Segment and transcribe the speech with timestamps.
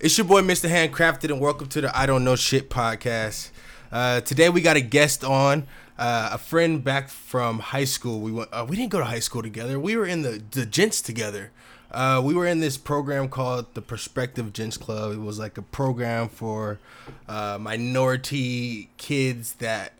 [0.00, 0.70] It's your boy, Mr.
[0.70, 3.50] Handcrafted, and welcome to the I Don't Know Shit podcast.
[3.90, 5.66] Uh, today we got a guest on,
[5.98, 8.20] uh, a friend back from high school.
[8.20, 8.48] We went.
[8.52, 9.80] Uh, we didn't go to high school together.
[9.80, 11.50] We were in the the gents together.
[11.90, 15.14] Uh, we were in this program called the Perspective Gents Club.
[15.14, 16.78] It was like a program for
[17.28, 19.94] uh, minority kids that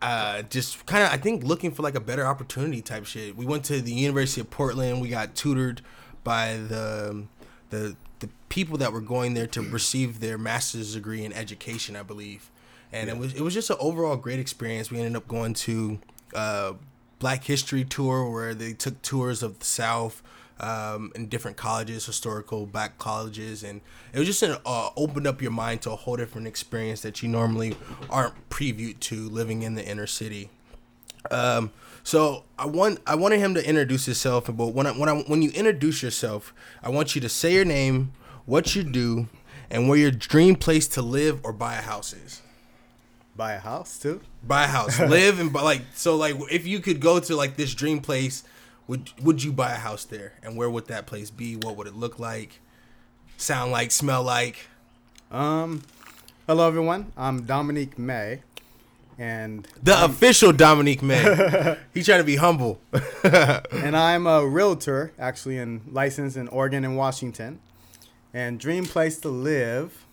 [0.00, 3.36] uh, just kind of I think looking for like a better opportunity type shit.
[3.36, 5.00] We went to the University of Portland.
[5.00, 5.80] We got tutored
[6.22, 7.24] by the
[7.70, 12.02] the the people that were going there to receive their master's degree in education, I
[12.02, 12.50] believe.
[12.92, 14.90] And it was it was just an overall great experience.
[14.90, 15.98] We ended up going to
[16.34, 16.74] uh,
[17.18, 20.22] Black History tour where they took tours of the South
[20.60, 23.80] um, in different colleges, historical black colleges, and
[24.12, 27.22] it was just an uh, opened up your mind to a whole different experience that
[27.22, 27.76] you normally
[28.08, 30.50] aren't previewed to living in the inner city.
[31.30, 35.22] Um, so I want I wanted him to introduce himself, but when I, when I,
[35.22, 36.52] when you introduce yourself,
[36.82, 38.12] I want you to say your name,
[38.44, 39.28] what you do,
[39.70, 42.42] and where your dream place to live or buy a house is.
[43.34, 44.20] Buy a house too.
[44.42, 47.56] Buy a house, live and buy, like so like if you could go to like
[47.56, 48.44] this dream place,
[48.86, 50.34] would would you buy a house there?
[50.42, 51.56] And where would that place be?
[51.56, 52.60] What would it look like?
[53.36, 53.90] Sound like?
[53.90, 54.66] Smell like?
[55.30, 55.82] Um,
[56.46, 57.12] hello everyone.
[57.16, 58.42] I'm Dominique May,
[59.22, 61.76] and The official Dominique May.
[61.94, 62.80] he trying to be humble.
[63.22, 67.60] and I'm a realtor, actually, in licensed in Oregon and Washington.
[68.34, 70.04] And dream place to live,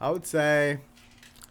[0.00, 0.78] I would say,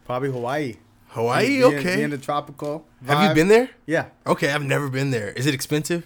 [0.05, 0.75] probably Hawaii.
[1.07, 1.95] Hawaii, Be in- okay.
[1.95, 2.85] be in the tropical.
[3.07, 3.69] Have you been there?
[3.87, 5.29] Yeah, Okay, I've never been there.
[5.29, 6.05] Is it expensive?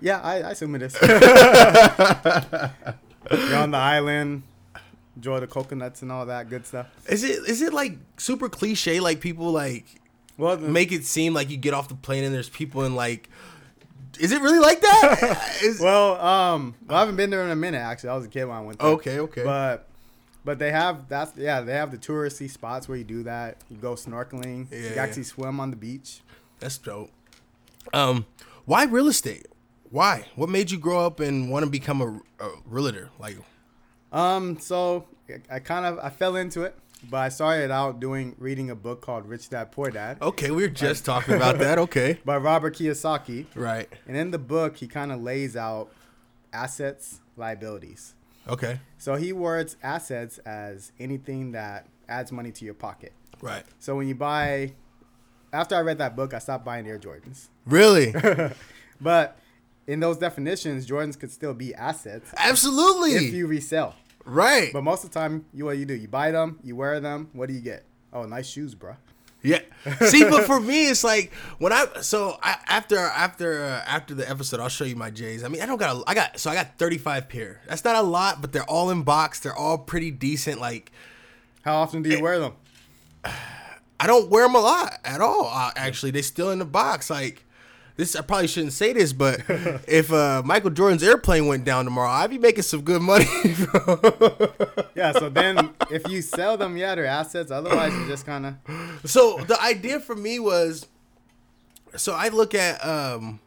[0.00, 0.18] yeah.
[0.22, 0.94] I, I assume it is.
[3.30, 4.42] You're on the island,
[5.14, 6.86] enjoy the coconuts and all that good stuff.
[7.08, 8.98] Is it is it like super cliche?
[9.00, 9.84] Like people like
[10.40, 12.94] Well, the- make it seem like you get off the plane and there's people in
[12.94, 13.28] like.
[14.18, 15.58] Is it really like that?
[15.62, 17.78] Is- Well, um, well, I haven't been there in a minute.
[17.78, 18.88] Actually, I was a kid when I went there.
[18.90, 19.44] okay, okay.
[19.44, 19.86] But,
[20.44, 23.58] but they have that's yeah they have the touristy spots where you do that.
[23.70, 24.66] You go snorkeling.
[24.70, 25.02] Yeah, you yeah.
[25.02, 26.20] actually swim on the beach.
[26.58, 27.10] That's dope.
[27.94, 28.26] Um,
[28.64, 29.46] why real estate?
[29.90, 30.26] Why?
[30.36, 33.10] What made you grow up and want to become a, a realtor?
[33.18, 33.36] Like,
[34.12, 36.74] Um, so I- I kind of I fell into it,
[37.08, 40.62] but I started out doing reading a book called Rich Dad Poor Dad okay, we
[40.62, 41.78] were just talking about that.
[41.78, 43.88] Okay, by Robert Kiyosaki, right.
[44.06, 45.92] and in the book he kind of lays out
[46.52, 48.14] assets, liabilities.
[48.48, 53.12] Okay, So he words assets as anything that adds money to your pocket.
[53.40, 53.64] right.
[53.78, 54.72] So when you buy,
[55.52, 57.48] after I read that book, I stopped buying Air Jordans.
[57.66, 58.14] Really?
[59.00, 59.38] But
[59.86, 63.12] in those definitions, Jordans could still be assets Absolutely.
[63.14, 63.94] if you resell.
[64.24, 64.72] Right.
[64.72, 65.94] But most of the time, you what you do?
[65.94, 67.30] You buy them, you wear them.
[67.32, 67.84] What do you get?
[68.12, 68.96] Oh, nice shoes, bro.
[69.42, 69.60] Yeah.
[70.06, 74.28] See, but for me, it's like when I so I, after after uh, after the
[74.28, 75.44] episode, I'll show you my J's.
[75.44, 77.60] I mean, I don't got a, I got so I got 35 pair.
[77.66, 79.40] That's not a lot, but they're all in box.
[79.40, 80.60] They're all pretty decent.
[80.60, 80.92] Like
[81.62, 82.52] How often do you wear them?
[83.24, 85.50] I don't wear them a lot at all.
[85.52, 87.10] Uh, actually, they still in the box.
[87.10, 87.44] Like
[88.00, 89.42] this, I probably shouldn't say this, but
[89.86, 93.26] if uh, Michael Jordan's airplane went down tomorrow, I'd be making some good money.
[94.94, 95.12] Yeah.
[95.12, 97.50] So then, if you sell them, yeah, they're assets.
[97.50, 99.00] Otherwise, you just kind of.
[99.04, 100.86] so the idea for me was
[101.96, 103.40] so i look at um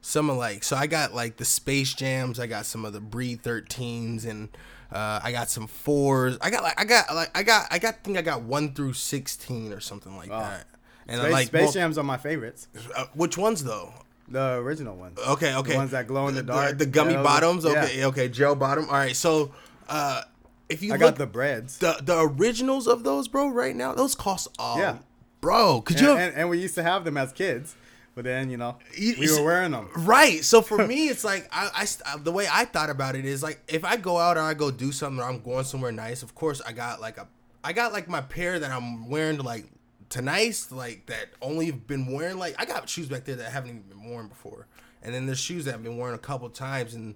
[0.00, 3.00] some of like so i got like the space jams i got some of the
[3.00, 4.48] breed 13s and
[4.90, 6.38] uh, I got some fours.
[6.40, 8.72] I got like I got like I got I got I think I got one
[8.72, 10.66] through sixteen or something like that.
[11.08, 12.68] And I Space, like Space well, Jams are my favorites.
[12.96, 13.92] uh, which ones though?
[14.28, 15.18] The original ones.
[15.26, 15.74] Okay, okay.
[15.76, 16.76] ones that glow in the dark.
[16.76, 17.64] The, gummy Yeah, those are- bottoms.
[17.64, 17.70] yeah.
[17.84, 18.28] Okay, okay.
[18.28, 18.84] Gel bottom.
[18.84, 19.16] All right.
[19.16, 19.52] So,
[19.88, 20.22] uh,
[20.68, 21.78] if you I look, got the Breds.
[21.78, 24.78] the the originals of those, bro, right now, those cost all.
[24.78, 24.98] Yeah.
[25.40, 26.08] Bro, could And, you?
[26.10, 27.74] have, and, and we used to have them as kids,
[28.14, 29.88] but then you know You- we were wearing them.
[29.96, 30.44] Right.
[30.44, 33.60] So for me, it's like I, I the way I thought about it is like
[33.66, 36.34] if I go out or I go do something or I'm going somewhere nice, of
[36.34, 37.26] course I got like a
[37.64, 39.64] I got like my pair that I'm wearing to like
[40.10, 43.52] to nice, like that only have been wearing like I got shoes back there that
[43.52, 44.66] haven't even been worn before.
[45.02, 47.14] And then there's shoes that I've been wearing a couple times and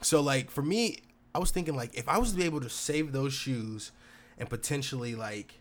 [0.00, 0.98] so like for me,
[1.34, 3.92] I was thinking like if I was to be able to save those shoes
[4.38, 5.60] and potentially like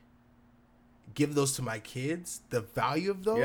[1.13, 3.39] give those to my kids, the value of those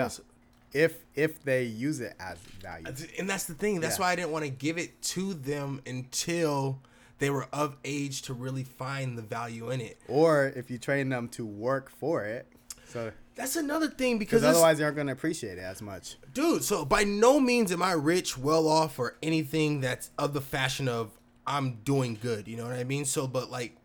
[0.73, 0.85] Yeah.
[0.85, 2.87] If if they use it as value.
[3.19, 3.81] and that's the thing.
[3.81, 4.05] That's Yeah.
[4.07, 6.81] why I didn't want to give it to them until
[7.19, 9.99] they were of age to really find the value in it.
[10.09, 12.47] or if you train them to work for it.
[12.89, 16.17] So That's another thing because otherwise they aren't going to appreciate it as much.
[16.33, 16.63] dude.
[16.63, 20.89] So by no means am I rich, well off, or anything that's of the fashion
[20.89, 21.11] of
[21.47, 22.47] I'm doing good.
[22.49, 23.05] You know what I mean?
[23.05, 23.77] So, but like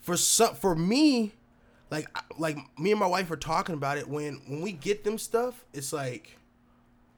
[0.00, 1.32] for some, for me,
[1.90, 2.08] like
[2.38, 4.08] like me and my wife are talking about it.
[4.08, 6.36] When when we get them stuff, it's like,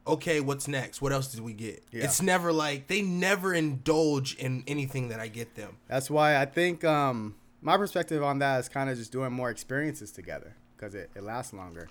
[0.07, 1.01] okay, what's next?
[1.01, 1.83] What else did we get?
[1.91, 2.05] Yeah.
[2.05, 5.79] It's never like they never indulge in anything that I get them.
[5.89, 9.51] That's why I think um my perspective on that is kind of just doing more
[9.51, 11.89] experiences together because it, it lasts longer.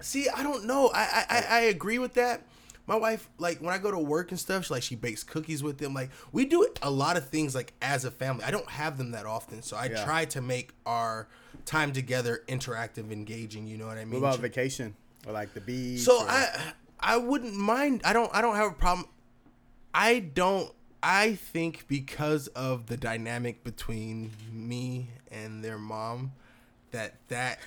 [0.00, 0.90] See, I don't know.
[0.94, 2.42] I, I I agree with that.
[2.86, 5.62] My wife, like when I go to work and stuff, she like she bakes cookies
[5.62, 5.92] with them.
[5.92, 8.44] Like we do a lot of things like as a family.
[8.44, 10.04] I don't have them that often, so I Yeah.
[10.04, 11.28] try to make our
[11.64, 13.66] time together interactive, engaging.
[13.66, 14.20] You know what I mean?
[14.20, 14.94] What about vacation
[15.26, 16.00] or like the beach?
[16.00, 18.02] So or- I I wouldn't mind.
[18.04, 19.08] I don't I don't have a problem.
[19.94, 20.72] I don't.
[21.02, 26.32] I think because of the dynamic between me and their mom,
[26.92, 27.58] that that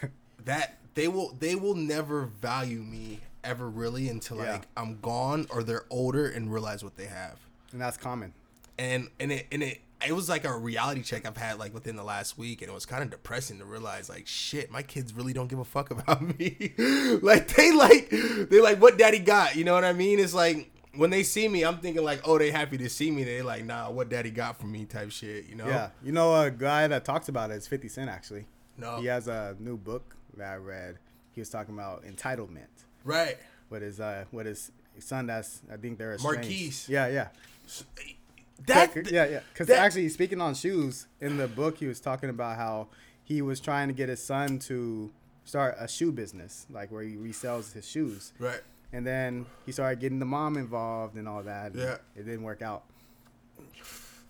[0.46, 4.54] that they will they will never value me ever really until Yeah.
[4.54, 7.38] like I'm gone or they're older and realize what they have.
[7.72, 8.34] and that's common.
[8.78, 11.96] And and it and it it was like a reality check I've had like within
[11.96, 15.14] the last week, and it was kind of depressing to realize like shit, my kids
[15.14, 16.74] really don't give a fuck about me.
[17.22, 20.20] like they like they like what daddy got, you know what I mean?
[20.20, 23.24] It's like when they see me, I'm thinking like, oh, they happy to see me.
[23.24, 25.68] They like, nah, what daddy got for me type shit, you know?
[25.68, 28.46] Yeah, you know a guy that talks about it is Fifty Cent actually.
[28.81, 28.98] No.
[29.00, 30.98] He has a new book that I read.
[31.33, 32.68] He was talking about entitlement
[33.06, 33.38] Right.
[33.69, 35.28] with his uh with his son.
[35.28, 36.39] That's I think they're estranged.
[36.42, 36.89] Marquise.
[36.89, 37.28] Yeah, yeah.
[38.68, 39.39] That yeah, yeah.
[39.54, 42.88] Because actually, speaking on shoes in the book, he was talking about how
[43.24, 45.12] he was trying to get his son to
[45.45, 48.34] start a shoe business, like where he resells his shoes.
[48.39, 48.62] Right.
[48.94, 51.74] And then he started getting the mom involved and all that.
[51.74, 51.98] Yeah.
[52.16, 52.84] It didn't work out.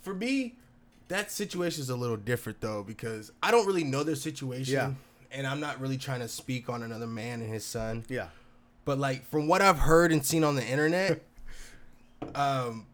[0.01, 0.55] For me,
[1.11, 4.73] that situation is a little different though because I don't really know their situation.
[4.73, 4.91] Yeah.
[5.31, 8.03] And I'm not really trying to speak on another man and his son.
[8.09, 8.27] Yeah.
[8.83, 11.21] But like from what I've heard and seen on the internet,
[12.35, 12.87] um,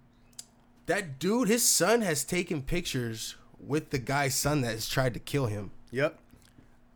[0.86, 5.20] that dude, his son has taken pictures with the guy's son that has tried to
[5.20, 5.72] kill him.
[5.92, 6.20] Yep.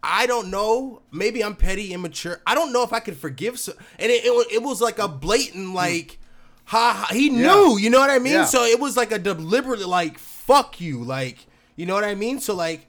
[0.03, 1.01] I don't know.
[1.11, 2.41] Maybe I'm petty, immature.
[2.47, 3.59] I don't know if I could forgive.
[3.59, 6.17] So, and it, it, it was like a blatant like,
[6.65, 7.13] ha, ha.
[7.13, 7.77] He knew.
[7.77, 8.33] You know what I mean?
[8.33, 8.45] Yeah.
[8.45, 11.45] So it was like a deliberate like, fuck you, like,
[11.75, 12.39] you know what I mean?
[12.39, 12.87] So like,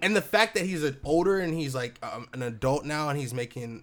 [0.00, 3.18] and the fact that he's an older and he's like um, an adult now and
[3.18, 3.82] he's making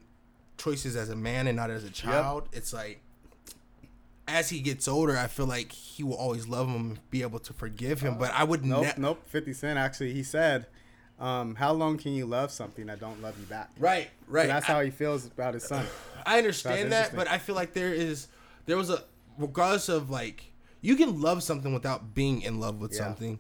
[0.58, 2.48] choices as a man and not as a child.
[2.54, 3.02] It's like,
[4.28, 7.54] as he gets older, I feel like he will always love him, be able to
[7.54, 8.18] forgive him.
[8.18, 8.86] But I would Nope.
[8.86, 9.22] ne- nope.
[9.28, 10.66] Fifty Cent actually, he said,
[11.20, 14.44] um, "How long can you love something that don't love you back?" Right, right.
[14.44, 15.86] So that's how he feels about his son.
[16.26, 18.28] I understand that, but I feel like there is
[18.66, 19.04] there was a
[19.38, 20.52] regardless of like
[20.86, 23.00] you can love something without being in love with Yeah.
[23.00, 23.40] something.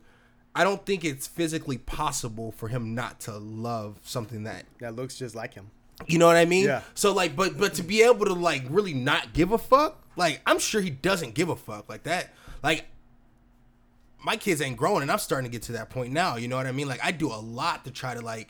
[0.56, 5.16] I don't think it's physically possible for him not to love something that That looks
[5.18, 5.70] just like him.
[6.08, 6.66] you know what I mean?
[6.66, 6.82] Yeah.
[6.94, 10.42] So like but but to be able to like really not give a fuck, like
[10.46, 12.34] I'm sure he doesn't give a fuck like that.
[12.64, 12.86] Like
[14.24, 16.56] my kids ain't growing and I'm starting to get to that point now, you know
[16.56, 16.88] what I mean?
[16.88, 18.50] Like I do a lot to try to like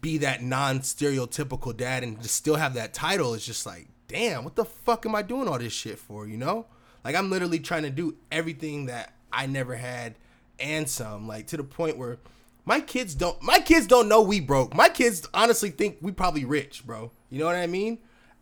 [0.00, 4.56] be that non-stereotypical dad and to still have that title It's just like, damn, what
[4.56, 6.66] the fuck am I doing all this shit for, you know?
[7.06, 10.16] Like I'm literally trying to do everything that I never had
[10.58, 12.18] and some, like to the point where
[12.64, 14.74] my kids don't my kids don't know we broke.
[14.74, 17.12] My kids honestly think we probably rich, bro.
[17.30, 17.98] You know what I mean?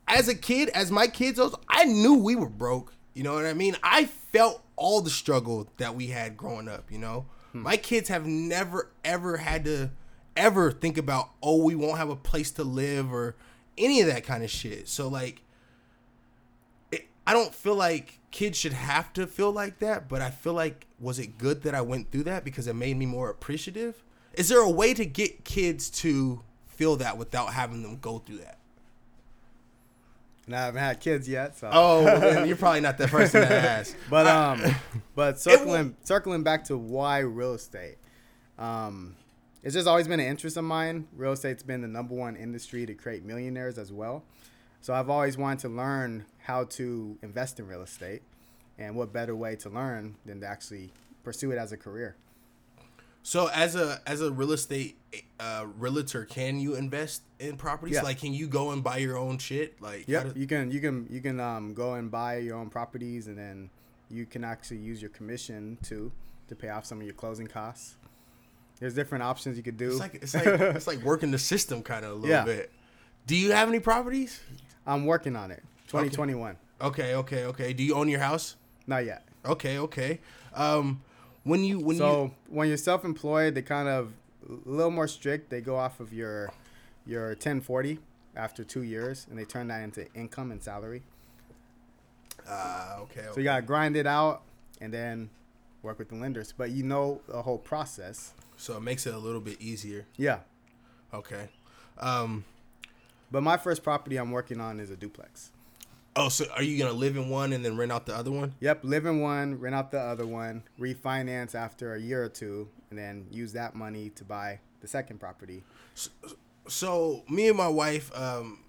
[0.08, 1.38] As a kid, as my kids
[1.69, 2.94] I knew we were broke.
[3.12, 3.76] You know what I mean?
[3.82, 7.26] I felt all the struggle that we had growing up, you know?
[7.52, 7.64] Hmm.
[7.64, 9.90] My kids have never ever had to
[10.38, 13.37] ever think about, oh, we won't have a place to live or
[13.76, 14.88] any of that kind of shit.
[14.88, 15.43] So like
[17.26, 20.87] I don't feel like kids should have to feel like that, but I feel like
[20.99, 24.03] was it good that I went through that because it made me more appreciative?
[24.35, 28.38] Is there a way to get kids to feel that without having them go through
[28.38, 28.59] that?
[30.47, 31.71] And I haven't had kids yet, so.
[31.73, 33.97] Oh, well, you're probably not the person to ask.
[34.11, 34.62] But um,
[35.14, 37.97] but circling circling back to why real estate,
[38.59, 39.16] um,
[39.62, 41.09] it's just always been an interest of mine.
[41.16, 44.25] Real estate's been the number one industry to create millionaires as well.
[44.85, 48.21] So I've always wanted to learn how to invest in real estate,
[48.79, 52.17] and what better way to learn than to actually pursue it as a career?
[53.23, 54.99] So as a as a real estate
[55.41, 57.95] uh, realtor, can you invest in properties?
[57.95, 58.03] Yeah.
[58.03, 59.81] Like, can you go and buy your own shit?
[59.81, 62.69] Like, Yeah, do- you can you can you can um, go and buy your own
[62.69, 63.71] properties, and then
[64.11, 66.12] you can actually use your commission to
[66.49, 67.95] to pay off some of your closing costs.
[68.81, 69.93] There's different options you could do.
[69.93, 72.45] it's like it's like it's like working the system kind of a little Yeah.
[72.45, 72.71] bit.
[73.26, 74.40] Do you have any properties?
[74.87, 75.62] I'm working on it.
[75.88, 76.57] 2021.
[76.81, 77.73] Okay, okay, okay.
[77.73, 78.57] Do you own your house?
[78.87, 79.26] Not yet.
[79.47, 80.21] Okay, okay.
[80.54, 81.02] Um,
[81.45, 84.12] when you when you so you when you're self-employed, they kind of
[84.49, 85.50] a little more strict.
[85.50, 86.50] They go off of your
[87.07, 87.99] your 1040
[88.37, 91.02] after two years, and they turn that into income and salary.
[92.49, 94.43] uh, okay, So you gotta grind it out,
[94.81, 95.31] and then
[95.83, 96.52] work with the lenders.
[96.57, 98.33] But you know the whole process.
[98.57, 100.07] so it makes it a little bit easier.
[100.16, 100.40] Yeah.
[101.12, 101.49] Okay.
[101.99, 102.45] Um,
[103.35, 105.50] But my first property I'm working on is a duplex.
[106.14, 108.55] Oh, so are you gonna live in one and then rent out the other one?
[108.61, 112.69] Yep, live in one, rent out the other one, refinance after a year or two,
[112.91, 115.64] and then use that money to buy the second property.
[116.69, 118.61] So me and my wife, um,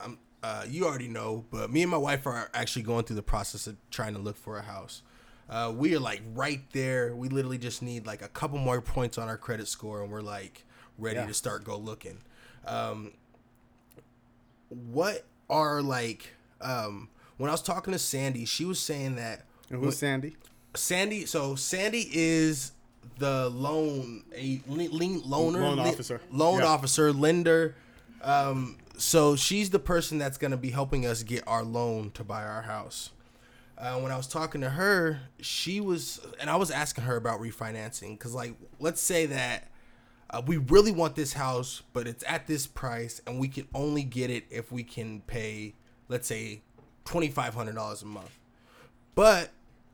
[0.00, 3.22] I'm, uh, you already know, but me and my wife are actually going through the
[3.24, 5.02] process of trying to look for a house.
[5.50, 7.16] Uh, we are like right there.
[7.16, 10.20] We literally just need like a couple more points on our credit score, and we're
[10.22, 10.64] like
[10.96, 11.26] ready Yeah.
[11.26, 12.18] to start go looking.
[12.64, 13.14] Um,
[14.92, 19.82] what are like um, when I was talking to Sandy, she was saying that And
[19.82, 20.36] who's Sandy?
[20.74, 21.26] Sandy.
[21.26, 22.72] So Sandy is
[23.18, 26.20] the loan a le- le- loaner, Loan officer.
[26.30, 26.66] loan Yeah.
[26.66, 27.74] officer, lender.
[28.22, 32.44] Um, so she's the person that's gonna be helping us get our loan to buy
[32.44, 33.10] our house.
[33.76, 37.40] Uh, when I was talking to her, she was, and I was asking her about
[37.40, 39.71] refinancing because, like, let's say that
[40.32, 44.02] uh, we really want this house, but it's at this price, and we can only
[44.02, 45.74] get it if we can pay,
[46.08, 46.62] let's say,
[47.04, 48.38] twenty five hundred dollars a month.
[49.14, 49.50] But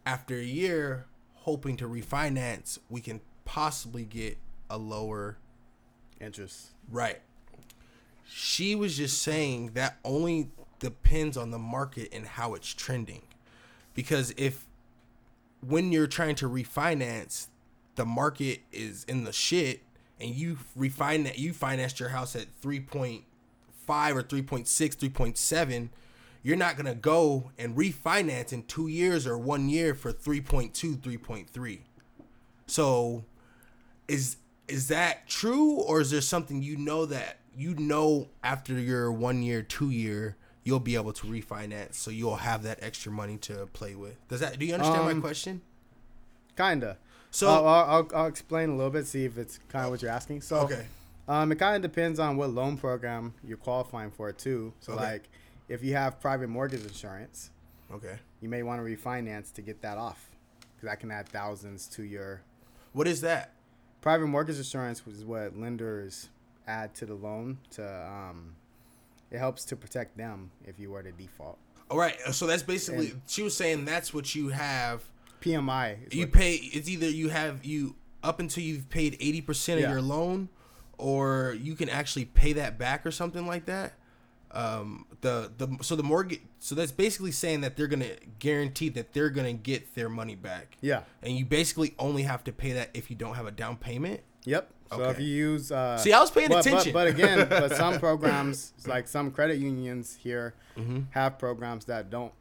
[0.06, 4.38] after a year, hoping to refinance, we can possibly get
[4.70, 5.38] a lower
[6.20, 6.68] Interest.
[6.90, 7.20] right.
[8.30, 13.22] She was just saying that only depends on the market and how it's trending.
[13.94, 14.66] Because if
[15.60, 17.48] when you're trying to refinance,
[17.94, 19.82] the market is in the shit
[20.20, 23.22] and you refinance you financed your house at 3.5
[24.14, 25.88] or 3.6, 3.7,
[26.42, 30.96] you're not going to go and refinance in 2 years or 1 year for 3.2,
[30.98, 31.78] 3.3.
[32.66, 33.24] So
[34.06, 39.10] is is that true or is there something you know that you know after your
[39.10, 43.38] 1 year, 2 year you'll be able to refinance so you'll have that extra money
[43.38, 44.16] to play with.
[44.28, 45.62] Does that do you understand my Um, question?
[46.56, 46.98] Kinda.
[47.30, 50.10] So I'll, I'll, I'll explain a little bit, see if it's kind of what you're
[50.10, 50.40] asking.
[50.42, 50.86] So, okay.
[51.28, 54.72] um, it kind of depends on what loan program you're qualifying for too.
[54.80, 55.02] So, Okay.
[55.02, 55.28] like,
[55.68, 57.50] if you have private mortgage insurance,
[57.92, 58.16] Okay.
[58.40, 60.30] you may want to refinance to get that off,
[60.76, 62.40] because that can add thousands to your
[62.92, 63.52] What is that?
[64.00, 66.28] private mortgage insurance, is what lenders
[66.66, 68.54] add to the loan to um,
[69.30, 71.58] it helps to protect them if you were to default.
[71.90, 72.16] All right.
[72.32, 75.02] So that's basically And- she was saying that's what you have.
[75.40, 76.06] PMI.
[76.08, 79.90] Is You pay it's either you have you up until you've paid 80% of Yeah.
[79.92, 80.48] your loan
[80.96, 83.94] or you can actually pay that back or something like that.
[84.50, 88.88] Um the the so the mortgage so that's basically saying that they're going to guarantee
[88.90, 90.76] that they're going to get their money back.
[90.80, 91.02] yeah.
[91.22, 94.20] And you basically only have to pay that if you don't have a down payment.
[94.44, 94.70] Yep.
[94.90, 96.92] So if you use uh, See, I was paying but, attention.
[96.94, 101.00] But, but again, but some programs like some credit unions here Mm-hmm.
[101.10, 102.32] have programs that don't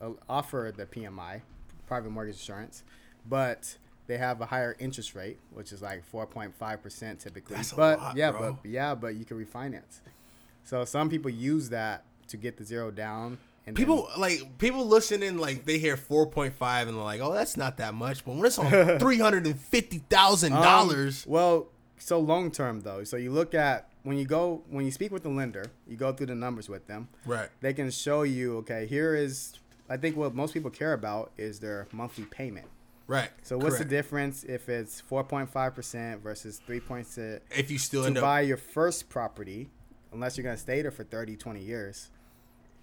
[0.00, 1.40] uh, offer the PMI,
[1.88, 2.82] private mortgage insurance,
[3.28, 3.76] but
[4.06, 7.56] they have a higher interest rate, which is like 4.5 percent typically.
[7.56, 8.58] That's a but lot, yeah, bro.
[8.62, 10.00] but yeah, but you can refinance.
[10.64, 13.38] So some people use that to get the zero down.
[13.66, 16.52] And then- People like people listening like they hear 4.5
[16.88, 21.26] and they're like, "Oh, that's not that much." But when it's on $350,000, Um, dollars
[21.26, 21.68] well,
[21.98, 23.04] so long term though.
[23.04, 26.12] So you look at when you go when you speak with the lender, you go
[26.12, 27.08] through the numbers with them.
[27.26, 27.48] right.
[27.60, 31.60] They can show you, okay, here is I think what most people care about is
[31.60, 32.66] their monthly payment.
[33.06, 33.30] Right.
[33.42, 33.88] So what's correct.
[33.88, 38.58] the difference if it's 4.5% versus 3.6 if you still to end up buy your
[38.58, 39.70] first property,
[40.12, 42.10] unless you're going to stay there for 30, 20 years,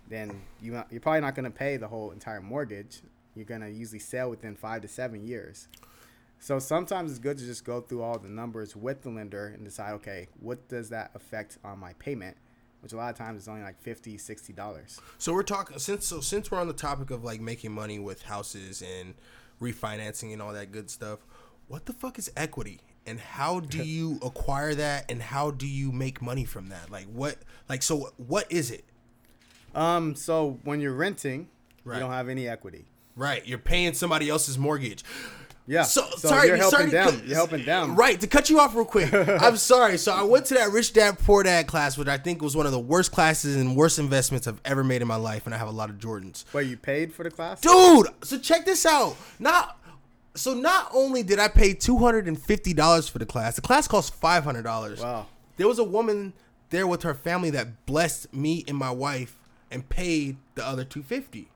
[0.10, 3.02] then you you're probably not going to pay the whole entire mortgage.
[3.36, 5.68] You're going to usually sell within 5 to 7 years.
[6.40, 9.64] So sometimes it's good to just go through all the numbers with the lender and
[9.64, 12.38] decide, okay, what does that affect on my payment?
[12.86, 15.00] Which a lot of times is only like 50 $60.
[15.18, 18.22] So we're talking since so since we're on the topic of like making money with
[18.22, 19.16] houses and
[19.60, 21.18] refinancing and all that good stuff.
[21.68, 22.82] What the fuck is equity?
[23.08, 26.92] And how do you acquire that and how do you make money from that?
[26.92, 27.38] Like what
[27.68, 28.84] like so what is it?
[29.74, 31.48] Um, so when you're renting,
[31.86, 31.96] Right.
[31.96, 32.86] you don't have any equity.
[33.16, 35.04] Right, you're paying somebody else's mortgage.
[35.68, 35.84] Yeah.
[35.84, 37.10] So, So sorry, you're helping sorry them.
[37.10, 37.96] cut- You're helping them.
[37.96, 39.12] Right, to cut you off real quick.
[39.14, 39.98] I'm sorry.
[39.98, 42.66] So I went to that Rich Dad Poor Dad class, which I think was one
[42.68, 45.58] of the worst classes and worst investments I've ever made in my life, and I
[45.58, 46.46] have a lot of Jordans.
[46.54, 47.62] Wait, you paid for the class?
[47.62, 49.18] Dude, so check this out.
[49.40, 49.80] Not
[50.36, 53.62] so not only did I pay two hundred and fifty dollars for the class, the
[53.62, 55.02] class cost five hundred dollars.
[55.02, 55.26] Wow.
[55.58, 56.34] There was a woman
[56.70, 59.40] there with her family that blessed me and my wife
[59.72, 61.48] and paid the other two fifty,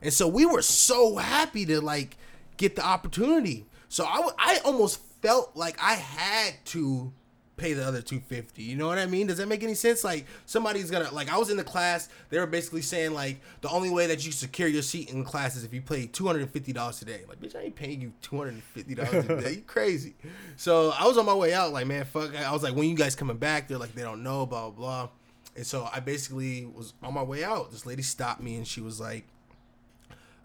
[0.00, 2.16] and so we were so happy to like
[2.62, 3.66] get the opportunity.
[3.88, 7.12] So I, w- I almost felt like I had to
[7.56, 9.26] pay the other 250 you know what i mean?
[9.26, 10.02] Does that make any sense?
[10.02, 13.68] Like somebody's gonna like i was in the class they were basically saying like the
[13.68, 17.04] only way that you secure your seat in class is if you pay $250 a
[17.04, 20.14] day like bitch i ain't paying you $250 a day you crazy.
[20.56, 22.96] So i was on my way out like man fuck i was like when you
[22.96, 23.68] guys coming back?
[23.68, 25.08] They're like they don't know blah blah blah.
[25.54, 27.70] And so I basically was on my way out.
[27.70, 29.24] This lady stopped me and she was like,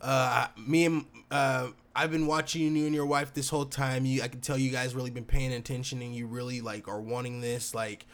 [0.01, 1.67] uh, "Me and uh,
[1.97, 4.05] I've been watching you and your wife this whole time.
[4.05, 7.01] You, I can tell you guys really been paying attention and you really like are
[7.01, 7.73] wanting this.
[7.73, 8.05] Like,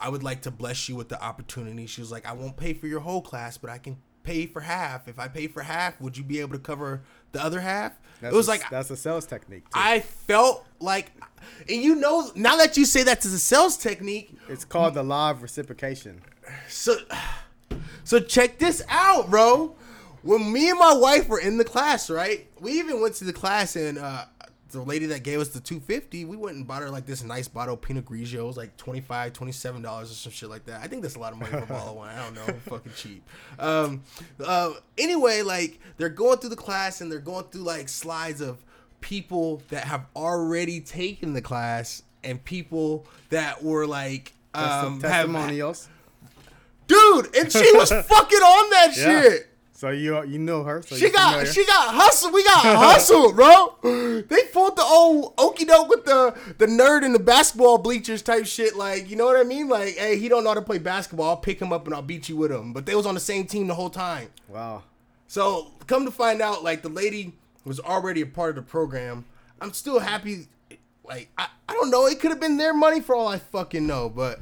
[0.00, 2.74] I would like to bless you with the opportunity." She was like, "I won't pay
[2.74, 5.08] for your whole class, but I can." Pay for half.
[5.08, 7.00] If I pay for half, would you be able to cover
[7.32, 7.98] the other half?
[8.20, 9.64] That's it was a, like that's a sales technique.
[9.64, 9.70] Too.
[9.74, 11.12] I felt like,
[11.66, 15.30] and you know, now that you say that's a sales technique, it's called the law
[15.30, 16.20] of reciprocation.
[16.68, 16.98] so,
[18.04, 19.74] so check this out, bro.
[20.20, 22.47] When me and my wife were in the class, right?
[22.60, 24.24] We even went to the class and uh,
[24.70, 27.48] the lady that gave us the 250, we went and bought her like this nice
[27.48, 28.34] bottle of Pinot Grigio.
[28.40, 30.82] It was like 25 $27 or some shit like that.
[30.82, 32.14] I think that's a lot of money for a bottle of wine.
[32.16, 32.54] I don't know.
[32.68, 33.22] fucking cheap.
[33.58, 34.02] Um,
[34.44, 38.62] uh, anyway, like they're going through the class and they're going through like slides of
[39.00, 45.88] people that have already taken the class and people that were like um, have- testimonials.
[46.88, 49.22] dude, and she was fucking on that Yeah.
[49.22, 49.48] shit.
[49.78, 50.82] So you you know her.
[50.82, 51.52] So She got familiar.
[51.52, 52.34] she got hustled.
[52.34, 53.36] We got hustled,
[53.82, 54.22] bro.
[54.28, 58.44] They pulled the old okey doke with the the nerd in the basketball bleachers type
[58.46, 58.74] shit.
[58.74, 59.68] Like, you know what I mean?
[59.68, 61.28] Like, hey, he don't know how to play basketball.
[61.28, 62.72] I'll pick him up and I'll beat you with him.
[62.72, 64.30] But they was on the same team the whole time.
[64.48, 64.82] Wow.
[65.28, 69.26] So come to find out, like the lady was already a part of the program.
[69.60, 70.48] I'm still happy.
[71.04, 72.06] Like I, I don't know.
[72.06, 74.08] It could have been their money for all I fucking know.
[74.08, 74.40] But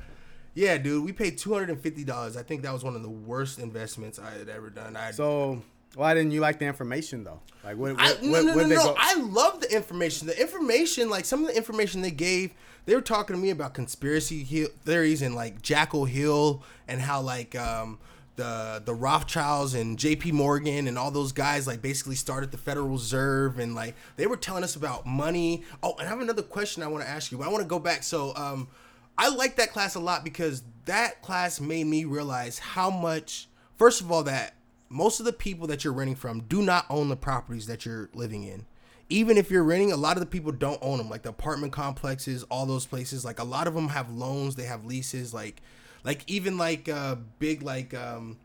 [0.56, 2.36] yeah, dude, we paid two hundred and fifty dollars.
[2.36, 4.96] I think that was one of the worst investments I had ever done.
[4.96, 5.62] I So
[5.94, 7.40] why didn't you like the information though?
[7.62, 7.94] Like what?
[7.98, 8.76] I, no, what, no, no, no.
[8.76, 10.26] go- I love the information.
[10.26, 12.52] The information, like some of the information they gave,
[12.86, 17.20] they were talking to me about conspiracy he- theories and like Jackal Hill and how
[17.20, 17.98] like um,
[18.36, 20.32] the the Rothschilds and J.P.
[20.32, 24.38] Morgan and all those guys like basically started the Federal Reserve and like they were
[24.38, 25.64] telling us about money.
[25.82, 27.36] Oh, and I have another question I want to ask you.
[27.36, 28.02] But I want to go back.
[28.02, 28.68] So um,
[29.18, 33.48] I like that class a lot because that class made me realize how much.
[33.76, 34.54] First of all, that
[34.88, 38.08] most of the people that you're renting from do not own the properties that you're
[38.14, 38.66] living in.
[39.08, 41.08] Even if you're renting, a lot of the people don't own them.
[41.08, 43.24] Like the apartment complexes, all those places.
[43.24, 45.32] Like a lot of them have loans, they have leases.
[45.32, 45.60] Like,
[46.04, 48.38] like even like uh, big like um,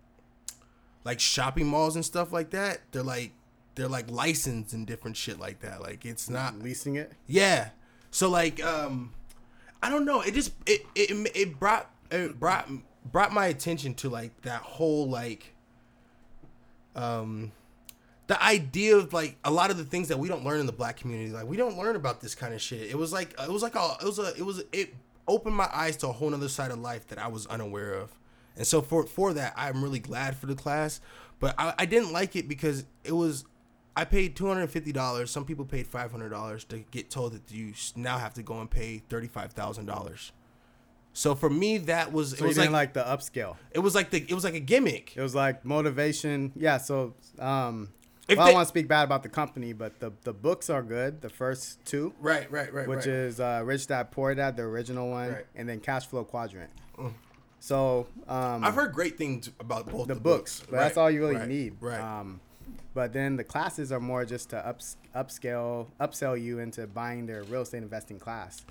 [1.03, 2.81] like shopping malls and stuff like that.
[2.91, 3.31] They're like
[3.75, 5.81] they're like licensed and different shit like that.
[5.81, 7.11] Like it's not leasing it.
[7.27, 7.69] yeah.
[8.11, 9.13] So like um
[9.81, 12.69] I don't know, it just it it it brought it brought
[13.11, 15.53] brought my attention to like that whole like
[16.95, 17.51] um
[18.27, 20.71] the idea of like a lot of the things that we don't learn in the
[20.71, 21.31] black community.
[21.31, 22.89] Like we don't learn about this kind of shit.
[22.89, 24.93] It was like it was like a it was a it was it
[25.27, 28.11] opened my eyes to a whole other side of life that i was unaware of.
[28.55, 30.99] And so for for that i'm really glad for the class
[31.39, 33.45] but i, I didn't like it because it was
[33.95, 38.43] i paid $250 some people paid $500 to get told that you now have to
[38.43, 40.31] go and pay $35000
[41.13, 43.57] so for me that was So it was like, like the upscale.
[43.71, 46.53] it was like the it was like a gimmick It was like motivation.
[46.55, 46.77] Yeah.
[46.77, 47.89] So um,
[48.29, 50.69] well, I they- don't want to speak bad about the company, but the the books
[50.69, 51.19] are good.
[51.21, 53.07] The first two, right right right which right.
[53.07, 55.45] is uh, Rich Dad Poor Dad, the original one, Right.
[55.53, 56.71] and then Cash Flow Quadrant.
[57.59, 61.19] So um, I've heard great things about both the, the, books, but that's all you
[61.19, 61.75] really right, need.
[61.81, 61.99] Right.
[61.99, 62.39] Um,
[62.93, 67.43] but then the classes are more just to ups, upscale, upsell you into buying their
[67.43, 68.65] real estate investing class.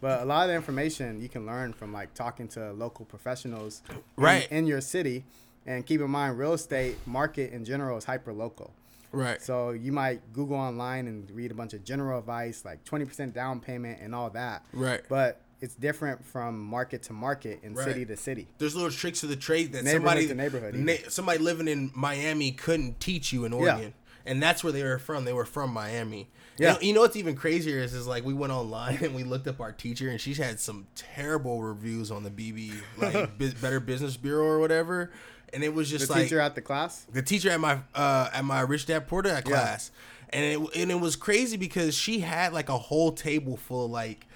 [0.00, 3.82] But a lot of the information you can learn from like talking to local professionals
[3.90, 4.50] in- Right.
[4.50, 5.24] in, your city.
[5.66, 8.72] And keep in mind, real estate market in general is hyper local.
[9.12, 9.40] right.
[9.40, 13.60] So you might Google online and read a bunch of general advice like 20% down
[13.60, 14.64] payment and all that.
[14.72, 15.02] Right.
[15.08, 17.84] But it's different from market to market and Right.
[17.86, 18.48] city to city.
[18.58, 22.52] There's little tricks of the trade that Neighborhood somebody neighborhood, na- somebody living in Miami
[22.52, 23.94] couldn't teach you in Oregon.
[24.26, 25.24] And that's where they were from.
[25.26, 26.30] They were from Miami.
[26.56, 26.68] Yeah.
[26.68, 29.22] You know, you know what's even crazier is, is like we went online and we
[29.24, 33.80] looked up our teacher and she's had some terrible reviews on the BB, like Better
[33.80, 35.10] Business Bureau or whatever.
[35.52, 37.04] And it was The just like The teacher at the class.
[37.12, 39.40] the teacher at my uh at my rich dad dad Yeah.
[39.42, 39.90] class
[40.30, 43.90] and it and it was crazy because she had like a whole table full of
[43.90, 44.26] like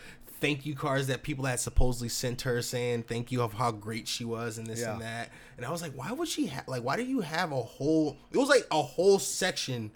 [0.40, 4.06] thank you cards that people had supposedly sent her saying thank you of how great
[4.08, 6.82] she was and this and that and i was like why would she have like
[6.82, 9.90] why do you have a whole it was like a whole section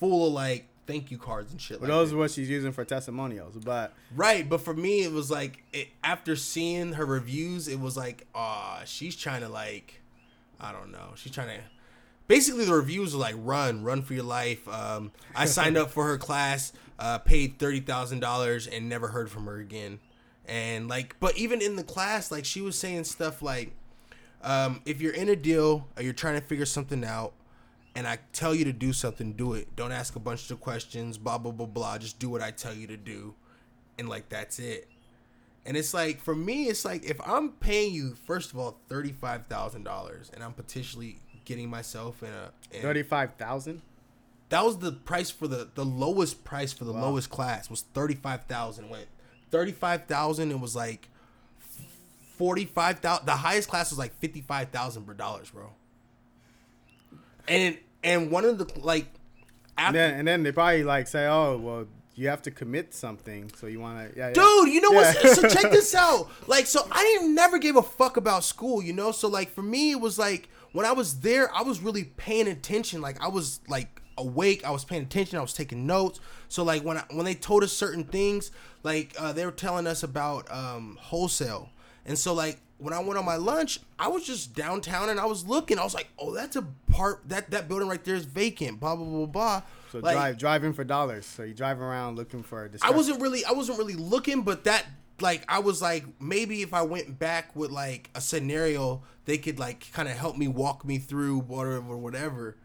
[0.00, 2.16] full of like thank you cards and shit But like those that.
[2.16, 3.54] are what she's using for testimonials.
[3.56, 7.96] But Right, but for me, it was like it, after seeing her reviews, it was
[7.96, 10.00] like, ah, she's trying to like,
[10.60, 11.62] I don't know, she's trying to.
[12.28, 14.66] Basically, the reviews were like, run, run for your life.
[14.68, 19.30] Um, I signed up for her class, uh, paid thirty thousand dollars, and never heard
[19.30, 19.98] from her again.
[20.46, 23.72] And like, but even in the class, like she was saying stuff like,
[24.42, 27.32] um, if you're in a deal or you're trying to figure something out,
[27.94, 29.74] and I tell you to do something, do it.
[29.76, 31.98] Don't ask a bunch of questions, blah blah blah blah.
[31.98, 33.34] Just do what I tell you to do,
[33.98, 34.88] and like that's it.
[35.64, 39.12] And it's like for me, it's like if I'm paying you first of all thirty
[39.12, 41.18] five thousand dollars, and I'm potentially
[41.52, 43.82] getting myself in a in, Thirty five thousand.
[44.48, 47.02] that was the price for the the lowest price for the Wow.
[47.10, 48.88] lowest class was thirty five thousand.
[48.88, 49.06] Went
[49.50, 50.50] thirty five thousand.
[50.50, 51.08] It was like
[52.38, 53.26] forty five thousand.
[53.26, 55.70] The highest class was like fifty five thousand per dollars, bro.
[57.48, 59.06] And and one of the like
[59.78, 63.50] And then and then they probably like say, oh well, you have to commit something,
[63.56, 64.18] so you want to.
[64.18, 64.32] Yeah, yeah.
[64.34, 65.12] Dude, you know Yeah.
[65.14, 65.36] what?
[65.36, 66.28] So check this out.
[66.46, 69.12] Like, so I didn't never gave a fuck about school, you know.
[69.12, 72.48] So like for me, it was like when I was there, I was really paying
[72.48, 73.00] attention.
[73.00, 74.64] Like I was like awake.
[74.64, 75.38] I was paying attention.
[75.38, 76.20] I was taking notes.
[76.48, 78.50] So like when I, when they told us certain things,
[78.82, 81.70] like uh, they were telling us about um, wholesale,
[82.04, 85.26] and so like when I went on my lunch, I was just downtown and I
[85.26, 85.78] was looking.
[85.78, 88.80] I was like, oh, that's a part that that building right there is vacant.
[88.80, 89.62] Blah blah blah blah.
[89.92, 91.26] So Like, drive driving for dollars.
[91.26, 92.70] So you drive around looking for.
[92.82, 94.86] I wasn't really I wasn't really looking, but that
[95.20, 99.58] like I was like maybe if I went back with like a scenario, they could
[99.58, 102.56] like kind of help me walk me through whatever whatever.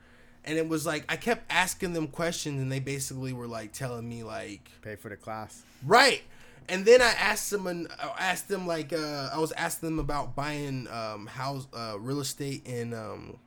[0.46, 4.08] And it was like I kept asking them questions and they basically were like telling
[4.08, 5.64] me like pay for the class.
[5.86, 6.22] right.
[6.70, 7.88] And then I asked them and
[8.20, 12.66] asked them like uh I was asking them about buying um house uh real estate
[12.66, 13.38] in um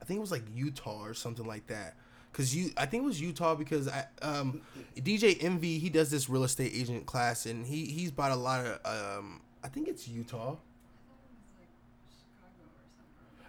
[0.00, 1.94] I think it was like Utah or something like that.
[2.32, 4.60] Cause you, I think it was Utah because I, um,
[4.96, 8.64] DJ Envy he does this real estate agent class and he he's bought a lot
[8.64, 10.56] of um, I think it's Utah.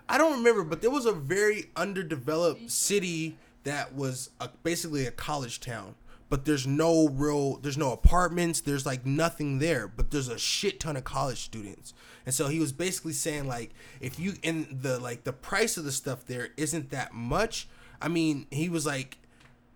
[0.07, 5.11] I don't remember, but there was a very underdeveloped city that was a, basically a
[5.11, 5.93] college town.
[6.29, 9.87] But there's no real, there's no apartments, there's like nothing there.
[9.87, 11.93] But there's a shit ton of college students,
[12.25, 15.85] and so he was basically saying like, if you in the like the price of
[15.85, 17.67] the stuff there isn't that much.
[18.01, 19.17] I mean, he was like,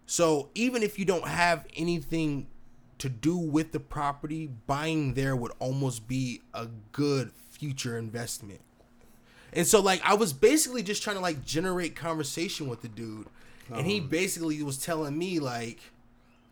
[0.06, 2.48] so even if you don't have anything
[3.00, 8.62] to do with the property, buying there would almost be a good future investment.
[9.52, 13.28] And so like I was basically just trying to like generate conversation with the dude.
[13.74, 15.80] And he basically was telling me like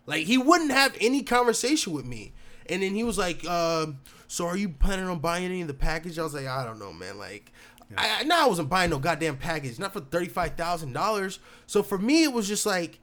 [0.06, 2.34] like he wouldn't have any conversation with me.
[2.68, 5.74] And then he was like, um, so are you planning on buying any of the
[5.74, 6.18] package?
[6.18, 7.18] I was like, I don't know, man.
[7.18, 7.52] Like
[7.98, 11.40] I, I no, I wasn't buying no goddamn package, not for thirty five thousand dollars.
[11.68, 13.00] So for me it was just like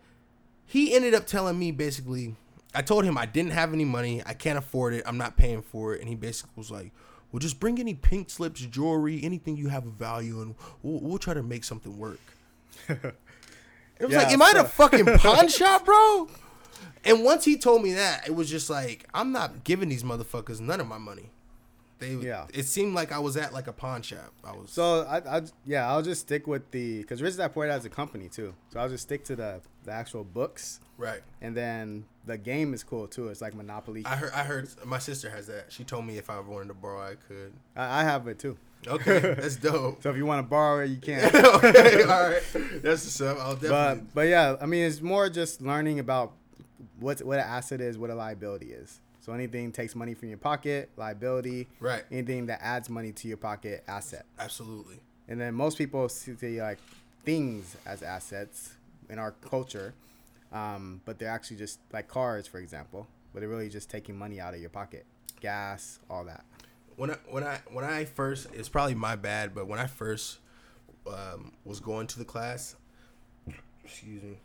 [0.67, 2.37] he ended up telling me basically
[2.75, 5.63] I told him I didn't have any money, I can't afford it, I'm not paying
[5.63, 6.93] for it, and he basically was like,
[7.33, 11.19] "Well, just bring any pink slips, jewelry, anything you have of value, and we'll, we'll
[11.19, 12.21] try to make something work."
[12.89, 13.15] it
[14.01, 16.29] was Yeah, like, "Am I in a fucking pawn shop, bro?"
[17.05, 20.61] And once he told me that, it was just like, I'm not giving these motherfuckers
[20.61, 21.31] none of my money.
[21.99, 22.47] They, Yeah.
[22.53, 24.33] It seemed like I was at like a pawn shop.
[24.45, 24.71] I was.
[24.71, 27.85] So I, I yeah, I'll just stick with the because Rich Dad Poor Dad has
[27.85, 28.55] a company too.
[28.73, 31.23] So I'll just stick to the the actual books, right.
[31.41, 33.29] and then the game is cool too.
[33.29, 34.05] It's like Monopoly.
[34.07, 34.33] I heard.
[34.33, 34.69] I heard.
[34.85, 35.73] My sister has that.
[35.73, 37.53] She told me if I wanted to borrow, I could.
[37.75, 38.57] I, I have it too.
[38.87, 40.03] Okay, that's dope.
[40.03, 41.25] So if you want to borrow it, you can.
[41.35, 42.43] okay, all right.
[42.83, 43.39] That's the stuff.
[43.41, 44.03] I'll definitely.
[44.05, 46.33] but but yeah, I mean it's more just learning about
[47.01, 49.01] what what an asset is, what a liability is.
[49.29, 51.69] So anything takes money from your pocket, liability.
[51.81, 52.03] Right.
[52.11, 54.25] Anything that adds money to your pocket, asset.
[54.39, 55.01] Absolutely.
[55.29, 56.79] And then most people see like
[57.27, 58.73] things as assets
[59.11, 59.93] in our culture,
[60.51, 63.07] um, but they're actually just like cars, for example.
[63.35, 65.05] But they're really just taking money out of your pocket,
[65.43, 66.43] gas, all that.
[66.97, 70.39] When I when I when I first, it's probably my bad, but when I first
[71.07, 72.77] um, was going to the class,
[73.85, 74.39] excuse me,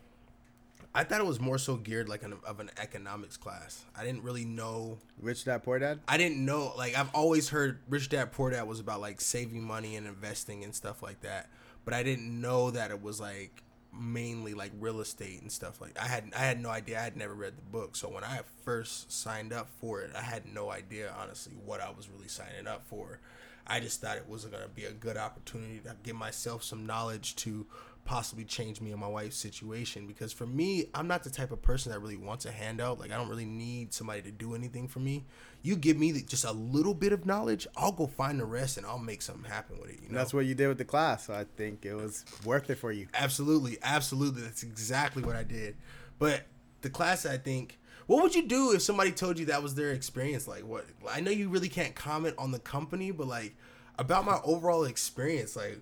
[0.96, 3.84] I thought it was more so geared like an of an economics class.
[3.96, 5.00] I didn't really know.
[5.20, 6.00] Rich dad, poor dad.
[6.08, 6.74] I didn't know.
[6.78, 10.64] Like I've always heard Rich Dad Poor Dad was about like saving money and investing
[10.64, 11.50] and stuff like that,
[11.84, 15.98] but I didn't know that it was like mainly like real estate and stuff like
[16.00, 17.00] I had I had no idea.
[17.00, 17.96] I had never read the book.
[17.96, 21.90] So when I first signed up for it, I had no idea honestly what I
[21.90, 23.20] was really signing up for.
[23.66, 26.86] I just thought it was going to be a good opportunity to give myself some
[26.86, 27.66] knowledge to
[28.06, 31.62] possibly change me and my wife's situation because for me, I'm not the type of
[31.62, 33.00] person that really wants a handout.
[33.00, 35.26] Like I don't really need somebody to do anything for me.
[35.62, 38.78] You give me the, just a little bit of knowledge, I'll go find the rest
[38.78, 40.18] and I'll make something happen with it, you know.
[40.18, 41.28] That's what you did with the class.
[41.28, 43.08] So I think it was worth it for you.
[43.14, 44.42] Absolutely, absolutely.
[44.42, 45.78] That's exactly what I did.
[46.20, 46.44] But
[46.82, 49.92] the class, I think, what would you do if somebody told you that was their
[49.92, 50.48] experience?
[50.48, 50.86] Like, what?
[51.10, 53.56] I know you really can't comment on the company, but like
[53.98, 55.80] about my overall experience, like,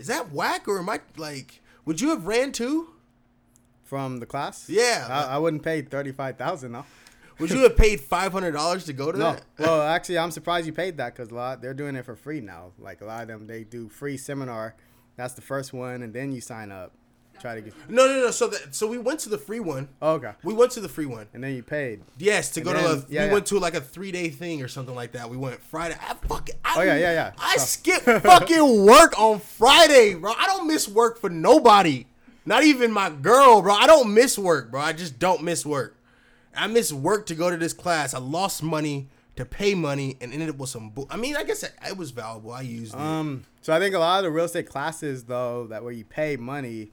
[0.00, 1.60] is that whack or am I like?
[1.84, 2.88] Would you have ran too?
[3.84, 4.68] From the class?
[4.68, 5.06] Yeah.
[5.10, 6.84] I, I wouldn't pay thirty five thousand though.
[7.38, 9.32] Would you have paid five hundred dollars to go to No.
[9.32, 9.44] that?
[9.58, 12.40] Well, actually, I'm surprised you paid that because a lot they're doing it for free
[12.40, 12.72] now.
[12.78, 14.74] Like a lot of them, they do free seminar.
[15.16, 16.92] That's the first one, and then you sign up.
[17.40, 17.74] Try to get.
[17.88, 18.30] No, no, no.
[18.30, 19.88] So that so we went to the free one.
[20.02, 20.32] Oh, okay.
[20.44, 21.26] We went to the free one.
[21.34, 22.02] And then you paid.
[22.18, 23.32] Yes, to And go then- to a, yeah, we yeah.
[23.32, 25.28] went to like a three day thing or something like that.
[25.30, 25.96] We went Friday.
[26.00, 27.32] I fucking I, Oh, yeah, yeah, yeah.
[27.38, 30.32] I So- skipped fucking work on Friday, bro.
[30.38, 32.06] I don't miss work for nobody.
[32.46, 33.74] Not even my girl, bro.
[33.74, 34.80] I don't miss work, bro.
[34.80, 35.96] I just don't miss work.
[36.56, 38.12] I miss work to go to this class.
[38.14, 40.90] I lost money to pay money and ended up with some.
[40.90, 42.50] Bu- I mean, I guess it, it was valuable.
[42.52, 43.00] I used it.
[43.00, 46.04] Um, so I think a lot of the real estate classes, though, that where you
[46.04, 46.90] pay money,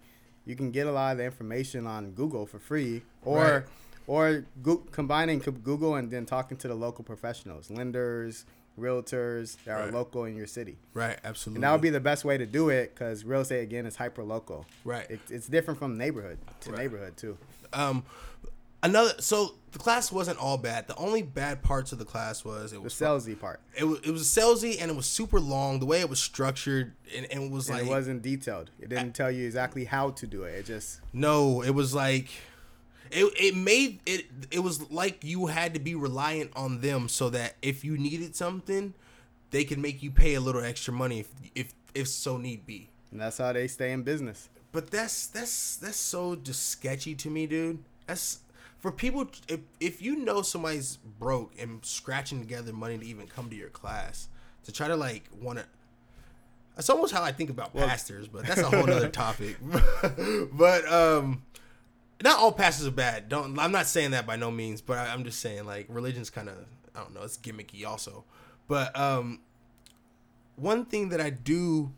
[0.48, 3.64] you can get a lot of the information on Google for free, or Right.
[4.08, 8.46] or go- combining Google and then talking to the local professionals, lenders,
[8.80, 9.90] realtors that Right.
[9.90, 10.78] are local in your city.
[10.94, 11.58] right, absolutely.
[11.58, 13.96] And that would be the best way to do it because real estate again is
[13.98, 14.66] hyper local.
[14.86, 15.10] Right.
[15.10, 16.80] It, it's different from neighborhood to Right.
[16.82, 17.38] neighborhood too.
[17.74, 18.04] um
[18.90, 19.14] another.
[19.20, 20.88] So the class wasn't all bad.
[20.88, 23.60] The only bad parts of the class was it The was salesy part.
[23.76, 25.80] it was it was salesy and it was super long.
[25.80, 28.72] The way it was structured and, and it was And like it wasn't detailed.
[28.80, 30.52] It didn't tell you exactly how to do it.
[30.56, 32.30] It just no, it was like
[33.12, 37.30] it it made it it was like you had to be reliant on them so
[37.30, 38.94] that if you needed something,
[39.52, 42.90] they could make you pay a little extra money if if if so need be.
[43.12, 44.50] and that's how they stay in business.
[44.74, 47.80] But that's that's that's so just sketchy to me, dude.
[48.06, 48.40] That's
[48.80, 49.28] for people.
[49.48, 53.70] If if you know somebody's broke and scratching together money to even come to your
[53.70, 54.30] class
[54.66, 55.66] to try to like want to.
[56.76, 59.58] That's almost how I think about pastors, but that's a whole other topic.
[60.52, 61.42] but um,
[62.24, 63.30] not all pastors are bad.
[63.30, 63.58] Don't.
[63.58, 66.50] I'm not saying that by no means, but I, I'm just saying like religion's kind
[66.50, 66.58] of
[66.96, 67.22] I don't know.
[67.24, 68.26] It's gimmicky also,
[68.68, 69.40] but um,
[70.56, 71.92] one thing that I do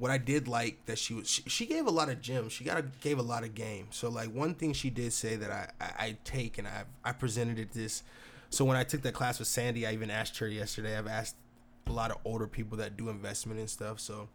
[0.00, 2.52] what I did like that she was she, she gave a lot of gems.
[2.52, 3.88] She got a, gave a lot of game.
[3.90, 7.12] So like one thing she did say that I I, I take and I I
[7.12, 8.02] presented it this.
[8.48, 10.96] So when I took that class with Sandy, I even asked her yesterday.
[10.96, 11.36] I've asked
[11.86, 14.00] a lot of older people that do investment and stuff.
[14.00, 14.28] So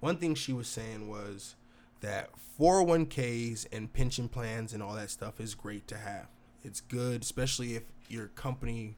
[0.00, 1.54] one thing she was saying was
[2.00, 6.26] that 401ks and pension plans and all that stuff is great to have.
[6.64, 8.96] It's good, especially if your company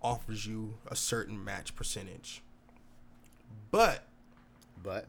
[0.00, 2.42] offers you a certain match percentage.
[3.70, 4.06] But
[4.82, 5.06] But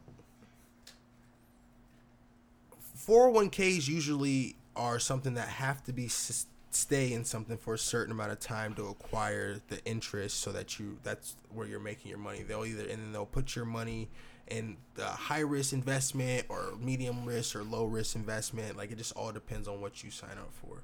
[3.07, 8.11] 401ks usually are something that have to be s- stay in something for a certain
[8.11, 12.17] amount of time to acquire the interest so that you that's where you're making your
[12.17, 12.43] money.
[12.43, 14.09] They'll either and then they'll put your money
[14.47, 18.75] in the high risk investment or medium risk or low risk investment.
[18.75, 20.83] Like it just all depends on what you sign up for.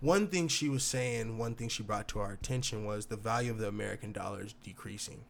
[0.00, 3.50] One thing she was saying one thing she brought to our attention was the value
[3.50, 5.24] of the american dollar is decreasing.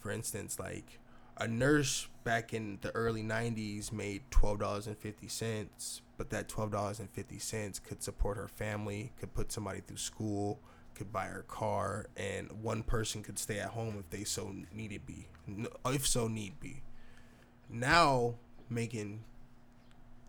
[0.00, 0.98] For instance, like
[1.42, 8.46] a nurse back in the early 90s made $12.50, but that $12.50 could support her
[8.46, 10.60] family, could put somebody through school,
[10.94, 15.04] could buy her car, and one person could stay at home if they so needed
[15.04, 15.26] be,
[15.86, 16.80] if so need be.
[17.68, 18.34] Now,
[18.70, 19.24] making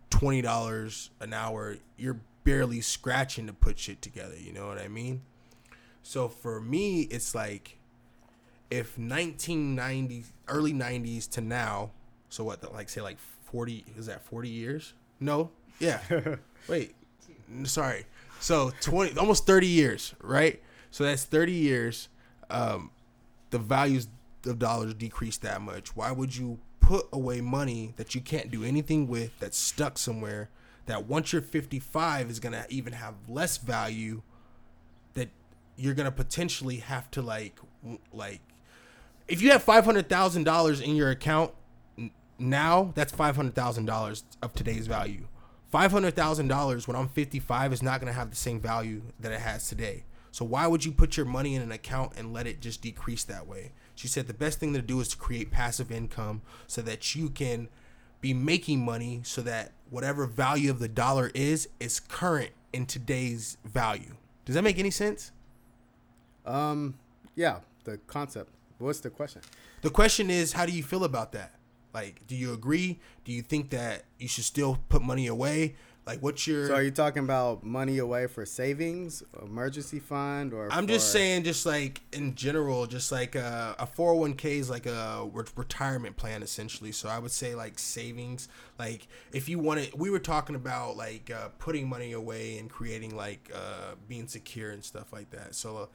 [0.09, 5.21] $20 an hour, you're barely scratching to put shit together, you know what I mean?
[6.01, 7.77] So for me, it's like
[8.73, 11.91] if 1990 early 90s to now
[12.29, 13.19] so what like say like
[13.51, 14.93] 40 is that 40 years?
[15.19, 15.51] No?
[15.79, 15.99] Yeah.
[16.67, 16.95] Wait.
[17.65, 18.05] Sorry.
[18.39, 20.59] So 20 almost 30 years right?
[20.89, 22.09] So that's 30 years
[22.49, 22.89] um
[23.51, 24.07] the values
[24.47, 25.95] of dollars decrease that much.
[25.95, 30.49] Why would you put away money that you can't do anything with that's stuck somewhere
[30.87, 34.23] that once you're 55 is going to even have less value
[35.13, 35.29] that
[35.77, 37.59] you're gonna potentially have to like
[38.11, 38.41] like
[39.27, 41.51] if you have five hundred thousand dollars in your account
[42.39, 45.27] now that's five hundred thousand dollars of today's value.
[45.69, 49.31] Five hundred thousand dollars when i'm 55 is not gonna have the same value that
[49.31, 50.03] it has today.
[50.31, 53.23] So why would you put your money in an account and let it just decrease
[53.25, 53.71] that way?
[53.95, 57.29] She said the best thing to do is to create passive income so that you
[57.29, 57.69] can
[58.19, 63.57] be making money so that whatever value of the dollar is is current in today's
[63.63, 64.15] value.
[64.45, 65.31] Does that make any sense?
[66.45, 66.95] Um
[67.35, 68.49] yeah, the concept.
[68.83, 69.41] What's the question?
[69.81, 71.55] The question is, how do you feel about that?
[71.93, 72.99] Like, do you agree?
[73.23, 75.75] Do you think that you should still put money away?
[76.05, 76.67] Like, what's your?
[76.67, 81.17] So are you talking about money away for savings, emergency fund, or I'm just for-
[81.19, 86.17] saying, just like in general, just like uh, a 401k is like a re- retirement
[86.17, 86.91] plan essentially.
[86.91, 88.49] So I would say like savings.
[88.77, 93.15] Like if you wanted, we were talking about like uh, putting money away and creating
[93.15, 95.55] like uh, being secure and stuff like that.
[95.55, 95.87] So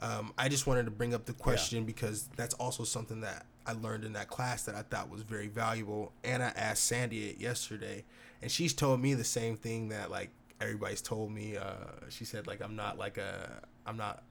[0.00, 3.72] um, I just wanted to bring up the question because that's also something that I
[3.72, 6.12] learned in that class that I thought was very valuable.
[6.24, 8.04] And I asked Sandy it yesterday,
[8.40, 10.30] and she's told me the same thing that like
[10.60, 11.56] everybody's told me.
[11.56, 11.72] Uh,
[12.08, 14.22] she said like I'm not like a I'm not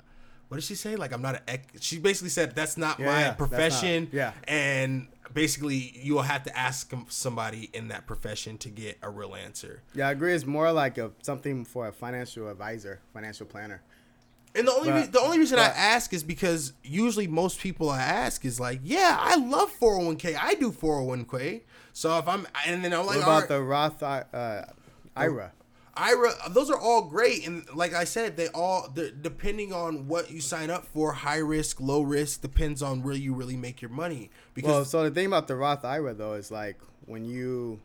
[0.47, 0.95] what did she say?
[0.95, 1.81] Like I'm not an ex.
[1.81, 4.09] She basically said that's not Yeah, my yeah, that's not- profession.
[4.13, 4.31] yeah.
[4.47, 9.35] and basically you will have to ask somebody in that profession to get a real
[9.35, 9.83] answer.
[9.93, 10.33] Yeah, I agree.
[10.33, 13.81] It's more like a something for a financial advisor, financial planner.
[14.57, 17.89] And the only But- re- the only reason I ask is because usually most people
[17.89, 20.35] I ask is like, yeah, I love 401k.
[20.39, 21.61] I do 401k.
[21.93, 24.65] So if I'm and then I'm like, What about right, the Roth uh,
[25.15, 25.51] IRA?
[25.95, 30.41] IRA, those are all great, and like I said, they all depending on what you
[30.41, 34.29] sign up for, high risk, low risk, depends on where you really make your money.
[34.53, 37.79] Because Well, so the thing about the Roth IRA though is like when you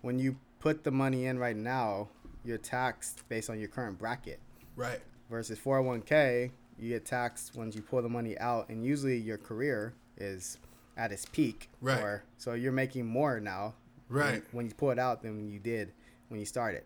[0.00, 2.08] when you put the money in right now,
[2.44, 4.40] you're taxed based on your current bracket.
[4.76, 9.38] right, Versus 401k, you get taxed once you pull the money out, and usually your
[9.38, 10.58] career is
[10.96, 11.70] at its peak.
[11.80, 12.00] Right.
[12.00, 13.74] Or, so you're making more now.
[14.08, 14.32] Right.
[14.32, 15.92] When, when you pull it out than you did
[16.28, 16.82] when you started.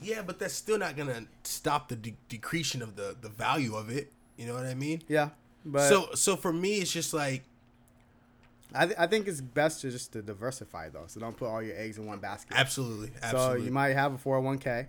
[0.00, 3.90] yeah, but that's still not gonna stop the de- decretion of the the value of
[3.90, 4.12] it.
[4.36, 5.02] You know what I mean?
[5.08, 5.30] Yeah.
[5.64, 7.42] But so so for me, it's just like
[8.74, 11.04] I, th- I think it's best to just to diversify though.
[11.08, 12.56] So don't put all your eggs in one basket.
[12.56, 13.66] absolutely, So absolutely.
[13.66, 14.86] you might have a 401k,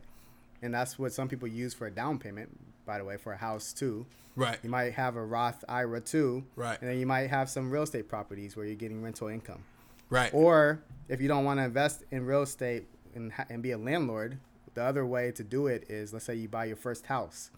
[0.62, 2.50] and that's what some people use for a down payment,
[2.86, 4.06] by the way, for a house too.
[4.36, 6.43] right, You might have a Roth IRA too.
[6.56, 6.80] Right.
[6.82, 9.63] And then you might have some real estate properties where you're getting rental income.
[10.10, 13.78] right, Or if you don't want to invest in real estate and, and be a
[13.78, 14.38] landlord,
[14.74, 17.52] the other way to do it is let's say you buy your first house.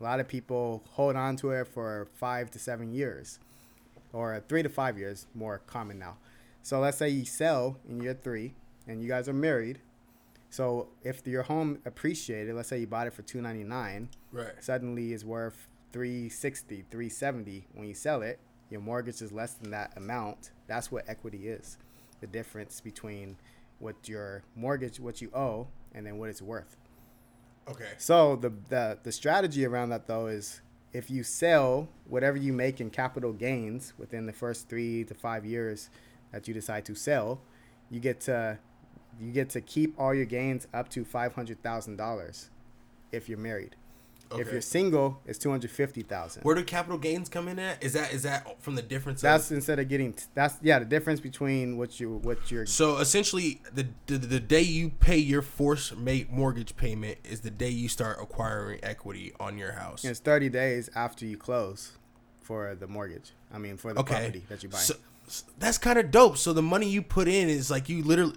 [0.00, 3.38] A lot of people hold on to it for five to seven years,
[4.12, 6.16] or three to five years, more common now.
[6.62, 8.54] So let's say you sell in year three
[8.88, 9.78] and you guys are married.
[10.50, 14.52] So if your home appreciated, let's say you bought it for two ninety nine, right,
[14.60, 18.38] suddenly is worth 360 370 when you sell it.
[18.70, 20.50] Your mortgage is less than that amount.
[20.66, 21.78] That's what equity is
[22.20, 23.36] the difference between
[23.78, 26.76] what your mortgage what you owe and then what it's worth.
[27.68, 30.60] Okay, so the the, the strategy around that though is
[30.92, 35.44] if you sell whatever you make in capital gains within the first three to five
[35.44, 35.90] years
[36.32, 37.40] that you decide to sell
[37.90, 38.58] you get to
[39.20, 42.50] you get to keep all your gains up to five hundred thousand dollars
[43.12, 43.76] if you're married
[44.32, 46.42] if you're single, it's two hundred fifty thousand.
[46.42, 47.82] Where do capital gains come in at?
[47.82, 49.20] Is that is that from the difference?
[49.20, 52.98] That's of, instead of getting that's yeah the difference between what you what you're so
[52.98, 57.68] essentially the, the the day you pay your forced mate mortgage payment is the day
[57.68, 60.04] you start acquiring equity on your house.
[60.04, 61.92] it's thirty days after you close
[62.42, 63.32] for the mortgage.
[63.52, 64.78] I mean for the okay, property that you buy.
[64.78, 64.94] So,
[65.58, 66.36] that's kind of dope.
[66.36, 68.36] So the money you put in is like you literally.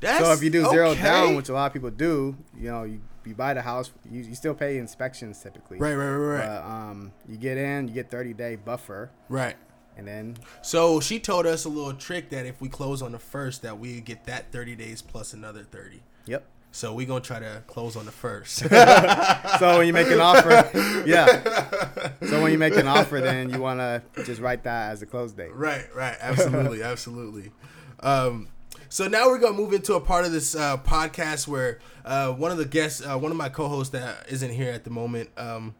[0.00, 1.02] That's, if you do zero okay.
[1.02, 4.22] down, which a lot of people do, you know, you, you buy the house, you,
[4.22, 5.78] you still pay inspections typically.
[5.78, 9.56] right, right, right, right, But um, you get in, you get thirty day buffer, right.
[9.98, 13.18] and then So she told us a little trick that if we close on the
[13.18, 16.00] first, that we get that thirty days plus another thirty.
[16.26, 16.44] yep.
[16.72, 18.62] So we're gonna try to close on the first.
[19.58, 20.70] So when you make an offer,
[21.04, 21.42] yeah.
[22.26, 25.06] So when you make an offer, then you want to just write that as a
[25.06, 25.52] close date.
[25.54, 27.50] right, right, absolutely, absolutely.
[27.98, 28.48] Um,
[28.90, 32.50] so now we're gonna move into a part of this uh, podcast where uh, one
[32.50, 35.76] of the guests, uh, one of my co-hosts that isn't here at the moment, um,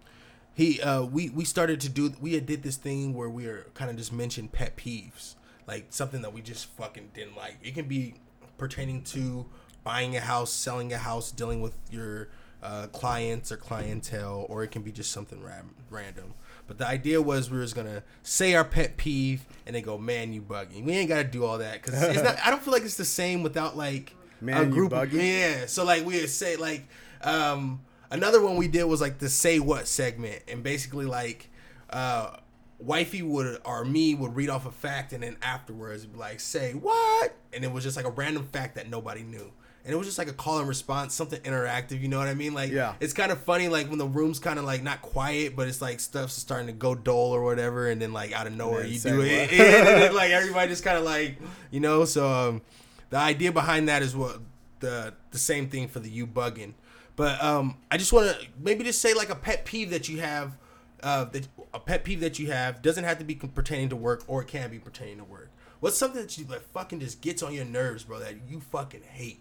[0.54, 3.90] he uh, we we started to do we did this thing where we are kind
[3.90, 5.34] of just mentioned pet peeves,
[5.66, 7.56] like something that we just fucking didn't like.
[7.64, 8.14] It can be
[8.58, 9.44] pertaining to
[9.82, 12.28] buying a house, selling a house, dealing with your
[12.62, 16.34] uh, clients or clientele, or it can be just something ram- random.
[16.70, 20.32] But the idea was we was gonna say our pet peeve and then go, "Man,
[20.32, 22.36] you bugging." We ain't gotta do all that because it's not.
[22.46, 24.92] I don't feel like it's the same without like Man, a you group.
[24.92, 25.14] Of, bugging?
[25.20, 26.86] yeah, so like we would say like
[27.22, 27.80] um,
[28.12, 31.50] another one we did was like the say what segment, and basically like
[31.92, 32.36] uh,
[32.78, 36.74] wifey would or me would read off a fact, and then afterwards be like say
[36.74, 39.50] what, and it was just like a random fact that nobody knew.
[39.84, 42.00] And it was just like a call and response, something interactive.
[42.02, 42.52] You know what I mean?
[42.52, 42.94] Like, Yeah.
[43.00, 45.80] it's kind of funny, like when the room's kind of like not quiet, but it's
[45.80, 48.98] like stuff's starting to go dull or whatever, and then like out of nowhere you
[49.00, 51.38] do it, and then, like everybody just kind of like,
[51.70, 52.04] you know.
[52.04, 52.62] So um,
[53.08, 54.38] the idea behind that is what
[54.80, 56.74] the the same thing for the you bugging,
[57.16, 60.20] but um, I just want to maybe just say like a pet peeve that you
[60.20, 60.58] have,
[61.02, 64.24] uh, that a pet peeve that you have doesn't have to be pertaining to work
[64.26, 65.50] or it can be pertaining to work.
[65.80, 68.18] What's something that you like fucking just gets on your nerves, bro?
[68.18, 69.40] That you fucking hate.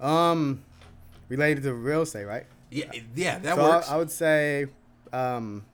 [0.00, 0.62] Um,
[1.28, 2.46] related to real estate, right?
[2.70, 3.90] Yeah, yeah, that so I, works.
[3.90, 4.66] I would say,
[5.12, 5.64] um,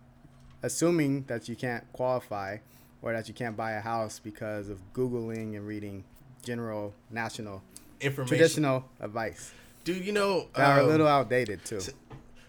[0.63, 2.59] assuming that you can't qualify
[3.03, 6.05] or that you can't buy a house because of googling and reading
[6.43, 7.63] general national
[8.01, 9.53] Information, traditional advice
[9.85, 10.05] dude.
[10.05, 11.81] You know, that are a um, little outdated too.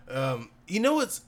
[0.09, 1.21] Um, you know what's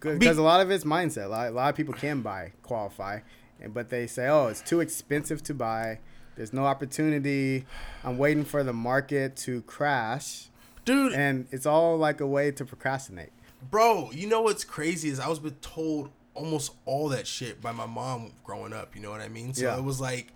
[0.00, 1.26] good Because a lot of it's mindset.
[1.26, 3.20] A lot, a lot of people can buy, qualify,
[3.60, 6.00] and but they say, "Oh, it's too expensive to buy.
[6.38, 7.66] There's no opportunity.
[8.04, 10.46] I'm waiting for the market to crash."
[10.86, 11.12] dude?
[11.12, 13.28] and it's all like a way to procrastinate.
[13.70, 17.72] bro, you know what's crazy is I was been told almost all that shit by
[17.72, 18.96] my mom growing up.
[18.96, 19.52] You know what I mean?
[19.52, 19.76] So Yeah.
[19.76, 20.28] it was like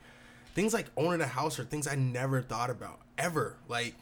[0.55, 3.57] things like owning a house are things I never thought about ever.
[3.68, 3.94] Like,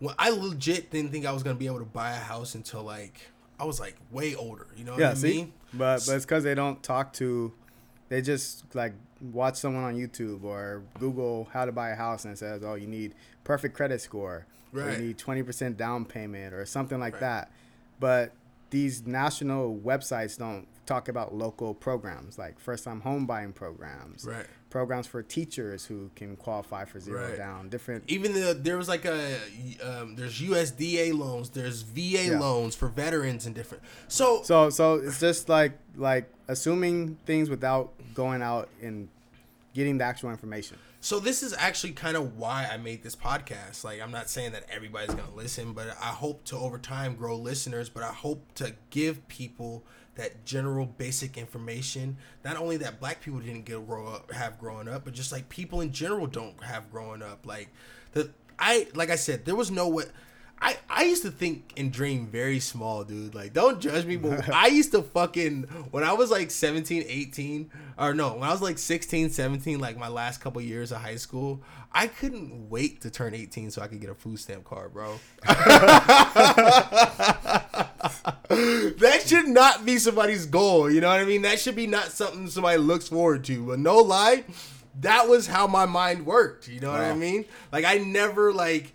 [0.00, 2.82] well, I legit didn't think I was gonna be able to buy a house until
[2.82, 3.20] like
[3.60, 4.68] I was like way older.
[4.76, 5.52] You know what Yeah, I see, mean?
[5.74, 7.52] but but it's because they don't talk to,
[8.08, 8.94] they just like
[9.32, 12.74] watch someone on YouTube or Google how to buy a house and it says, oh,
[12.74, 13.14] you need
[13.44, 14.98] perfect credit score, or Right.
[14.98, 17.20] you need twenty percent down payment or something like Right.
[17.20, 17.50] that.
[18.00, 18.32] But
[18.70, 24.44] these national websites don't talk about local programs like first time home buying programs, Right.
[24.68, 27.36] programs for teachers who can qualify for zero Right.
[27.38, 28.04] down, different.
[28.08, 29.38] Even the there was like a
[29.82, 32.40] um, there's USDA loans, there's VA Yeah.
[32.40, 33.82] loans for veterans and different.
[34.08, 39.08] So, So so it's just like like assuming things without going out and
[39.74, 40.78] getting the actual information.
[41.00, 43.84] so this is actually kind of why I made this podcast.
[43.84, 47.36] Like I'm not saying that everybody's gonna listen, but I hope to over time grow
[47.36, 47.88] listeners.
[47.90, 52.16] But I hope to give people that general basic information.
[52.44, 55.48] Not only that black people didn't get grow up have growing up, but just like
[55.48, 57.44] people in general don't have growing up.
[57.44, 57.68] Like
[58.12, 60.04] the I like I said, there was no way.
[60.64, 63.34] I, I used to think and dream very small, dude.
[63.34, 67.70] Like, don't judge me, but I used to fucking, when I was like 17, 18,
[67.98, 71.16] or no, when I was like 16, 17, like my last couple years of high
[71.16, 71.62] school,
[71.92, 75.20] I couldn't wait to turn 18 so I could get a food stamp card, bro.
[75.44, 75.52] that
[79.26, 81.42] should not be somebody's goal, you know what I mean?
[81.42, 83.66] That should be not something somebody looks forward to.
[83.66, 84.44] But no lie,
[85.00, 87.44] that was how my mind worked, you know what I mean?
[87.70, 88.94] Like, I never, like,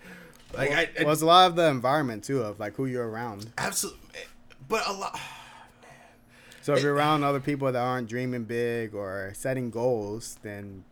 [0.54, 3.08] like, I, I Well, it's a lot of the environment too of like who you're
[3.08, 3.52] around.
[3.58, 4.22] Absolutely,
[4.68, 5.20] but a lot.
[6.62, 10.84] So if you're around other people that aren't dreaming big or setting goals, then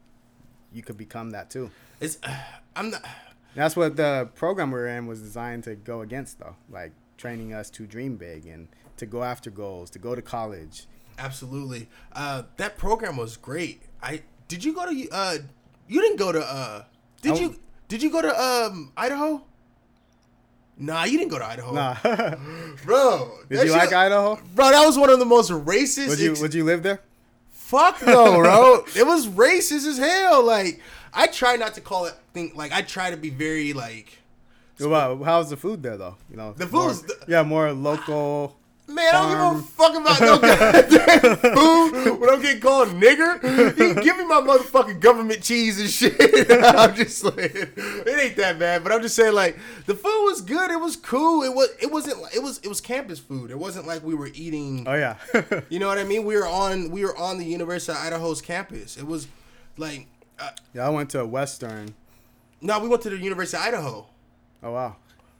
[0.71, 1.69] you could become that too.
[1.99, 2.17] It's
[2.75, 3.05] I'm not.
[3.53, 6.55] That's what the program we're in was designed to go against, though.
[6.69, 10.85] Like training us to dream big and to go after goals, to go to college.
[11.19, 13.81] Absolutely, uh, that program was great.
[14.01, 15.37] I did you go to uh,
[15.87, 16.83] you didn't go to uh,
[17.21, 17.55] did I you
[17.87, 19.41] did you go to um Idaho?
[20.79, 21.95] Nah, you didn't go to Idaho, Nah.
[22.85, 23.31] bro.
[23.49, 24.35] Did you shit- like Idaho?
[24.53, 26.09] Bro, that was one of the most racist.
[26.09, 26.99] Would you ex- Would you live there?
[27.49, 28.85] Fuck no, bro.
[28.95, 30.43] it was racist as hell.
[30.45, 30.79] Like
[31.13, 34.19] I try not to call it think like I try to be very like
[34.79, 36.15] Well, how's the food there, though?
[36.29, 38.55] You know, The more- food's- yeah, more local.
[38.89, 43.77] Man, I don't give a fuck about no goddamn food when I'm getting called nigger.
[43.77, 46.15] You give me my motherfucking government cheese and shit.
[46.63, 49.57] I'm just like, it ain't that bad, but I'm just saying like
[49.87, 50.71] the food was good.
[50.71, 51.43] It was cool.
[51.43, 53.51] It was it wasn't like- it was it was campus food.
[53.51, 54.85] It wasn't like we were eating.
[54.87, 55.17] Oh yeah.
[55.69, 56.23] You know what I mean?
[56.23, 58.95] We were on we were on the University of Idaho's campus.
[58.95, 59.27] It was
[59.77, 60.07] like
[60.39, 61.93] uh, yeah, I went to Western.
[62.61, 64.07] no, we went to the University of Idaho.
[64.63, 64.95] Oh wow.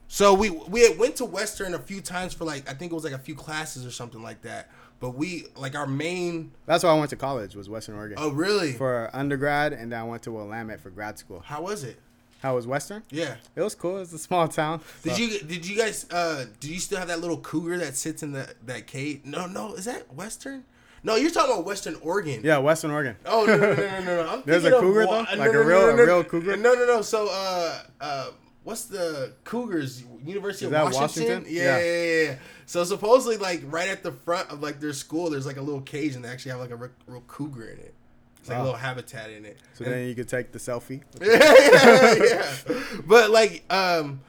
[0.08, 2.94] So we we had went to Western a few times for like I think it
[2.94, 4.70] was like a few classes or something like that.
[5.00, 6.50] But we like our main.
[6.66, 7.54] That's why I went to college.
[7.54, 8.72] Was Western Oregon Oh really?
[8.72, 11.40] for undergrad, and then I went to Willamette for grad school.
[11.44, 12.00] How was it?
[12.42, 13.02] How was Western?
[13.10, 13.36] Yeah.
[13.54, 13.98] It was cool.
[13.98, 14.80] It's a small town.
[15.02, 17.94] Did so- you did you guys uh do you still have that little cougar that
[17.96, 19.20] sits in the that cage?
[19.24, 20.64] No no is that Western?
[21.04, 22.40] No, you're talking about Western Oregon.
[22.42, 23.16] Yeah, Western Oregon.
[23.26, 24.24] Oh no no no no no!
[24.36, 24.42] no.
[24.46, 25.10] There's a cougar, though?
[25.18, 26.56] Like a no, no, real- no, a real cougar?
[26.56, 27.02] No no no.
[27.02, 28.30] So uh uh,
[28.68, 30.04] what's the Cougars?
[30.26, 31.00] University Is of Washington?
[31.00, 31.44] Washington?
[31.48, 31.78] Yeah, Yeah.
[31.78, 32.36] yeah yeah yeah.
[32.66, 35.80] So supposedly like right at the front of like their school, there's like a little
[35.80, 37.94] cage and they actually have like a real, real cougar in it.
[38.40, 39.56] It's like a little habitat in it.
[39.72, 41.00] So And- then you could take the selfie.
[41.22, 43.00] yeah, yeah.
[43.06, 44.20] But like, um,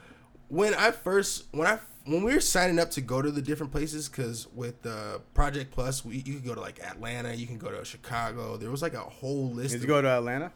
[0.47, 3.73] when I first when I when we were signing up to go to the different
[3.73, 7.57] places, because with uh, Project Plus, we you could go to like Atlanta, you can
[7.57, 8.55] go to Chicago.
[8.55, 9.73] There was like a whole list.
[9.73, 10.53] Did you go to Atlanta?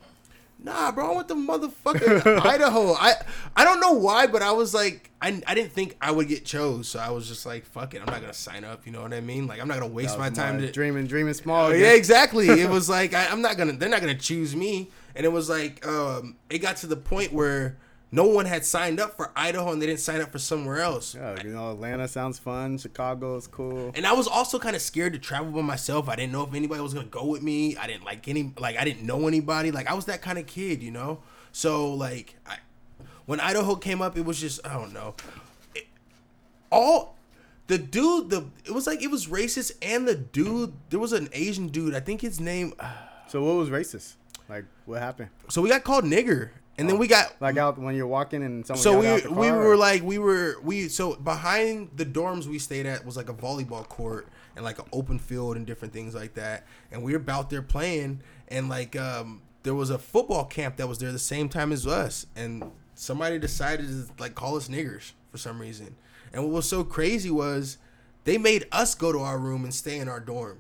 [0.60, 2.94] Nah, bro, I went to motherfucking Idaho.
[2.94, 3.16] I
[3.56, 6.46] I don't know why, but I was like, I, I didn't think I would get
[6.46, 8.86] chose, so I was just like, fuck it, I'm not gonna sign up.
[8.86, 9.46] You know what I mean?
[9.46, 11.68] Like, I'm not gonna waste my time to dreaming, dreaming small.
[11.68, 12.48] Oh, yeah, exactly.
[12.48, 13.74] it was like I, I'm not gonna.
[13.74, 14.90] They're not gonna choose me.
[15.16, 17.78] And it was like um, it got to the point where
[18.14, 21.16] no one had signed up for Idaho, and they didn't sign up for somewhere else.
[21.16, 22.78] Yeah, you know, Atlanta sounds fun.
[22.78, 23.92] Chicago is cool.
[23.96, 26.08] And I was also kind of scared to travel by myself.
[26.08, 27.76] I didn't know if anybody was gonna go with me.
[27.76, 29.72] I didn't like any like I didn't know anybody.
[29.72, 31.22] Like I was that kind of kid, you know.
[31.52, 32.58] So like I,
[33.26, 35.16] when Idaho came up, it was just I don't know.
[35.74, 35.88] It-
[36.72, 37.16] all
[37.68, 41.30] the dude, the it was like it was racist, and the dude there was an
[41.34, 41.96] Asian dude.
[41.96, 42.74] I think his name.
[43.30, 44.14] So what was racist?
[44.48, 45.30] Like what happened?
[45.50, 48.66] So we got called nigger, and then we got Like out when you're walking and
[48.66, 48.82] someone.
[48.82, 52.86] so we we were or- like we were we so behind the dorms we stayed
[52.86, 56.34] at was like a volleyball court and like an open field and different things like
[56.36, 60.76] that and we were out there playing and like um there was a football camp
[60.78, 62.64] that was there the same time as us and
[62.96, 65.96] somebody decided to like call us niggers for some reason
[66.34, 67.78] and what was so crazy was
[68.24, 70.60] they made us go to our room and stay in our dorm.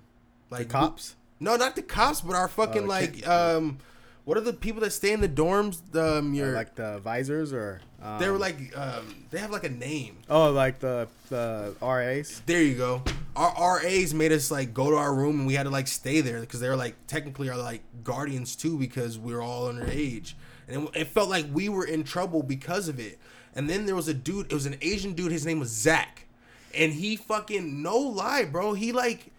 [0.49, 1.15] Like the cops?
[1.39, 3.77] No, not the cops, but our fucking uh, like um
[4.25, 5.81] what are the people that stay in the dorms?
[5.91, 9.51] The um, your, uh, like the visors or um, they were like um, they have
[9.51, 10.17] like a name.
[10.29, 12.41] Oh, like the the RAs.
[12.45, 13.03] There you go.
[13.35, 16.21] Our RAs made us like go to our room and we had to like stay
[16.21, 20.33] there because they were like technically our like guardians too because we were all underage
[20.67, 23.19] and it, it felt like we were in trouble because of it.
[23.55, 24.47] And then there was a dude.
[24.47, 25.31] It was an Asian dude.
[25.31, 26.25] His name was Zach,
[26.73, 28.73] and he fucking no lie, bro.
[28.73, 29.31] He like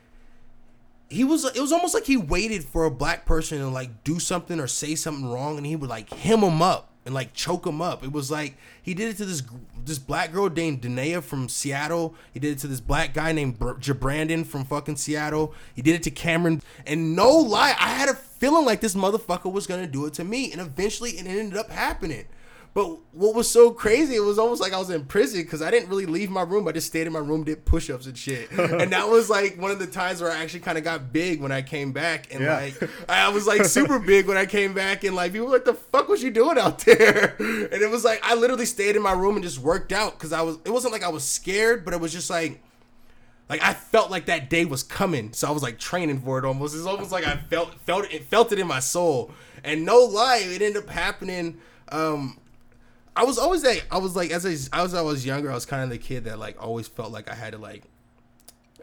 [1.14, 4.18] he was it was almost like he waited for a black person to like do
[4.18, 7.66] something or say something wrong and he would like hem him up and like choke
[7.66, 8.02] him up.
[8.02, 9.42] It was like he did it to this
[9.84, 12.14] this black girl named Danae from Seattle.
[12.32, 15.54] He did it to this black guy named Jabrandon from fucking Seattle.
[15.74, 16.62] He did it to Cameron.
[16.86, 20.24] And no lie, I had a feeling like this motherfucker was gonna do it to
[20.24, 20.52] me.
[20.52, 22.24] And eventually it ended up happening.
[22.74, 25.70] But what was so crazy, it was almost like I was in prison because I
[25.70, 26.66] didn't really leave my room.
[26.66, 28.50] I just stayed in my room, did push ups and shit.
[28.58, 31.40] and that was like one of the times where I actually kind of got big
[31.40, 32.34] when I came back.
[32.34, 32.56] And yeah.
[32.56, 35.04] like, I was like super big when I came back.
[35.04, 37.36] And like, people were like, the fuck was you doing out there?
[37.64, 40.32] And it was like, I literally stayed in my room and just worked out because
[40.32, 42.60] I was, it wasn't like I was scared, but it was just like,
[43.48, 46.44] like I felt like that day was coming, so I was like training for it
[46.44, 46.74] almost.
[46.74, 50.38] It's almost like I felt felt it felt it in my soul, and no lie,
[50.38, 51.58] it ended up happening.
[51.90, 52.38] Um,
[53.16, 55.66] I was always like I was like as I, as I was younger, I was
[55.66, 57.84] kind of the kid that like always felt like I had to like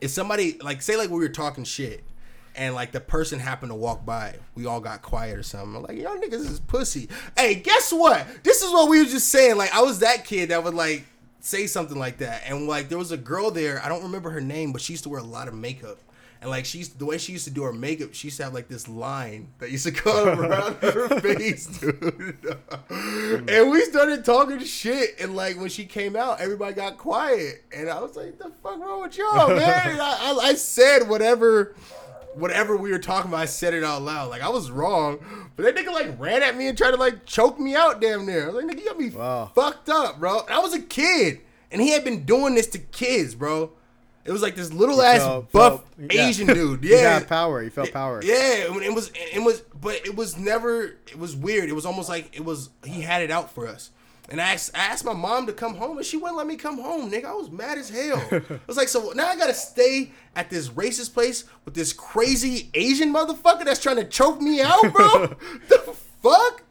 [0.02, 2.04] if somebody like say like we were talking shit
[2.56, 5.76] and like the person happened to walk by, we all got quiet or something.
[5.76, 7.08] I'm like, y'all niggas is pussy.
[7.38, 8.26] Hey, guess what?
[8.44, 9.58] This is what we were just saying.
[9.58, 11.06] Like I was that kid that would like
[11.40, 12.44] say something like that.
[12.46, 15.04] And like there was a girl there, I don't remember her name, but she used
[15.04, 16.00] to wear a lot of makeup.
[16.42, 18.54] And like she's the way she used to do her makeup, she used to have
[18.54, 22.42] like this line that used to come around her face, dude.
[22.90, 23.50] Mm.
[23.50, 27.88] and we started talking shit, and like when she came out, everybody got quiet, and
[27.88, 29.60] I was like, "The fuck wrong with y'all, man?"
[30.02, 31.76] I, I, I said whatever
[32.34, 34.32] whatever we were talking about, I said it out loud.
[34.32, 35.20] Like I was wrong,
[35.56, 38.26] but that nigga like ran at me and tried to like choke me out damn
[38.26, 38.46] near.
[38.46, 39.52] I was like, nigga, you got me wow.
[39.54, 40.40] fucked up, bro.
[40.40, 43.74] And I was a kid, and he had been doing this to kids, bro.
[44.24, 46.54] It was like this little you ass felt, buff felt, Asian yeah.
[46.56, 46.84] dude.
[46.84, 47.62] Yeah, he got power.
[47.62, 48.22] He felt power.
[48.24, 49.12] Yeah, it was.
[49.16, 50.98] It was, but it was never.
[51.08, 51.70] It was weird.
[51.70, 52.70] It was almost like it was.
[52.86, 53.92] He had it out for us.
[54.30, 56.56] And I asked, I asked my mom to come home, and she wouldn't let me
[56.56, 57.26] come home, nigga.
[57.26, 58.24] I was mad as hell.
[58.32, 62.70] I was like, so now I gotta stay at this racist place with this crazy
[62.74, 65.36] Asian motherfucker that's trying to choke me out, bro.
[65.68, 66.64] the fuck?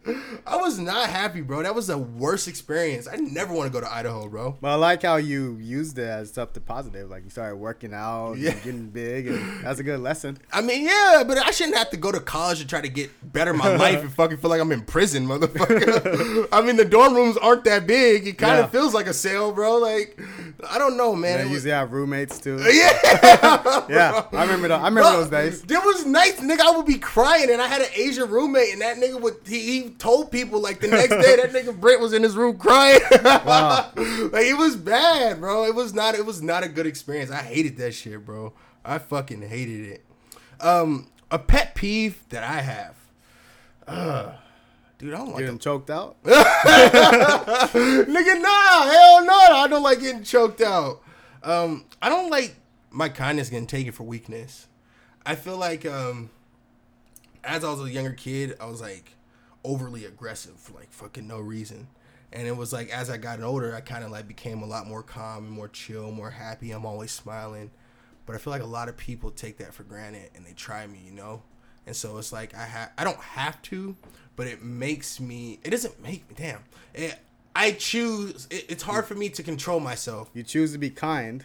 [0.47, 1.63] I was not happy, bro.
[1.63, 3.07] That was the worst experience.
[3.07, 4.57] I never want to go to Idaho, bro.
[4.61, 7.11] But I like how you used it as something positive.
[7.11, 8.55] Like you started working out, yeah.
[8.55, 10.39] getting big, and that's a good lesson.
[10.53, 13.11] I mean, yeah, but I shouldn't have to go to college to try to get
[13.33, 16.49] better my life and fucking feel like I'm in prison, motherfucker.
[16.53, 18.27] I mean, the dorm rooms aren't that big.
[18.27, 18.71] It kind of yeah.
[18.71, 19.77] feels like a cell, bro.
[19.77, 20.19] Like
[20.69, 21.39] I don't know, man.
[21.39, 22.59] Yeah, you usually have roommates too.
[22.71, 22.99] Yeah,
[23.89, 24.27] yeah.
[24.33, 24.69] I remember.
[24.69, 25.63] The, I remember bro, those days.
[25.65, 26.61] It was nice, nigga.
[26.61, 29.83] I would be crying, and I had an Asian roommate, and that nigga would he,
[29.83, 33.01] he told people like the next day that nigga Brent was in his room crying.
[33.21, 33.91] Wow.
[33.97, 35.65] like it was bad, bro.
[35.65, 36.15] It was not.
[36.15, 37.31] It was not a good experience.
[37.31, 38.53] I hated that shit, bro.
[38.85, 40.05] I fucking hated it.
[40.61, 42.97] Um, a pet peeve that I have.
[43.87, 44.33] Uh,
[45.01, 46.23] dude, I don't like getting choked out.
[46.25, 46.43] Nigga,
[48.43, 51.03] nah, hell no, I don't like getting choked out.
[51.43, 52.55] Um, I don't like
[52.91, 54.69] my kindness getting taken for weakness.
[55.25, 56.29] I feel like um,
[57.43, 59.17] as I was a younger kid, I was like
[59.65, 61.89] overly aggressive for like fucking no reason.
[62.33, 64.87] And it was like as I got older, I kind of like became a lot
[64.87, 66.73] more calm and more chill, more happy.
[66.73, 67.71] I'm always smiling.
[68.27, 70.87] But I feel like a lot of people take that for granted and they try
[70.87, 71.43] me, you know?
[71.91, 73.97] And so it's like I have I don't have to,
[74.36, 76.61] but it makes me it doesn't make me damn.
[76.95, 77.18] It,
[77.57, 80.30] I choose it, it's hard for me to control myself.
[80.32, 81.45] You choose to be kind.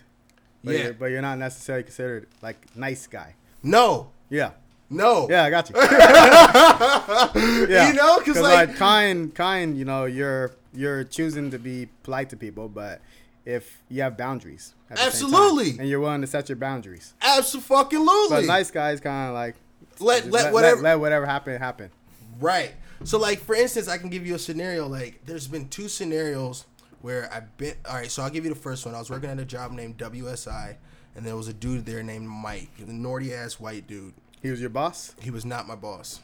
[0.63, 0.83] But yeah.
[0.83, 3.33] You're, but you're not necessarily considered like nice guy.
[3.63, 4.11] No.
[4.29, 4.51] Yeah.
[4.87, 5.27] No.
[5.31, 5.75] Yeah, I got you.
[7.67, 7.87] yeah.
[7.87, 9.75] You know, because like, like kind, kind.
[9.75, 13.01] You know, you're you're choosing to be polite to people, but
[13.45, 17.97] if you have boundaries, absolutely, time, and you're willing to set your boundaries, absolutely.
[18.29, 19.55] But nice guys kind of like
[19.99, 21.91] let let, let whatever let, let whatever happen happen.
[22.39, 22.73] Right.
[23.03, 24.87] So like for instance, I can give you a scenario.
[24.87, 26.65] Like there's been two scenarios
[27.01, 27.75] where I've been.
[27.87, 28.95] All right, so I'll give you the first one.
[28.95, 30.75] I was working at a job named WSI,
[31.15, 34.13] and there was a dude there named Mike, a naughty ass white dude
[34.45, 35.15] he was your boss.
[35.19, 36.19] He was not my boss.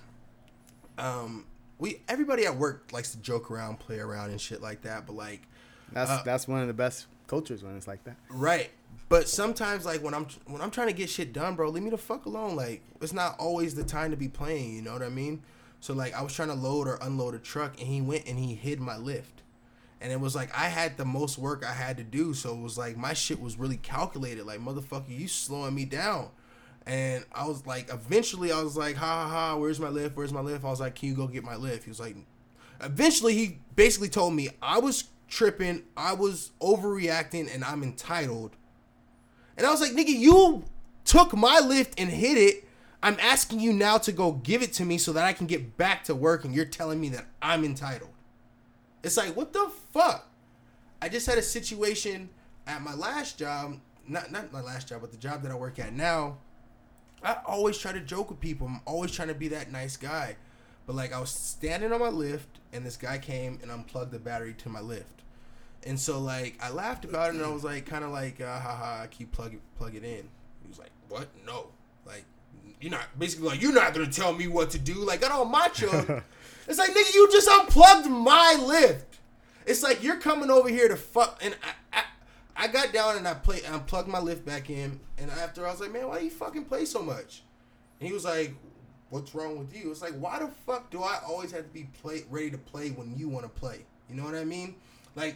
[0.99, 1.45] Um,
[1.79, 5.07] we everybody at work likes to joke around, play around, and shit like that.
[5.07, 5.41] But like,
[5.91, 8.17] that's uh, that's one of the best cultures when it's like that.
[8.29, 8.69] Right.
[9.11, 11.89] But sometimes, like when I'm when I'm trying to get shit done, bro, leave me
[11.89, 12.55] the fuck alone.
[12.55, 14.73] Like it's not always the time to be playing.
[14.73, 15.43] You know what I mean?
[15.81, 18.39] So like I was trying to load or unload a truck, and he went and
[18.39, 19.41] he hid my lift.
[19.99, 22.61] And it was like I had the most work I had to do, so it
[22.61, 24.45] was like my shit was really calculated.
[24.45, 26.29] Like motherfucker, you slowing me down.
[26.85, 30.15] And I was like, eventually, I was like, ha ha ha, where's my lift?
[30.15, 30.63] Where's my lift?
[30.63, 31.83] I was like, can you go get my lift?
[31.83, 32.15] He was like,
[32.79, 38.55] eventually, he basically told me I was tripping, I was overreacting, and I'm entitled.
[39.61, 40.63] And I was like, nigga, you
[41.05, 42.67] took my lift and hit it.
[43.03, 45.77] I'm asking you now to go give it to me so that I can get
[45.77, 48.09] back to work, and you're telling me that I'm entitled.
[49.03, 50.27] It's like, what the fuck?
[50.99, 52.29] I just had a situation
[52.65, 55.77] at my last job, not not my last job, but the job that I work
[55.77, 56.39] at now.
[57.21, 58.65] I always try to joke with people.
[58.65, 60.37] I'm always trying to be that nice guy.
[60.87, 64.17] But like I was standing on my lift and this guy came and unplugged the
[64.17, 65.21] battery to my lift.
[65.85, 68.59] And so like I laughed about it and I was like kind of like uh,
[68.59, 70.29] haha keep plug it plug it in.
[70.61, 71.27] He was like, "What?
[71.45, 71.67] No."
[72.05, 72.25] Like
[72.79, 74.93] you're not basically like you're not going to tell me what to do.
[74.93, 76.23] Like I don't macho.
[76.67, 79.19] it's like nigga you just unplugged my lift.
[79.65, 82.03] It's like you're coming over here to fuck and I, I
[82.55, 85.71] I got down and I play I plugged my lift back in and after I
[85.71, 87.43] was like, man, why do you fucking play so much?
[87.99, 88.53] And he was like,
[89.11, 89.91] what's wrong with you?
[89.91, 92.89] It's like, why the fuck do I always have to be play ready to play
[92.89, 93.85] when you want to play?
[94.09, 94.75] You know what I mean?
[95.15, 95.35] Like,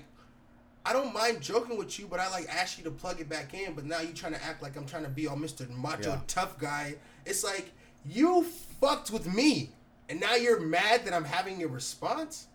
[0.86, 3.54] I don't mind joking with you, but I like ask you to plug it back
[3.54, 3.74] in.
[3.74, 5.68] But now you trying to act like I'm trying to be all Mr.
[5.70, 6.20] Macho Yeah.
[6.28, 6.96] tough guy.
[7.26, 7.72] It's like
[8.06, 8.44] you
[8.80, 9.72] fucked with me,
[10.10, 12.48] and now you're mad that I'm having a response,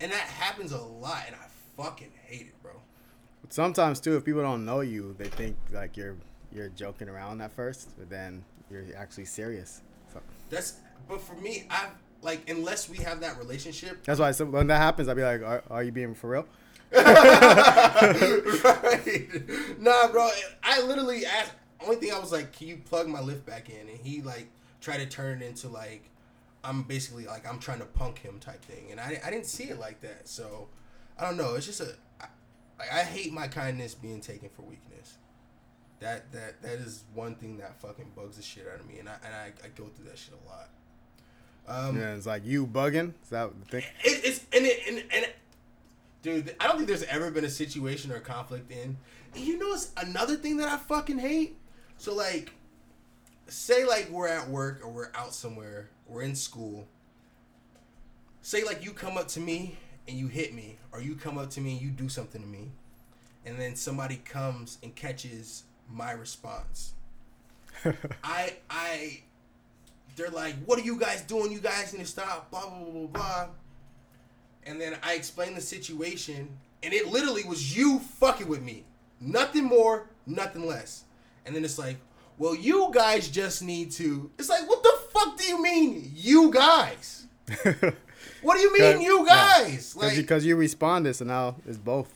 [0.00, 1.46] and that happens a lot, and I
[1.82, 2.72] fucking hate it, bro.
[3.48, 6.16] Sometimes too, if people don't know you, they think like you're
[6.52, 9.80] you're joking around at first, but then you're actually serious.
[10.12, 10.20] So
[10.50, 10.74] That's
[11.08, 11.86] but for me, I
[12.20, 14.04] like unless we have that relationship.
[14.04, 16.46] that's why so when that happens, I'd be like, "Are, are you being for real?"
[18.64, 19.28] right.
[19.78, 20.28] Nah, bro.
[20.62, 21.52] I literally asked.
[21.80, 24.48] Only thing I was like, "Can you plug my lift back in?" And he like
[24.80, 26.08] tried to turn it into like
[26.64, 29.64] I'm basically like I'm trying to punk him type thing, and I I didn't see
[29.64, 30.28] it like that.
[30.28, 30.68] So
[31.18, 31.54] I don't know.
[31.54, 32.26] It's just a I,
[32.78, 35.18] like I hate my kindness being taken for weakness.
[36.00, 39.08] That that that is one thing that fucking bugs the shit out of me, and
[39.08, 40.68] I and I, I go through that shit a lot.
[41.68, 43.12] Um, Yeah, it's like you bugging.
[43.22, 43.84] Is that the thing?
[44.04, 45.26] it, it's and it and, and
[46.22, 48.96] dude, I don't think there's ever been a situation or conflict in.
[49.34, 51.56] You know, it's another thing that I fucking hate.
[51.96, 52.52] So like,
[53.46, 56.86] say like we're at work or we're out somewhere, we're in school.
[58.42, 61.50] Say like you come up to me and you hit me, or you come up
[61.50, 62.70] to me and you do something to me,
[63.44, 66.94] and then somebody comes and catches my response.
[68.24, 69.20] I I
[70.16, 71.52] they're like, "What are you guys doing?
[71.52, 73.48] You guys need to stop." Blah blah blah blah blah.
[74.66, 76.48] And then I explained the situation,
[76.82, 78.84] and it literally was you fucking with me,
[79.20, 81.04] nothing more, nothing less.
[81.46, 81.96] And then it's like,
[82.36, 86.50] "Well, you guys just need to." It's like, what the fuck do you mean, you
[86.52, 87.26] guys?
[88.42, 89.96] What do you mean, you guys?
[89.96, 92.14] Like, because you responded, so now it's both.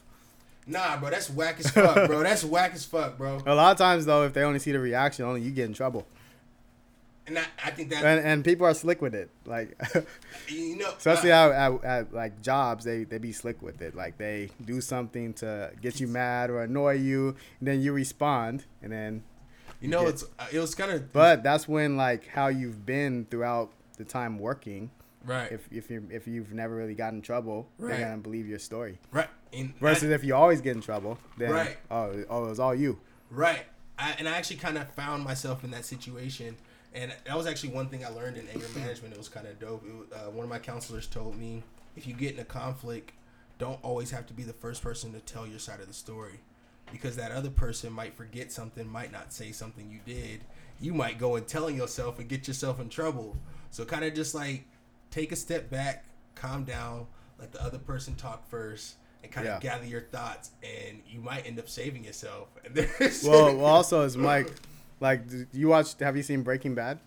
[0.65, 2.23] nah, bro, that's whack as fuck, bro.
[2.23, 3.41] That's whack as fuck, bro.
[3.45, 5.73] A lot of times though, if they only see the reaction, only you get in
[5.73, 6.05] trouble.
[7.25, 9.29] And I, I think that And and people are slick with it.
[9.45, 9.79] Like
[10.49, 13.95] you know, especially uh, at, at, like jobs, they they be slick with it.
[13.95, 18.65] Like they do something to get you mad or annoy you, and then you respond,
[18.81, 19.23] and then
[19.79, 22.85] you know, get- it's uh, it was kind of but that's when like how you've
[22.85, 24.91] been throughout the time working.
[25.23, 27.97] right, If if you if you've never really gotten in trouble, Right.
[27.97, 28.99] they're gonna believe your story.
[29.11, 31.77] right, and Versus if you always get in trouble, then Right.
[31.89, 32.99] oh oh it was all you.
[33.29, 33.63] Right.
[33.97, 36.57] I, and I actually kind of found myself in that situation.
[36.93, 39.13] And that was actually one thing I learned in anger management.
[39.13, 39.83] It was kind of dope.
[39.85, 41.63] It, uh, one of my counselors told me
[41.95, 43.11] if you get in a conflict,
[43.57, 46.39] don't always have to be the first person to tell your side of the story.
[46.91, 50.41] Because that other person might forget something, might not say something you did.
[50.79, 53.37] You might go and telling yourself and get yourself in trouble.
[53.71, 54.65] So kind of just like
[55.09, 57.07] take a step back, calm down,
[57.39, 61.47] let the other person talk first, and kind of gather your thoughts, and you might
[61.47, 62.49] end up saving yourself.
[63.25, 64.51] Well, well also as Mike,
[64.99, 65.99] like d- you watched?
[65.99, 66.99] Have you seen Breaking Bad?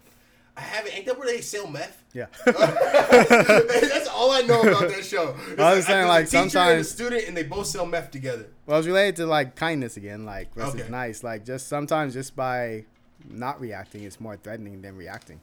[0.56, 0.94] I haven't.
[0.96, 2.02] Ain't that where they sell meth?
[2.14, 2.26] Yeah.
[2.46, 5.34] That's all I know about that show.
[5.50, 7.86] It's I was saying, there's a like, teacher and a student, and they both sell
[7.86, 8.46] meth together.
[8.64, 10.90] Well, it's related to like kindness again, like versus Okay.
[10.90, 11.22] nice.
[11.22, 12.84] Like just sometimes just by
[13.28, 15.40] not reacting, it's more threatening than reacting.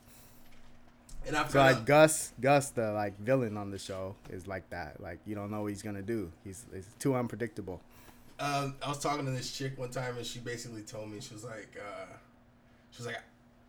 [1.28, 5.00] And I've So like Gus, Gus, the like villain on the show, is like that.
[5.00, 6.32] Like you don't know what he's gonna do.
[6.44, 7.82] He's it's too unpredictable.
[8.40, 11.34] um, I was talking to this chick one time, and she basically told me she
[11.34, 12.06] was like, uh,
[12.94, 13.18] she was like,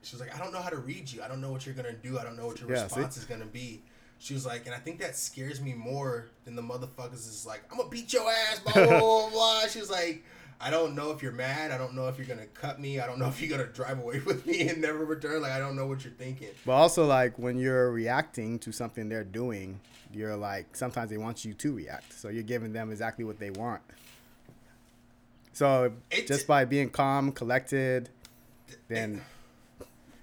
[0.03, 1.23] she was like, I don't know how to read you.
[1.23, 2.19] I don't know what you're gonna do.
[2.19, 2.83] I don't know what your Yeah, see?
[3.01, 3.83] response is gonna be.
[4.19, 7.63] She was like, and I think that scares me more than the motherfuckers is like,
[7.71, 9.61] I'm gonna beat your ass, blah blah blah blah.
[9.69, 10.23] She was like,
[10.61, 11.73] I don't know if you're mad.
[11.73, 13.01] I don't know if you're gonna cut me.
[13.01, 15.43] I don't know if you're gonna drive away with me and never return.
[15.43, 16.49] Like I don't know what you're thinking.
[16.65, 19.81] But also, like when you're reacting to something they're doing,
[20.13, 23.51] you're like sometimes they want you to react, so you're giving them exactly what they
[23.51, 23.83] want.
[25.53, 28.11] So It- just by being calm, collected,
[28.89, 29.21] then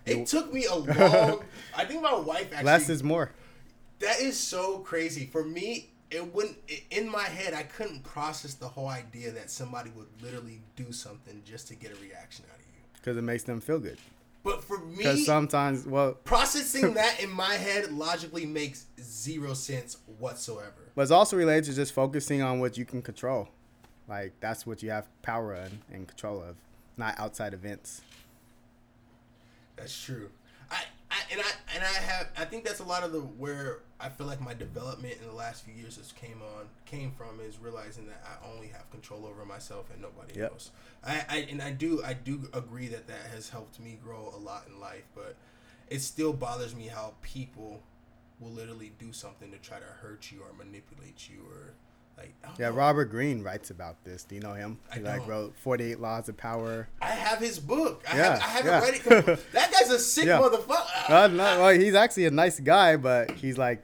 [0.05, 1.43] It took me a long.
[1.75, 2.65] I think my wife actually.
[2.65, 3.31] less is more.
[3.99, 5.89] That is so crazy for me.
[6.09, 7.53] It wouldn't i- in my head.
[7.53, 11.91] I couldn't process the whole idea that somebody would literally do something just to get
[11.91, 12.81] a reaction out of you.
[12.93, 13.97] because it makes them feel good.
[14.43, 19.97] But for me, Because sometimes, well, processing that in my head logically makes zero sense
[20.17, 20.73] whatsoever.
[20.95, 23.47] but it's also related to just focusing on what you can control.
[24.09, 26.55] Like that's what you have power in and control of,
[26.97, 28.01] not outside events.
[29.75, 30.29] That's true.
[30.69, 33.79] I, I and I and I have I think that's a lot of the where
[33.99, 37.39] I feel like my development in the last few years has came on came from
[37.41, 40.51] is realizing that I only have control over myself and nobody Yep.
[40.51, 40.71] else.
[41.05, 44.39] I, I and I do I do agree that that has helped me grow a
[44.39, 45.35] lot in life, but
[45.89, 47.83] it still bothers me how people
[48.39, 51.73] will literally do something to try to hurt you or manipulate you or
[52.17, 52.75] like Yeah, know.
[52.75, 54.23] Robert Greene writes about this.
[54.23, 54.79] Do you know him?
[54.91, 55.29] I He like don't.
[55.29, 56.87] wrote Forty Eight Laws of Power.
[57.01, 58.03] I have his book.
[58.11, 59.13] I, Yeah, have, I haven't yeah.
[59.17, 59.39] read it.
[59.53, 60.39] That guy's a sick Yeah.
[60.39, 61.09] motherfucker.
[61.09, 63.83] Uh, no, well, he's actually a nice guy, but he's like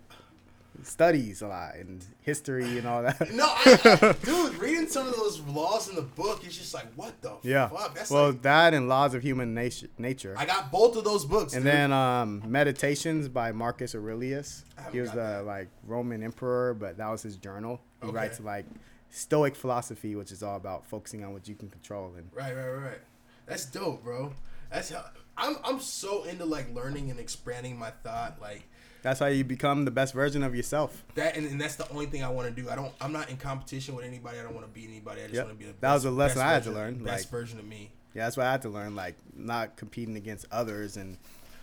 [0.84, 3.19] studies a lot and history and all that.
[3.34, 6.86] No, I, I, dude, reading some of those laws in the book, it's just like,
[6.95, 7.67] what the Yeah.
[7.67, 7.95] fuck?
[7.95, 9.88] That's well, like, that and Laws of Human Nature.
[9.97, 10.36] Nature.
[10.38, 11.53] I got both of those books.
[11.53, 11.73] and dude.
[11.73, 14.63] then um, Meditations by Marcus Aurelius.
[14.91, 15.45] He was the that.
[15.45, 17.82] like Roman emperor, but that was his journal.
[18.01, 18.15] He Okay.
[18.15, 18.65] writes like
[19.09, 22.13] Stoic philosophy, which is all about focusing on what you can control.
[22.17, 22.99] And right, right, right.
[23.45, 24.33] That's dope, bro.
[24.71, 25.05] That's how
[25.37, 25.55] I'm.
[25.63, 28.63] I'm so into like learning and expanding my thought, like
[29.03, 31.05] that's how you become the best version of yourself.
[31.15, 32.69] that, and, and that's the only thing I want to do.
[32.69, 32.91] I don't.
[32.99, 34.39] I'm not in competition with anybody.
[34.39, 35.21] I don't want to beat anybody.
[35.21, 35.45] I just Yep.
[35.45, 35.71] want to be the.
[35.73, 35.81] Best.
[35.81, 37.91] That was a lesson I had to learn, Best like- version of me.
[38.13, 38.95] Yeah, that's what I had to learn.
[38.95, 41.17] Like not competing against others and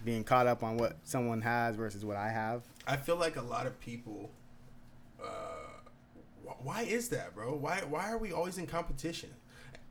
[0.05, 2.63] being caught up on what someone has versus what I have.
[2.87, 4.31] I feel like a lot of people.
[5.23, 5.27] Uh,
[6.63, 7.55] why is that, bro?
[7.55, 9.31] Why why are we always in competition?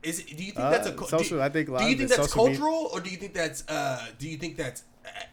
[0.02, 2.10] Is it, do you think Uh, that's a social- Do, I think do you think
[2.10, 4.84] that's social media- cultural, or do you think that's uh, do you think that's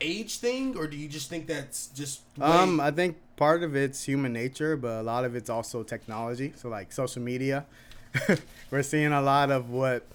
[0.01, 4.05] age thing, or do you just think that's just Um, I think part of it's
[4.05, 6.53] human nature, but a lot of it's also technology.
[6.57, 7.67] So like social media,
[8.71, 10.07] we're seeing a lot of what.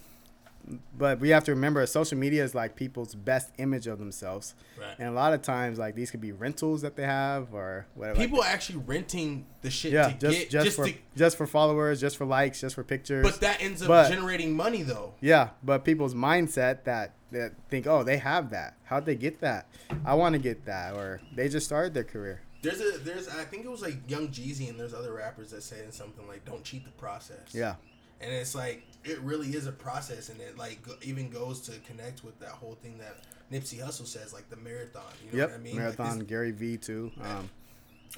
[0.98, 4.96] But we have to remember, social media is like people's best image of themselves, Right.
[4.98, 8.18] and a lot of times, like these could be rentals that they have or whatever.
[8.18, 11.36] people are actually renting the shit yeah, to just get just, just for to, just
[11.36, 13.24] for followers, just for likes, just for pictures.
[13.24, 15.14] but that ends up But- generating money though.
[15.20, 18.76] Yeah, but people's mindset that that think, oh, they have that.
[18.84, 19.66] How'd they get that?
[20.04, 22.40] I want to get that, or they just started their career.
[22.62, 25.62] There's a there's I think it was like Young Jeezy and there's other rappers that
[25.62, 27.52] say something like don't cheat the process.
[27.52, 27.74] Yeah,
[28.20, 31.72] and it's like it really is a process and it like go, even goes to
[31.80, 33.18] connect with that whole thing that
[33.52, 35.50] Nipsey Hussle says like the marathon you know yep.
[35.50, 37.12] what I mean Marathon, like Gary V too.
[37.22, 37.48] Um,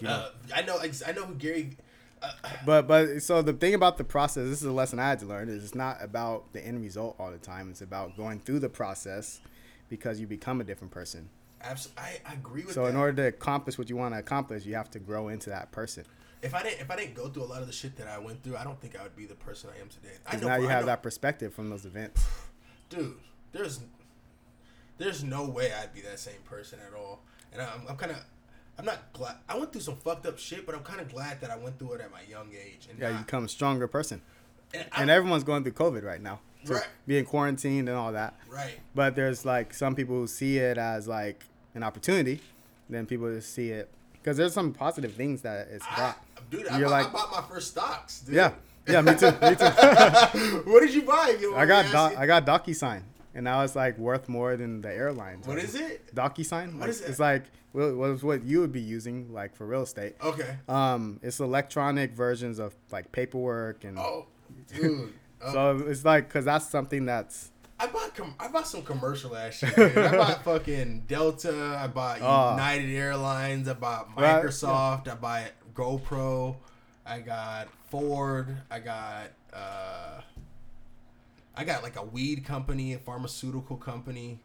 [0.01, 1.77] this- uh, I know I know who Gary
[2.23, 2.33] uh,
[2.67, 5.27] But but so the thing about the process, this is a lesson I had to
[5.27, 7.71] learn, is it's not about the end result all the time.
[7.71, 9.41] It's about going through the process
[9.89, 11.29] because you become a different person.
[11.61, 14.19] abs- I, I agree with So that in order to accomplish what you want to
[14.19, 16.05] accomplish, you have to grow into that person.
[16.43, 18.19] If I didn't if I didn't go through a lot of the shit that I
[18.19, 20.49] went through I don't think I would be the person I am today I know
[20.49, 22.25] now you I have know- that perspective from those events.
[22.91, 23.15] dude
[23.53, 23.81] there's
[24.99, 27.21] there's no way I'd be that same person at all
[27.53, 28.19] and I'm, I'm kind of
[28.79, 31.41] I'm not glad I went through some fucked up shit but I'm kind of glad
[31.41, 33.87] that I went through it at my young age and Yeah, you become a stronger
[33.89, 34.21] person.
[34.75, 36.41] and, And everyone's going through COVID right now.
[36.65, 36.87] So Right.
[37.07, 38.35] Being quarantined and all that.
[38.49, 42.41] right But there's like some people who see it as like an opportunity.
[42.91, 43.89] Then people just see it
[44.29, 46.51] because there's some positive things that it's I, brought.
[46.51, 48.21] dude, You're bought, like- I bought my first stocks.
[48.21, 48.35] Dude.
[48.35, 48.53] Yeah,
[48.87, 49.65] yeah, me too, me too.
[50.71, 51.35] what did you buy?
[51.41, 53.01] you I got doc, I got DocuSign,
[53.35, 55.47] and now it's like worth more than the airlines.
[55.47, 56.15] What is it?
[56.15, 56.73] DocuSign?
[56.75, 57.09] What Like, is it?
[57.09, 60.17] It's like what was what you would be using like for real estate.
[60.23, 60.57] Okay.
[60.69, 64.27] Um, it's electronic versions of like paperwork and Oh,
[64.75, 65.15] dude.
[65.43, 67.51] Oh, so it's like because that's something that's
[67.81, 69.79] I bought com- I bought some commercial ass shit.
[69.97, 71.79] I bought fucking Delta.
[71.81, 72.51] I bought Oh.
[72.53, 73.69] United Airlines.
[73.69, 75.09] I bought Right, Microsoft.
[75.09, 76.57] I bought GoPro.
[77.07, 78.57] I got Ford.
[78.71, 80.21] I got uh,
[81.57, 84.41] I got like a weed company, a pharmaceutical company.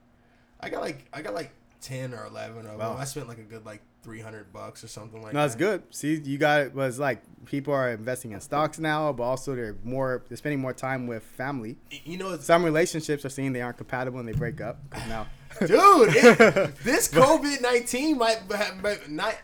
[0.59, 2.89] I got like I got like ten or eleven of Wow.
[2.93, 3.01] them.
[3.01, 5.45] I spent like a good like three hundred bucks or something like no, that.
[5.45, 5.83] it's good.
[5.91, 6.75] See, you got it.
[6.75, 10.73] Was like people are investing in stocks now, but also they're more they're spending more
[10.73, 11.77] time with family.
[12.03, 15.27] You know, Some relationships are seeing they aren't compatible and they break up now.
[15.59, 15.69] dude.
[15.69, 19.35] It, this COVID nineteen might have might not.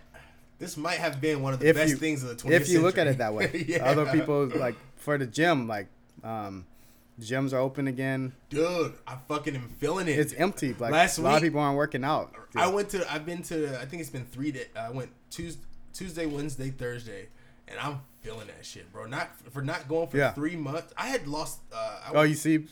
[0.60, 2.82] This might have been one of the best you- things of the 20th if you
[2.82, 3.66] look at it that way.
[3.68, 3.90] Yeah.
[3.90, 5.88] Other people like for the gym, like
[6.22, 6.66] um,
[7.20, 8.34] Gyms are open again.
[8.50, 10.18] Dude, I fucking am feeling it.
[10.18, 10.74] It's empty.
[10.78, 12.34] Like Last a lot of people aren't working out.
[12.56, 13.12] I went to.
[13.12, 13.80] I've been to.
[13.80, 14.68] I think it's been three days.
[14.80, 15.62] I went Tuesday,
[15.94, 17.28] Tuesday, Wednesday, Thursday,
[17.68, 19.06] and I'm feeling that shit, bro.
[19.06, 20.32] Not for not going for Yeah.
[20.32, 20.94] three months.
[20.98, 21.60] I had lost.
[21.74, 22.66] Uh, I, Oh, you see,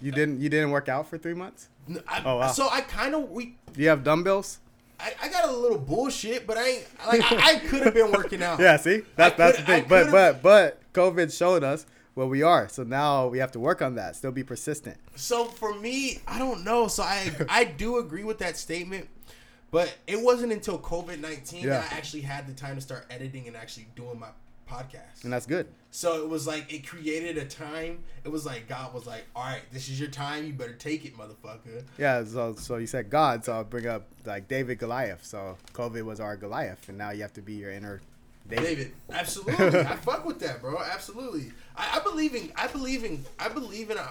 [0.00, 1.68] you didn't you didn't work out for three months.
[2.08, 2.48] I, oh, wow.
[2.52, 3.56] So I kind of we.
[3.72, 4.58] Do you have dumbbells?
[4.98, 8.12] I, I got a little bullshit, but I ain't like I, I could have been
[8.12, 8.60] working out.
[8.60, 9.86] Yeah, see, that's that's the thing.
[9.88, 12.68] But but but COVID showed us where we are.
[12.68, 14.16] So now we have to work on that.
[14.16, 14.96] Still be persistent.
[15.16, 16.88] So for me, I don't know.
[16.88, 19.08] So I I do agree with that statement,
[19.70, 21.80] but it wasn't until COVID nineteen Yeah.
[21.80, 24.28] that I actually had the time to start editing and actually doing my
[24.68, 25.24] podcast.
[25.24, 25.66] And that's good.
[25.92, 27.98] So it was like it created a time.
[28.24, 30.46] It was like God was like, "All right, this is your time.
[30.46, 32.22] You better take it, motherfucker." Yeah.
[32.24, 33.44] So so you said God.
[33.44, 35.24] So I'll bring up like David Goliath.
[35.24, 38.00] So COVID was our Goliath, and now you have to be your inner
[38.48, 38.64] David.
[38.64, 40.78] David, absolutely, I fuck with that, bro.
[40.82, 44.08] Absolutely, I, I believe in, I believe in, I believe in a,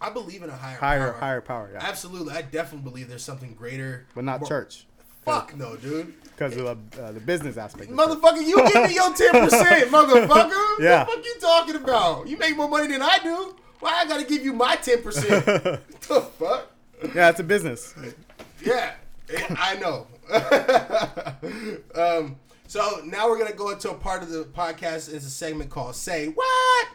[0.00, 1.20] I believe in a higher, Higher power.
[1.20, 1.70] higher power.
[1.72, 1.78] Yeah.
[1.86, 4.86] Absolutely, I definitely believe there's something greater, But not more- church
[5.24, 6.14] Fuck no, dude.
[6.22, 7.90] because of the, uh, the business aspect.
[7.90, 10.78] Motherfucker, you give me your ten percent, motherfucker.
[10.80, 11.04] Yeah.
[11.04, 12.26] What the fuck you talking about?
[12.26, 13.54] You make more money than I do.
[13.80, 15.44] Why I gotta give you my ten percent?
[15.46, 16.70] the fuck?
[17.14, 17.94] Yeah, it's a business.
[18.64, 18.92] Yeah,
[19.50, 20.06] I know.
[21.94, 22.36] um,
[22.70, 25.12] so now we're gonna go into a part of the podcast.
[25.12, 26.88] It's a segment called "Say What,"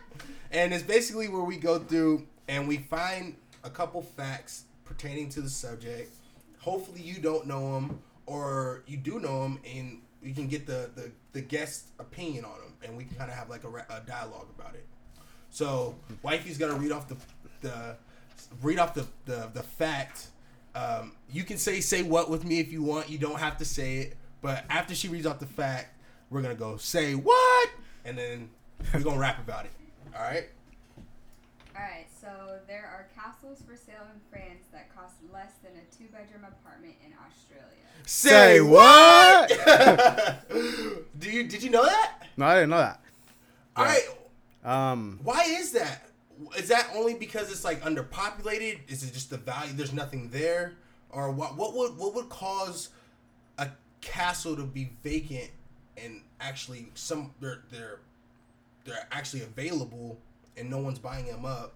[0.49, 5.41] and it's basically where we go through and we find a couple facts pertaining to
[5.41, 6.15] the subject.
[6.59, 10.91] Hopefully, you don't know them, or you do know them, and you can get the
[10.95, 14.47] the, the guest opinion on them, and we kind of have like a, a dialogue
[14.57, 14.86] about it.
[15.49, 17.17] So, wifey's gonna read off the
[17.59, 17.97] the
[18.61, 20.28] read off the the, the fact.
[20.73, 23.09] Um, you can say say what with me if you want.
[23.09, 24.17] You don't have to say it.
[24.41, 25.95] But after she reads off the fact,
[26.29, 27.69] we're gonna go say what,
[28.03, 28.49] and then
[28.93, 29.71] we're gonna rap about it.
[30.15, 30.49] All right.
[31.75, 36.05] Alright, so there are castles for sale in France that cost less than a two
[36.11, 37.65] bedroom apartment in Australia.
[38.05, 39.49] Say what?
[41.19, 42.13] Do you did you know that?
[42.38, 43.01] No, I didn't know that.
[43.75, 44.07] All right.
[44.63, 46.09] Um, Why is that?
[46.57, 48.79] Is that only because it's like underpopulated?
[48.88, 49.73] Is it just the value?
[49.73, 50.73] There's nothing there,
[51.09, 51.57] or what?
[51.57, 53.04] What would what would cause a
[54.05, 55.49] castle to be vacant
[55.97, 57.99] and actually some they're they're
[58.85, 60.17] they're actually available
[60.57, 61.73] and no one's buying them up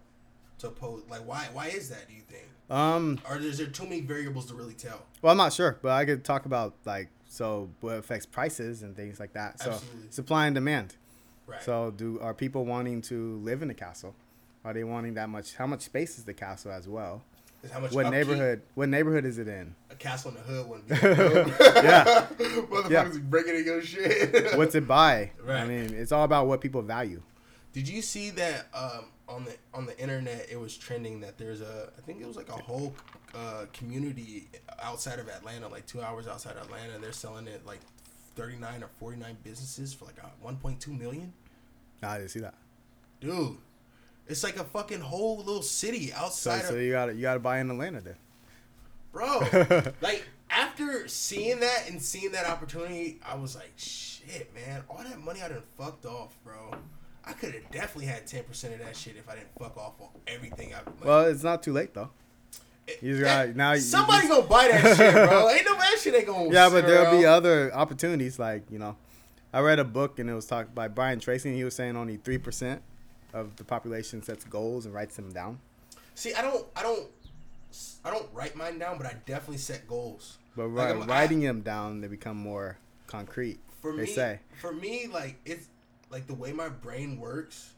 [0.59, 1.03] to oppose?
[1.09, 2.07] Like why why is that?
[2.07, 2.45] Do you think?
[2.69, 5.01] um, Or is there too many variables to really tell?
[5.21, 8.95] well, I'm not sure, but I could talk about like so what affects prices and
[8.95, 9.59] things like that.
[9.59, 10.11] So Absolutely.
[10.11, 10.95] supply and demand.
[11.47, 11.61] Right.
[11.63, 14.15] So do are people wanting to live in the castle?
[14.63, 15.55] Are they wanting that much?
[15.55, 17.23] How much space is the castle as well?
[17.63, 18.61] Is how much What upkeep neighborhood?
[18.75, 19.75] What neighborhood is it in?
[19.91, 20.95] A castle in the hood wouldn't be.
[20.95, 22.27] yeah.
[22.39, 23.19] Motherfuckers Yeah.
[23.23, 24.57] breaking in your shit.
[24.57, 25.31] What's it by?
[25.47, 27.21] I mean, it's all about what people value.
[27.73, 30.47] Did you see that um, on the on the internet?
[30.49, 32.95] It was trending that there's a I think it was like a whole
[33.35, 34.47] uh, community
[34.81, 37.79] outside of Atlanta, like two hours outside of Atlanta, and they're selling it like
[38.35, 41.31] thirty nine or forty nine businesses for like one point two million.
[42.01, 42.55] Nah, I didn't see that.
[43.21, 43.57] Dude,
[44.29, 47.59] it's like a fucking whole little city outside so of you gotta you gotta buy
[47.59, 48.15] in Atlanta then.
[49.11, 49.39] bro.
[50.01, 55.19] like after seeing that and seeing that opportunity, I was like, shit, man, all that
[55.19, 56.75] money I done fucked off, bro.
[57.25, 59.93] I could have definitely had ten percent of that shit if I didn't fuck off
[59.99, 60.77] on everything I.
[60.77, 62.09] Like, Well, it's not too late though.
[63.01, 65.49] you just got- now somebody you gonna buy that shit, bro.
[65.49, 66.51] Ain't no that shit ain't gonna.
[66.51, 68.37] Yeah, but there'll be other opportunities.
[68.39, 68.95] Like you know,
[69.53, 71.95] I read a book and it was talked by Brian Tracy, and he was saying
[71.97, 72.81] only three percent
[73.33, 75.59] of the population sets goals and writes them down.
[76.15, 77.07] See, I don't, I don't,
[78.03, 80.37] I don't write mine down, but I definitely set goals.
[80.55, 82.77] But Like, I'm- I- writing them down, they become more
[83.07, 83.59] concrete.
[83.81, 84.39] for they me, say.
[84.59, 85.67] for me, like it's
[86.09, 87.73] like the way my brain works.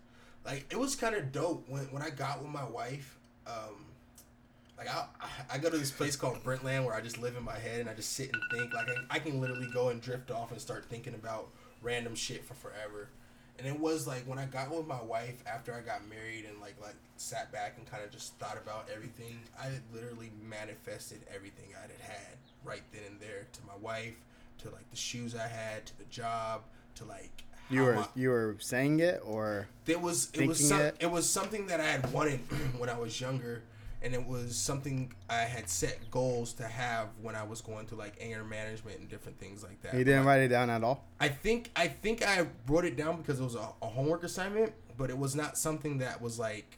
[0.45, 3.17] Like it was kind of dope when when I got with my wife.
[3.45, 3.85] Um,
[4.77, 5.05] like I
[5.51, 7.87] I go to this place called Brentland where I just live in my head and
[7.89, 8.73] I just sit and think.
[8.73, 11.49] Like I, I can literally go and drift off and start thinking about
[11.83, 13.09] random shit for forever.
[13.61, 16.59] And it was like when I got with my wife after I got married and
[16.59, 19.37] like like sat back and kind of just thought about everything.
[19.59, 24.15] I literally manifested everything I had had right then and there to my wife,
[24.63, 26.63] to like the shoes I had, to the job,
[26.95, 30.81] to like You were my- you were saying it, or there was it was some,
[30.81, 30.95] it?
[30.99, 32.39] it was something that I had wanted
[32.79, 33.61] when I was younger,
[34.01, 37.99] and it was something I had set goals to have when I was going through
[37.99, 39.93] like anger management and different things like that.
[39.93, 41.05] you didn't write it down at all.
[41.19, 44.73] I think I think I wrote it down because it was a, a homework assignment,
[44.97, 46.77] but it was not something that was like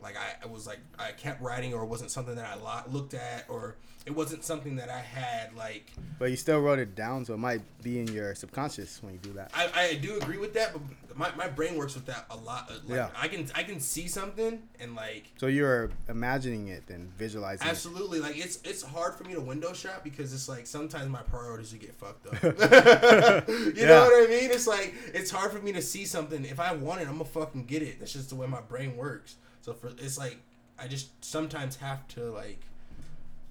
[0.00, 2.90] like I, I was like I kept writing or it wasn't something that I lo-
[2.90, 6.94] looked at or it wasn't something that I had like But you still wrote it
[6.96, 9.50] down, so it might be in your subconscious when you do that.
[9.54, 12.68] I, I do agree with that, but my, my brain works with that a lot.
[12.70, 13.08] uh, Like, Yeah.
[13.16, 17.66] I can I can see something and like So you're imagining it and visualizing.
[17.66, 17.70] it.
[17.70, 21.22] absolutely like it's it's hard for me to window shop because it's like sometimes my
[21.22, 22.42] priorities get fucked up.
[23.48, 23.86] you Yeah.
[23.86, 24.50] know what I mean?
[24.50, 26.44] It's like it's hard for me to see something.
[26.44, 27.98] If I want it, I'm gonna fucking get it.
[28.00, 29.36] That's just the way my brain works.
[29.60, 30.38] So for it's like
[30.78, 32.60] I just sometimes have to like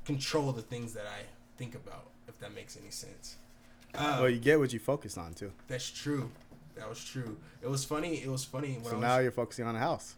[0.06, 1.24] control the things that I
[1.58, 2.06] think about.
[2.28, 3.36] If that makes any sense.
[3.96, 5.52] Um, Well, you get what you focus on too.
[5.68, 6.32] That's true.
[6.76, 7.38] That was true.
[7.62, 8.16] It was funny.
[8.24, 10.16] It was funny when So I now was, you're focusing on a house.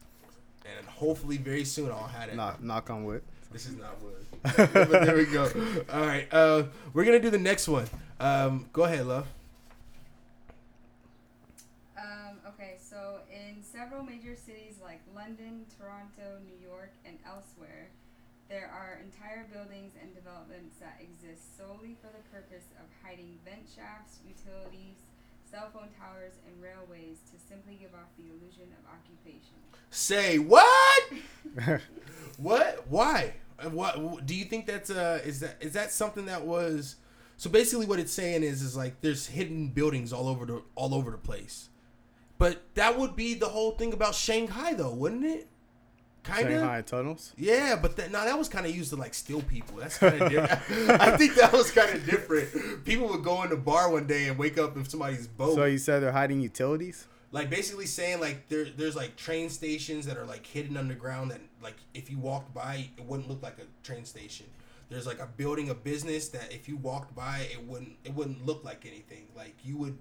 [0.77, 2.36] and hopefully very soon I'll have it.
[2.36, 3.23] Knock, knock on wood.
[3.51, 4.25] This is not wood.
[4.73, 5.49] but there we go.
[5.91, 6.27] All right.
[6.31, 6.63] Uh,
[6.93, 7.88] we're gonna do the next one.
[8.19, 9.27] Um, go ahead, love.
[11.97, 17.88] Um, okay, so in several major cities like London, Toronto, New York, and elsewhere,
[18.53, 23.65] there are entire buildings and developments that exist solely for the purpose of hiding vent
[23.65, 25.01] shafts, utilities,
[25.49, 29.57] cell phone towers, and railways to simply give off the illusion of occupation.
[29.89, 31.03] Say what?
[32.37, 32.85] What?
[32.89, 33.33] Why?
[33.59, 36.95] Uh, What do you think that's uh is that is that something that was
[37.37, 40.93] so basically what it's saying is is like there's hidden buildings all over the all
[40.93, 41.69] over the place.
[42.39, 45.47] But that would be the whole thing about Shanghai though, wouldn't it?
[46.24, 46.86] Kind of.
[46.86, 47.34] Tunnels.
[47.38, 49.78] Yeah, but that no, that was kind of used to like steal people.
[49.78, 51.01] That's kind of different.
[51.01, 52.86] I think that was kind of different.
[52.86, 55.55] People would go in the bar one day and wake up in somebody's boat.
[55.55, 57.07] So you said they're hiding utilities.
[57.32, 61.41] like basically saying like there there's like train stations that are like hidden underground that
[61.61, 64.45] like if you walked by it wouldn't look like a train station.
[64.89, 68.45] There's like a building a business that if you walked by it wouldn't it wouldn't
[68.45, 69.26] look like anything.
[69.36, 69.97] Like you would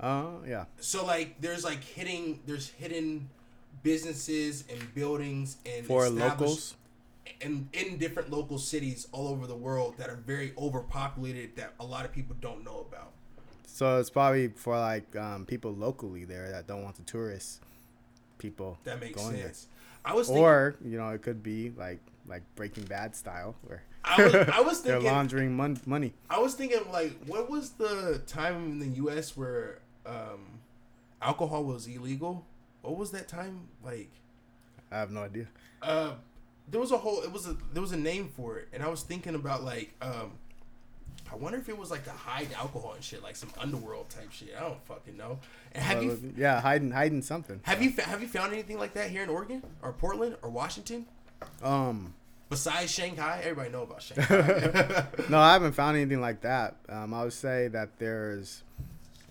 [0.00, 0.64] Oh yeah.
[0.78, 3.28] so like there's like hidden there's hidden
[3.86, 6.74] businesses and buildings and For locals.
[7.40, 11.84] and in different local cities all over the world that are very overpopulated that a
[11.84, 13.12] lot of people don't know about.
[13.68, 17.60] So it's probably for like um, people locally there that don't want the tourists
[18.38, 19.68] people That makes going sense.
[20.04, 23.82] I was thinking, Or you know it could be like like Breaking Bad style where
[24.04, 26.12] I was, I was they're laundering mon- money.
[26.28, 30.58] I was thinking like what was the time in the US where um
[31.22, 32.44] alcohol was illegal?
[32.86, 34.10] What was that time like
[34.90, 35.46] I have no idea.
[35.82, 36.12] uh
[36.68, 38.88] there was a whole it was a there was a name for it and I
[38.88, 40.32] was thinking about like um
[41.32, 44.30] I wonder if it was like to hide alcohol and shit, like some underworld type
[44.30, 44.54] shit.
[44.56, 45.38] I don't fucking know.
[45.74, 47.60] And have you yeah, hiding hiding something.
[47.64, 51.06] have you have you found anything like that here in Oregon or Portland or Washington
[51.62, 52.14] Um,
[52.48, 53.40] besides Shanghai?
[53.42, 55.06] Everybody know about Shanghai.
[55.28, 56.76] no, I haven't found anything like that.
[56.88, 58.62] Um, I would say that there's.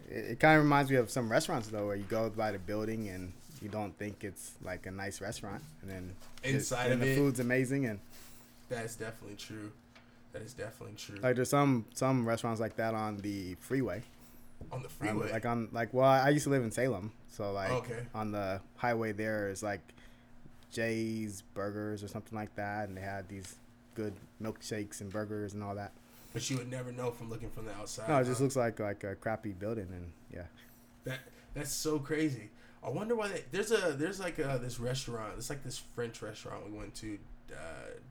[0.09, 2.59] It, it kind of reminds me of some restaurants though, where you go by the
[2.59, 3.31] building and
[3.65, 7.11] you don't think it's like a nice restaurant, and then it- Inside and of the
[7.13, 7.15] it.
[7.17, 7.99] food's amazing, and
[8.69, 9.71] That's definitely true.
[10.33, 11.17] That is definitely true.
[11.21, 14.03] like there's some some restaurants like that on the freeway.
[14.71, 15.31] on the Um, freeway.
[15.31, 18.05] like on like well, I used to live in Salem, so like Okay.
[18.13, 19.81] on the highway there is like
[20.71, 23.55] Jay's Burgers or something like that, and they had these
[23.95, 25.91] good milkshakes and burgers and all that.
[26.33, 28.09] but you would never know from looking from the outside.
[28.09, 28.43] No, it just huh?
[28.43, 30.43] looks like like a crappy building, and yeah.
[31.05, 31.19] that
[31.53, 32.49] that's so crazy.
[32.85, 35.33] I wonder why they, there's a there's like a, this restaurant.
[35.37, 37.17] It's like this French restaurant we went to
[37.51, 37.55] uh,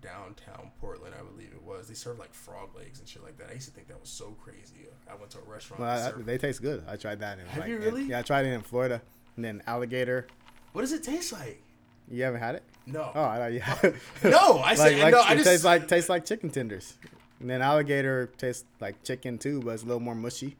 [0.02, 1.86] downtown Portland, I believe it was.
[1.86, 3.50] They serve like frog legs and shit like that.
[3.50, 4.88] I used to think that was so crazy.
[5.08, 5.80] I went to a restaurant.
[5.80, 6.82] Well, I, they taste good.
[6.88, 7.38] I tried that.
[7.38, 8.02] In, Have like, you in- really?
[8.04, 9.00] yeah, I tried it in Florida,
[9.36, 10.26] and then alligator.
[10.72, 11.62] what does it taste like?
[12.10, 12.62] You haven't had it?
[12.86, 13.10] No.
[13.14, 13.94] Oh, I thought you had.
[14.24, 15.20] No, I said like no.
[15.20, 16.94] I it just tastes like tastes like chicken tenders,
[17.40, 20.56] and then alligator tastes like chicken too, but it's a little more mushy.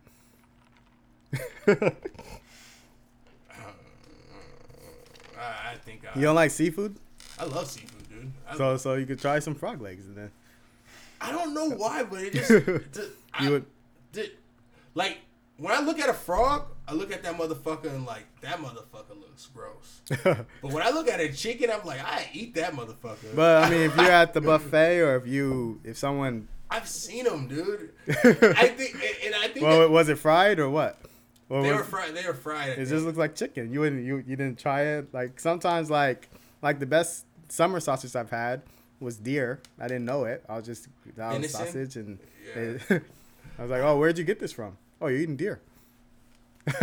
[5.45, 6.97] I I think I, You don't like seafood,
[7.39, 8.33] I love seafood, dude.
[8.49, 10.31] I, so so you could try some frog legs, and then
[11.21, 12.51] I don't know why, but it just
[12.93, 13.01] d-
[13.33, 13.67] I- you would.
[14.13, 14.31] did
[14.95, 15.19] like
[15.57, 19.11] when I look at a frog, I look at that motherfucker and like that motherfucker
[19.21, 20.01] looks gross.
[20.25, 23.35] But when I look at a chicken, I'm like, I eat that motherfucker.
[23.37, 27.25] But I mean, if you're at the buffet or if you if someone, I've seen
[27.25, 27.91] them, dude.
[28.09, 28.13] I
[28.69, 30.99] think, and- and I think well, that was it fried or what?
[31.49, 32.15] Or they was- were fried.
[32.15, 32.71] They were fried.
[32.79, 33.73] It just looks like chicken.
[33.73, 35.13] You wouldn't you you didn't try it.
[35.13, 36.29] Like sometimes like
[36.63, 38.63] like the best summer sausage I've had
[39.01, 39.61] was deer.
[39.79, 40.43] I didn't know it.
[40.49, 41.67] I was just that was Innocent?
[41.67, 42.19] sausage and
[42.57, 42.63] Yeah.
[42.97, 43.03] it-
[43.59, 44.77] I was like, oh, where'd you get this from?
[45.01, 45.61] Oh, you're eating deer.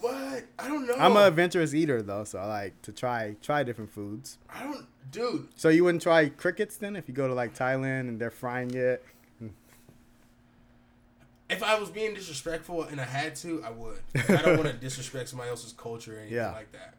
[0.00, 0.44] what?
[0.58, 0.94] I don't know.
[0.98, 4.38] I'm an adventurous eater though, so I like to try try different foods.
[4.52, 5.48] I don't, dude.
[5.56, 8.74] So you wouldn't try crickets then if you go to like Thailand and they're frying
[8.74, 9.04] it.
[11.50, 13.98] If I was being disrespectful and I had to, I would.
[14.28, 16.52] I don't want to disrespect somebody else's culture or anything Yeah.
[16.52, 16.94] like that.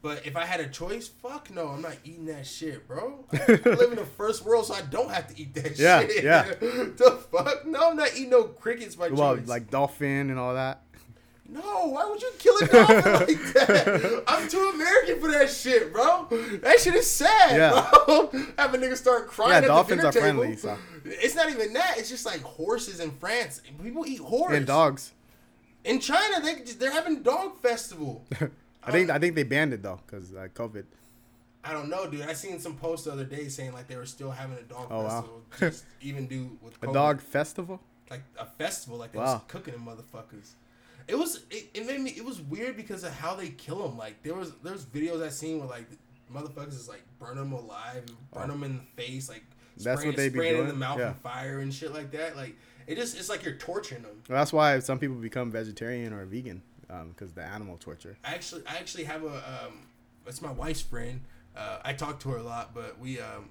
[0.00, 3.24] But if I had a choice, fuck no, I'm not eating that shit, bro.
[3.32, 6.22] I live in the first world, so I don't have to eat that Yeah, shit.
[6.22, 6.42] yeah.
[6.60, 7.66] the fuck?
[7.66, 9.48] No, I'm not eating no crickets by Well, choice.
[9.48, 10.82] like dolphin and all that.
[11.54, 14.24] No, why would you kill a dolphin like that?
[14.26, 16.26] I'm too American for that shit, bro.
[16.62, 17.90] That shit is sad, Yeah.
[18.06, 18.26] bro.
[18.58, 19.50] Have a nigga start crying.
[19.52, 20.58] Yeah, at dolphins the are dinner friendly, table.
[20.60, 20.78] so.
[21.04, 21.94] It's not even that.
[21.98, 23.60] It's just like horses in France.
[23.82, 24.54] People eat horse.
[24.56, 25.12] And dogs.
[25.84, 28.24] In China, they they're having dog festival.
[28.82, 30.84] I think I think they banned it though because uh, COVID.
[31.62, 32.22] I don't know, dude.
[32.22, 34.88] I seen some posts the other day saying like they were still having a dog
[34.90, 35.08] Oh, wow.
[35.20, 37.80] festival, just even do with A dog festival.
[38.10, 39.42] like a festival, like they Wow.
[39.48, 40.50] cooking them motherfuckers.
[41.08, 43.98] It was it, it made me it was weird because of how they kill them.
[43.98, 45.86] Like there was there was videos I seen where like
[46.32, 49.44] motherfuckers is like burn them alive, burn them in the face, like
[49.76, 49.82] Oh.
[49.82, 51.08] That's spraying, what they be spraying in the mouth Yeah.
[51.08, 52.36] on fire and shit like that.
[52.36, 54.22] Like it just it's like you're torturing them.
[54.28, 56.62] Well, that's why some people become vegetarian or vegan
[57.08, 58.16] because the animal torture.
[58.24, 59.36] I actually I actually have a
[59.66, 59.86] um
[60.24, 61.20] that's my wife's friend.
[61.56, 63.48] Uh, I talk to her a lot, but we um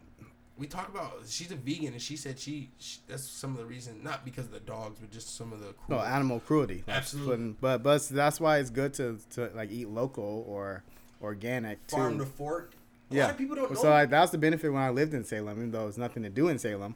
[0.58, 3.66] we talk about she's a vegan and she said she, she that's some of the
[3.66, 5.90] reason not because of the dogs but just some of the cruelty.
[5.90, 6.84] No, animal cruelty.
[6.88, 7.56] Absolutely.
[7.60, 10.84] But but that's why it's good to, to like eat local or
[11.22, 11.96] organic too.
[11.96, 12.74] farm to fork.
[13.12, 13.24] A yeah.
[13.24, 13.82] lot of people don't know.
[13.82, 16.30] So like, that's the benefit when I lived in Salem, even though it's nothing to
[16.30, 16.96] do in Salem.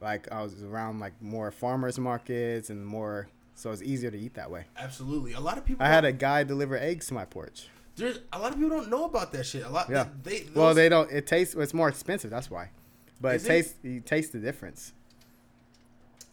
[0.00, 4.34] Like I was around like more farmers markets and more, so it's easier to eat
[4.34, 4.64] that way.
[4.78, 5.84] Absolutely, a lot of people.
[5.84, 7.68] I had a guy deliver eggs to my porch.
[7.96, 9.62] There's a lot of people don't know about that shit.
[9.62, 9.90] A lot.
[9.90, 10.06] Yeah.
[10.22, 11.10] They, well, those- they don't.
[11.10, 11.54] It tastes.
[11.54, 12.30] It's more expensive.
[12.30, 12.70] That's why.
[13.20, 13.50] But Is it it?
[13.50, 13.74] tastes.
[13.82, 14.92] You taste the difference.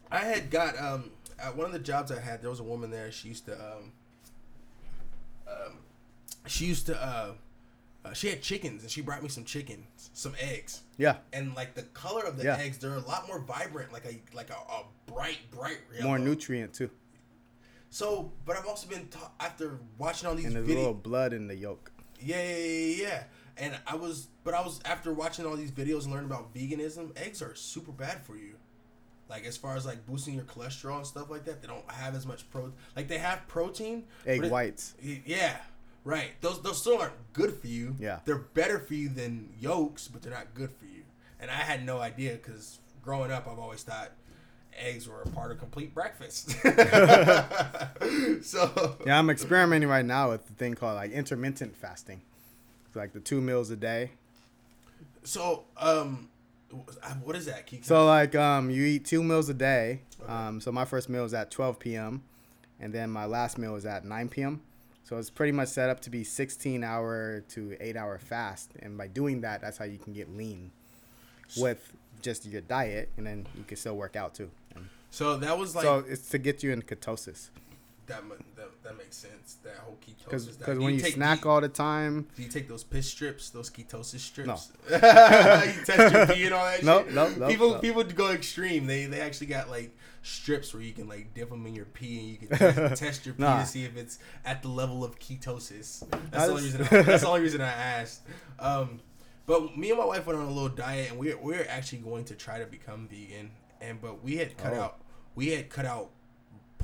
[0.09, 2.41] I had got um at one of the jobs I had.
[2.41, 3.11] There was a woman there.
[3.11, 3.91] She used to um
[5.47, 5.73] um
[6.45, 7.31] she used to uh,
[8.05, 10.81] uh she had chickens and she brought me some chickens, some eggs.
[10.97, 11.17] Yeah.
[11.33, 12.57] and like the color of the Yeah.
[12.57, 16.07] eggs, they're a lot more vibrant, like a like a, a bright, bright yellow.
[16.07, 16.89] More nutrient too,
[17.89, 21.33] So, but I've also been ta- after watching all these and there's a little blood
[21.33, 21.91] in the yolk.
[22.19, 23.23] Yeah, yeah, yeah, yeah.
[23.59, 27.17] And I was, but I was after watching all these videos and learning about veganism.
[27.17, 28.55] Eggs are super bad for you.
[29.29, 32.15] Like as far as like boosting your cholesterol and stuff like that, they don't have
[32.15, 32.71] as much pro.
[32.95, 34.03] Like they have protein.
[34.25, 34.93] Egg it- whites.
[35.01, 35.57] Yeah,
[36.05, 36.31] right.
[36.41, 37.95] Those those still aren't good for you.
[37.99, 38.19] Yeah.
[38.25, 41.01] they're better for you than yolks, but they're not good for you.
[41.39, 44.11] And I had no idea because growing up, I've always thought
[44.79, 46.51] eggs were a part of complete breakfast.
[48.43, 52.21] so Yeah, I'm experimenting right now with the thing called like intermittent fasting.
[52.93, 54.11] Like the two meals a day.
[55.23, 56.29] so um,
[57.23, 57.69] what is that?
[57.83, 60.01] So like um, you eat two meals a day.
[60.21, 60.31] Okay.
[60.31, 62.23] Um, so my first meal is at 12 p.m.
[62.79, 64.61] and then my last meal is at 9 p.m.
[65.03, 68.97] So it's pretty much set up to be 16 hour to 8 hour fast, and
[68.97, 70.71] by doing that, that's how you can get lean
[71.57, 74.49] with just your diet, and then you can still work out too.
[74.75, 77.49] And so that was like so it's to get you in ketosis,
[78.07, 78.23] that,
[78.55, 78.83] that.
[78.83, 79.57] That makes sense.
[79.63, 80.57] That whole ketosis.
[80.57, 83.49] because when you take- snack do all the time, Do you take those piss strips,
[83.49, 84.47] those ketosis strips?
[84.47, 84.55] No.
[84.95, 87.13] you test your pee and all that No, shit.
[87.13, 87.79] no, no, People, no.
[87.79, 88.87] people go extreme.
[88.87, 92.19] They, they actually got like strips where you can like dip them in your pee
[92.19, 93.59] and you can test, test your pee Nah.
[93.61, 96.03] to see if it's at the level of ketosis.
[96.13, 96.81] I That's the only reason.
[96.83, 98.21] I, that's the only reason I asked.
[98.59, 99.01] Um,
[99.45, 102.25] but me and my wife went on a little diet, and we're we're actually going
[102.25, 103.51] to try to become vegan.
[103.81, 104.81] And but we had cut Oh.
[104.81, 105.01] out
[105.35, 106.09] we had cut out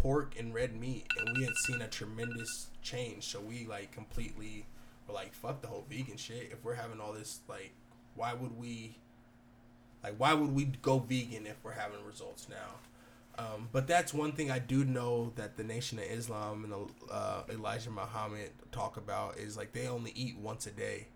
[0.03, 3.23] pork and red meat, and we had seen a tremendous change.
[3.23, 4.65] So we like completely
[5.07, 6.49] were like, fuck the whole vegan shit.
[6.51, 7.71] If we're having all this, like,
[8.15, 8.97] why would we,
[10.03, 12.75] like, why would we go vegan if we're having results now?
[13.35, 16.73] Um, but that's one thing I do know that the Nation of Islam and
[17.11, 21.07] uh, Elijah Muhammad talk about is like they only eat once a day,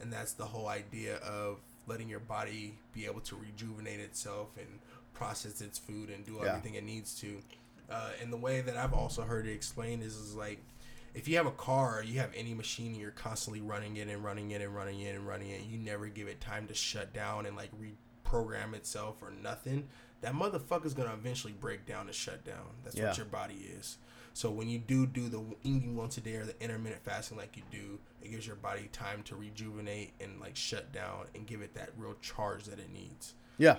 [0.00, 1.56] and that's the whole idea of
[1.88, 4.78] letting your body be able to rejuvenate itself and
[5.14, 6.50] process its food and do Yeah.
[6.50, 7.40] everything it needs to.
[7.90, 10.58] Uh, and the way that I've also heard it explained is, is like
[11.14, 14.22] if you have a car, you have any machine, and you're constantly running it and
[14.24, 15.62] running it and running it and running it.
[15.62, 17.70] You never give it time to shut down and like
[18.24, 19.88] reprogram itself or nothing.
[20.22, 22.66] That motherfucker's gonna eventually break down and shut down.
[22.84, 23.08] That's Yeah.
[23.08, 23.98] what your body is.
[24.34, 27.56] So when you do do the eating once a day or the intermittent fasting like
[27.56, 31.62] you do, it gives your body time to rejuvenate and like shut down and give
[31.62, 33.34] it that real charge that it needs.
[33.58, 33.78] yeah,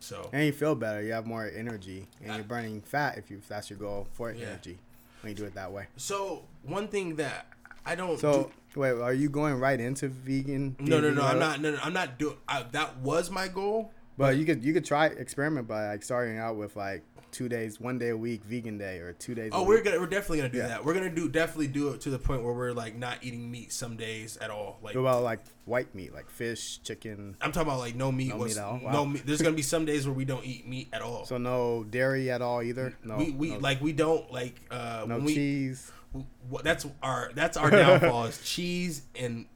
[0.00, 1.02] So and you feel better.
[1.02, 4.06] You have more energy, and I- you're burning fat if you if that's your goal
[4.12, 4.46] for Yeah.
[4.46, 4.78] energy
[5.22, 5.86] when you do it that way.
[5.96, 7.46] so one thing that
[7.84, 10.76] I don't So do, wait, are you going right into vegan?
[10.78, 12.36] no no no I'm not no, no I'm not doing
[12.72, 13.92] that was my goal.
[14.16, 17.02] But you could you could try experiment by like starting out with like
[17.32, 19.50] two days, one day a week, vegan day, or two days.
[19.54, 19.84] Oh, a we're week.
[19.84, 20.68] gonna we're definitely gonna do Yeah.
[20.68, 20.84] that.
[20.84, 23.72] We're gonna do definitely do it to the point where we're like not eating meat
[23.72, 24.78] some days at all.
[24.82, 27.36] Like What about like white meat, like fish, chicken?
[27.40, 28.28] I'm talking about like no meat.
[28.28, 28.80] No meat at all?
[28.82, 29.22] No meat.
[29.26, 31.24] There's gonna be some days where we don't eat meat at all.
[31.24, 32.94] So no dairy at all either.
[33.04, 35.92] No, we we no, like we don't like uh no when we cheese.
[36.12, 39.46] w- that's our that's our downfall is cheese and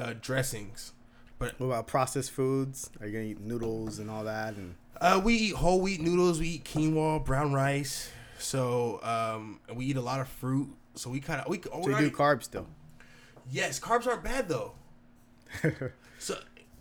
[0.00, 0.92] uh, dressings.
[1.40, 2.88] But What about processed foods?
[3.00, 4.54] Are you gonna eat noodles and all that?
[4.54, 6.38] And uh, we eat whole wheat noodles.
[6.38, 8.10] We eat quinoa, brown rice.
[8.38, 10.68] So um, we eat a lot of fruit.
[10.94, 12.66] So we kind of we, so we you already, do carbs still.
[13.50, 14.72] yes, carbs aren't bad though.
[16.18, 16.36] So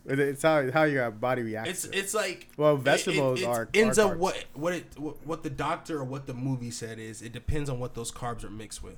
[0.05, 1.85] It's how how your body reacts.
[1.85, 4.19] it's it's like Well, it- it- vegetables it are- ends are up carbs.
[4.19, 7.79] what what it what the doctor or what the movie said is it depends on
[7.79, 8.97] what those carbs are mixed with.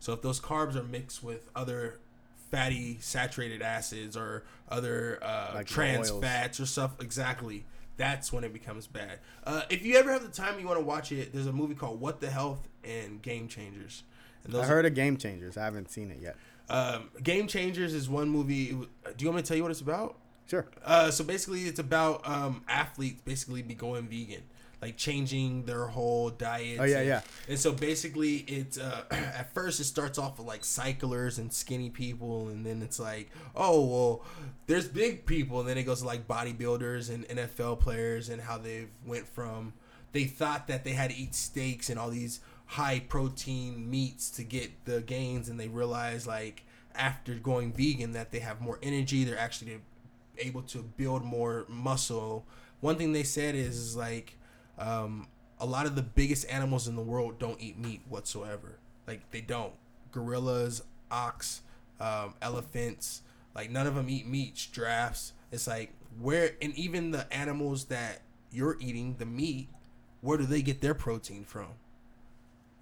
[0.00, 2.00] So if those carbs are mixed with other
[2.50, 7.64] fatty saturated acids or other uh, Like trans fats or stuff, exactly,
[7.96, 9.18] that's when it becomes bad.
[9.44, 11.74] Uh, if you ever have the time you want to watch it, there's a movie
[11.74, 14.02] called What the Health and Game Changers.
[14.44, 15.56] And I heard of Game Changers.
[15.56, 16.36] I haven't seen it yet.
[16.70, 18.66] um, Game Changers is one movie.
[18.66, 18.86] Do
[19.18, 20.16] you want me to tell you what it's about?
[20.46, 20.66] Sure.
[20.84, 24.42] Uh, so basically, it's about um, athletes basically be going vegan,
[24.80, 26.78] like changing their whole diet.
[26.80, 27.20] Oh, yeah, and, yeah.
[27.48, 31.90] And so basically, it's uh, at first it starts off with like cyclers and skinny
[31.90, 34.24] people, and then it's like, oh well,
[34.66, 38.58] there's big people, and then it goes to like bodybuilders and NFL players and how
[38.58, 39.72] they've went from
[40.12, 44.44] they thought that they had to eat steaks and all these high protein meats to
[44.44, 46.64] get the gains, and they realized like
[46.94, 49.24] after going vegan that they have more energy.
[49.24, 49.80] They're actually
[50.38, 52.46] able to build more muscle.
[52.80, 54.37] One thing they said is, is like
[54.78, 55.28] um,
[55.60, 58.78] a lot of the biggest animals in the world don't eat meat whatsoever.
[59.06, 59.72] Like they don't.
[60.12, 61.62] Gorillas, ox,
[62.00, 63.22] um, elephants,
[63.54, 64.68] like none of them eat meat.
[64.72, 65.32] Giraffes.
[65.50, 69.68] It's like where and even the animals that you're eating the meat,
[70.20, 71.68] where do they get their protein from?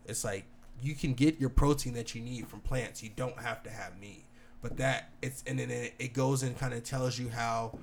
[0.05, 0.45] It's like
[0.83, 3.03] you can get your protein that you need from plants.
[3.03, 4.25] You don't have to have meat.
[4.63, 7.79] But that it's and then it, it goes and kind of tells you how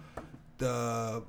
[0.57, 1.23] the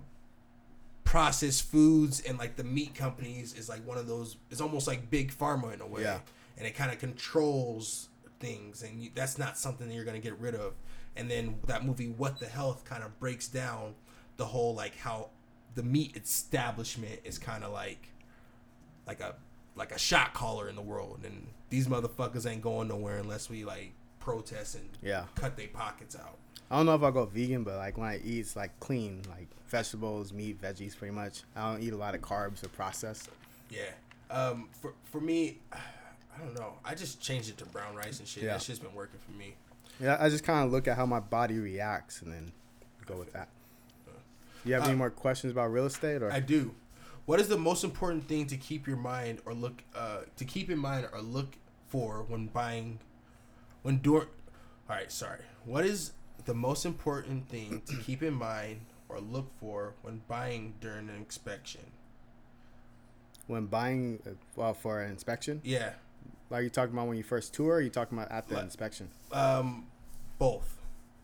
[1.05, 4.37] processed foods and like the meat companies is like one of those.
[4.51, 6.19] It's almost like big pharma in a way, Yeah.
[6.59, 8.09] and it kind of controls
[8.41, 10.75] things, and you, that's not something that you're gonna get rid of.
[11.17, 13.95] And then that movie, What the Health, kind of breaks down
[14.37, 15.31] the whole like how
[15.77, 18.09] the meat establishment is kind of like
[19.07, 19.35] like a
[19.77, 23.65] like a shot caller in the world, and these motherfuckers ain't going nowhere unless we
[23.65, 23.93] like
[24.25, 25.27] protest and Yeah.
[25.35, 26.39] cut their pockets out.
[26.71, 29.23] I don't know if I go vegan, but like when I eat, it's like clean,
[29.29, 31.43] like vegetables, meat, veggies, pretty much.
[31.55, 33.29] I don't eat a lot of carbs or processed.
[33.71, 33.83] Yeah.
[34.31, 34.69] Um.
[34.81, 36.75] For for me, I don't know.
[36.85, 38.45] I just changed it to brown rice and shit.
[38.45, 38.55] Yeah.
[38.55, 39.55] That shit's been working for me.
[40.01, 42.53] Yeah, I just kind of look at how my body reacts and then
[43.07, 43.49] go with that.
[44.65, 46.33] You have any Uh, more questions about real estate or?
[46.33, 46.75] I do.
[47.27, 50.71] What is the most important thing to keep your mind or look uh to keep
[50.71, 51.57] in mind or look
[51.87, 52.99] for when buying
[53.85, 54.27] when doing
[54.91, 56.13] all right sorry what is
[56.47, 61.15] the most important thing to keep in mind or look for when buying during an
[61.17, 61.81] inspection
[63.47, 65.91] when buying, uh, well, for an inspection, yeah
[66.51, 68.65] like you talking about when you first tour, or you talking about at the Like-
[68.65, 69.09] inspection.
[69.33, 69.87] um
[70.39, 70.77] both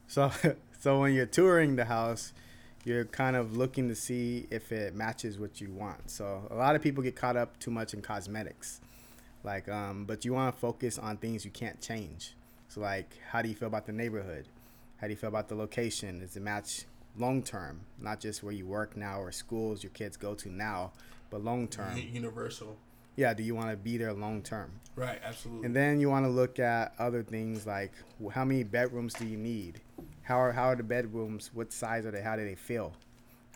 [0.07, 0.31] So,
[0.81, 2.33] so when you're touring the house,
[2.85, 6.11] you're kind of looking to see if it matches what you want.
[6.11, 8.81] So a lot of people get caught up too much in cosmetics,
[9.45, 12.35] like, um, but you want to focus on things you can't change.
[12.71, 14.47] So like, how do you feel about the neighborhood?
[14.99, 16.21] How do you feel about the location?
[16.21, 16.85] Does it match
[17.19, 20.93] long term, not just where you work now or schools your kids go to now,
[21.31, 21.97] but long term?
[22.13, 22.77] Universal
[23.17, 24.71] Yeah, do you want to be there long term?
[24.95, 27.91] right absolutely And then you want to look at other things like
[28.33, 29.81] how many bedrooms do you need?
[30.23, 31.51] How are how are the bedrooms?
[31.53, 32.23] What size are they?
[32.23, 32.93] How do they feel?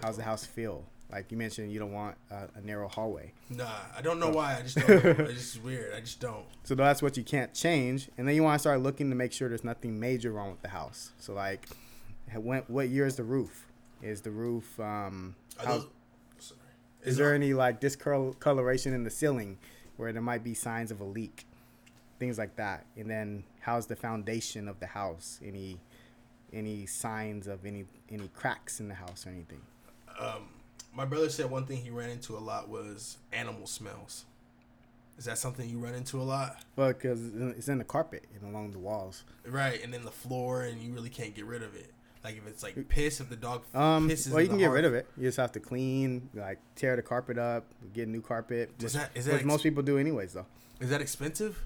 [0.03, 0.85] How's the house feel?
[1.13, 3.33] Like you mentioned, you don't want a, a narrow hallway.
[3.51, 4.91] nah I don't know why I just don't
[5.21, 8.09] it's just weird I just don't So that's what you can't change.
[8.19, 10.63] And then you want to start looking to make sure there's nothing major wrong with
[10.63, 11.11] the house.
[11.19, 11.69] So like,
[12.35, 13.67] when, what year is the roof?
[14.03, 15.37] Is the roof um?
[15.61, 15.87] Are how- those-
[16.39, 16.61] sorry.
[17.05, 19.59] is there any like discoloration in the ceiling
[19.97, 21.47] where there might be signs of a leak?
[22.19, 22.87] Things like that.
[22.97, 25.39] And then how's the foundation of the house?
[25.45, 25.79] Any
[26.53, 29.61] any signs of any any cracks in the house or anything?
[30.19, 30.49] um,
[30.95, 34.25] my brother said one thing he ran into a lot was animal smells.
[35.17, 36.57] Is that something you run into a lot?
[36.77, 37.21] Well, because
[37.57, 39.23] it's in the carpet and along the walls.
[39.47, 41.93] Right, and then the floor, and you really can't get rid of it.
[42.25, 44.33] Like if it's like piss, if the dog Um, pisses.
[44.33, 45.07] well, you can get hearth- rid of it.
[45.17, 48.71] You just have to clean, like tear the carpet up, get new carpet.
[48.79, 50.47] Is Which, that is which that most people do anyways, though.
[50.81, 51.63] is that expensive?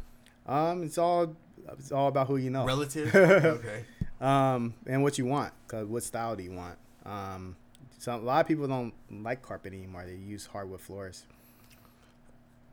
[0.47, 1.35] Um, it's all
[1.79, 2.65] it's all about who you know.
[2.67, 3.15] Relative.
[3.15, 3.85] okay.
[4.21, 5.53] um, and what you want.
[5.69, 6.77] Cause what style do you want?
[7.07, 7.57] Um,
[7.99, 10.05] so a lot of people don't like carpet anymore.
[10.07, 11.25] They use hardwood floors.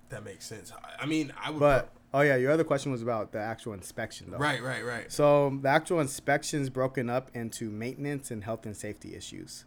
[0.09, 0.71] That makes sense.
[0.71, 1.59] I- I mean, I would.
[1.59, 4.37] But oh yeah, your other question was about the actual inspection, though.
[4.37, 5.11] right, right, right.
[5.11, 9.65] So the actual inspection is broken up into maintenance and health and safety issues.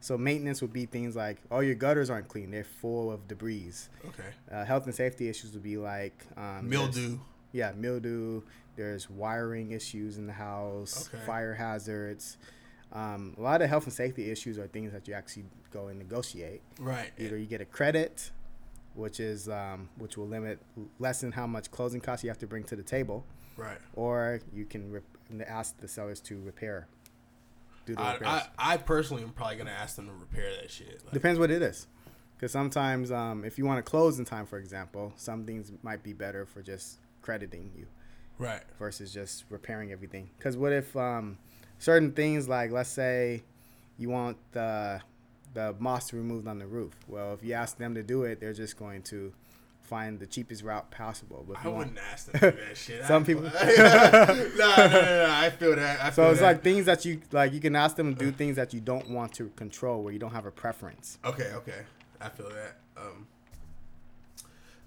[0.00, 3.72] So maintenance would be things like, oh, your gutters aren't clean; they're full of debris.
[4.06, 4.28] Okay.
[4.50, 7.18] Uh, health and safety issues would be like um, Mildew.
[7.52, 8.42] Yeah, mildew.
[8.76, 11.24] There's wiring issues in the house, Okay.
[11.24, 12.36] fire hazards.
[12.94, 15.98] Um, a lot of health and safety issues are things that you actually go and
[15.98, 16.62] negotiate.
[16.78, 17.10] Right.
[17.18, 18.30] Either you get a credit,
[18.94, 20.60] which is um, which will limit
[20.98, 23.24] lessen how much closing costs you have to bring to the table,
[23.56, 23.78] Right.
[23.94, 25.02] or you can rep-
[25.46, 26.86] ask the sellers to repair.
[27.86, 28.42] Do the I, repairs.
[28.58, 31.02] I, I personally am probably gonna ask them to repair that shit.
[31.04, 31.88] Like, Depends what it is.
[32.36, 36.02] Because sometimes, um, if you want to close in time, for example, some things might
[36.02, 37.86] be better for just crediting you
[38.38, 38.62] right.
[38.78, 40.30] versus just repairing everything.
[40.36, 41.38] Because what if um,
[41.78, 43.42] certain things, like let's say
[43.98, 45.00] you want the
[45.54, 46.94] the moss removed on the roof?
[47.08, 49.32] Well, if you ask them to do it, they're just going to
[49.82, 51.44] find the cheapest route possible.
[51.46, 53.04] But I you want, wouldn't ask them to do that shit.
[53.04, 56.00] Some I- people- no, no, no, no, I feel that.
[56.00, 56.46] I feel so it's that.
[56.46, 57.52] like things that you like.
[57.52, 60.18] You can ask them to do things that you don't want to control, where you
[60.18, 61.18] don't have a preference.
[61.24, 61.82] Okay, okay.
[62.20, 62.76] I feel that.
[62.96, 63.26] Um,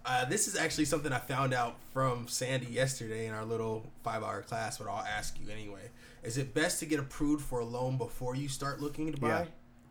[0.08, 4.24] uh, this is actually something I found out from Sandy yesterday in our little five
[4.24, 5.90] hour class, but I'll ask you anyway.
[6.24, 9.28] Is it best to get approved for a loan before you start looking to buy?
[9.30, 9.46] Yeah.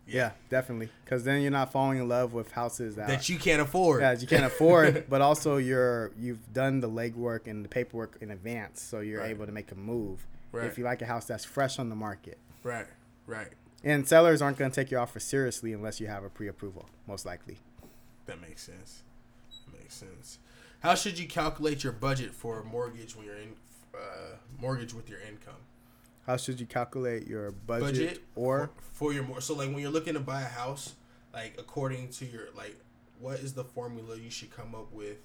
[0.08, 0.88] Yeah, definitely.
[1.04, 4.02] Because then you're not falling in love with houses that, That you can't afford.
[4.02, 8.30] that you can't afford, but also you're you've done the legwork and the paperwork in
[8.30, 9.30] advance, so you're Right.
[9.30, 10.24] able to make a move.
[10.52, 10.66] Right.
[10.66, 12.86] If you like a house that's fresh on the market, Right,
[13.26, 13.48] right.
[13.82, 17.26] and sellers aren't going to take your offer seriously unless you have a pre-approval, most
[17.26, 17.58] likely.
[18.26, 19.02] That makes sense.
[19.96, 20.38] Sense.
[20.80, 23.54] How should you calculate your budget for a mortgage when you're in
[23.94, 25.60] uh, mortgage with your income?
[26.26, 29.78] How should you calculate your budget, budget or for, for your more so like when
[29.78, 30.94] you're looking to buy a house
[31.32, 32.76] like according to your like
[33.20, 35.18] what is the formula you should come up with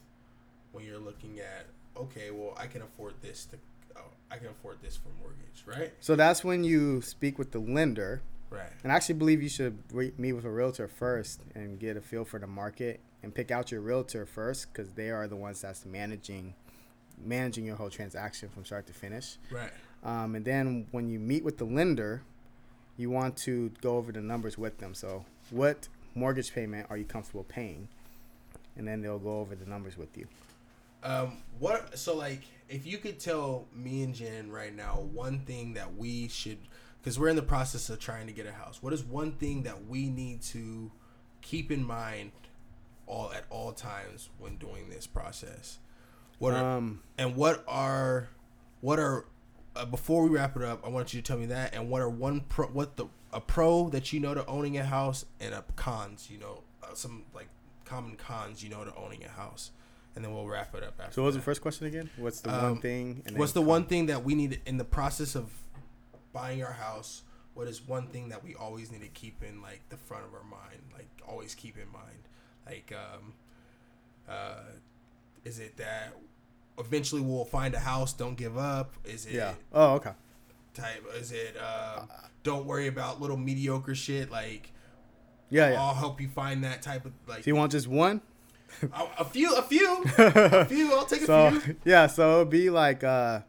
[0.74, 1.66] when you're looking at
[1.98, 3.58] okay well i can afford this to
[3.98, 7.60] oh, i can afford this for mortgage right so that's when you speak with the
[7.60, 8.22] lender
[8.52, 11.98] right And I actually believe you should re- meet with a realtor first and get
[11.98, 15.36] a feel for the market and pick out your realtor first because they are the
[15.36, 16.54] ones that's managing
[17.24, 19.38] managing your whole transaction from start to finish.
[19.52, 19.72] right
[20.04, 22.24] Um, and then when you meet with the lender,
[22.98, 24.94] you want to go over the numbers with them.
[24.96, 27.88] So what mortgage payment are you comfortable paying?
[28.76, 30.28] And then they'll go over the numbers with you.
[31.04, 35.74] um what so like if you could tell me and jen right now one thing
[35.74, 36.58] that we should
[37.00, 39.64] because we're in the process of trying to get a house what is one thing
[39.64, 40.92] that we need to
[41.42, 42.32] keep in mind
[43.12, 45.80] all at all times when doing this process
[46.40, 48.30] what are, Um, and what are
[48.80, 49.26] what are
[49.76, 52.02] uh, before we wrap it up i want you to tell me that and what
[52.02, 55.54] are one pro what the a pro that you know to owning a house and
[55.54, 57.48] a cons you know uh, some like
[57.86, 59.72] common cons you know to owning a house
[60.16, 62.10] and then we'll wrap it up after so what was the first question again?
[62.18, 63.24] What's the Um, one thing?
[63.26, 65.46] And what's the one thing that we need in the process of
[66.34, 67.24] buying our house
[67.54, 70.34] what is one thing that we always need to keep in like the front of
[70.34, 72.24] our mind like always keep in mind
[72.66, 73.34] like um
[74.30, 74.62] uh
[75.44, 76.14] is it that
[76.78, 79.54] eventually we'll find a house don't give up is it Yeah.
[79.74, 80.12] Oh, okay.
[80.74, 82.02] type is it uh
[82.44, 84.72] don't worry about little mediocre shit like
[85.50, 85.82] Yeah, yeah.
[85.82, 88.22] i'll help you find that type of like So you want just one?
[88.94, 92.46] a, a few a few a few i'll take a so few yeah, so it'll
[92.46, 93.42] be like uh,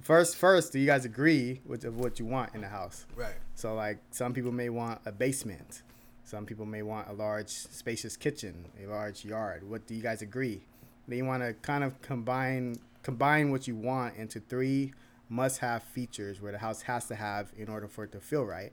[0.00, 3.04] first, first, do you guys agree with of what you want in the house?
[3.14, 5.82] right So like some people may want a basement,
[6.28, 9.66] some people may want a large, spacious kitchen, a large yard.
[9.66, 10.60] What do you guys agree?
[11.06, 14.92] Then you want to kind of combine combine what you want into three
[15.30, 18.72] must-have features where the house has to have in order for it to feel right,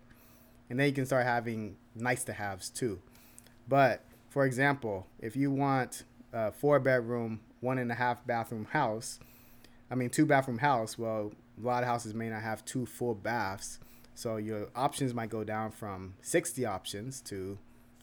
[0.70, 3.00] and then you can start having nice-to-haves too.
[3.70, 6.04] But for example, if you want
[6.34, 9.18] a four-bedroom, one and a half bathroom house,
[9.90, 13.16] I mean two bathroom house, well, a lot of houses may not have two full
[13.16, 13.80] baths.
[14.16, 17.58] So your options might go down from 60 options to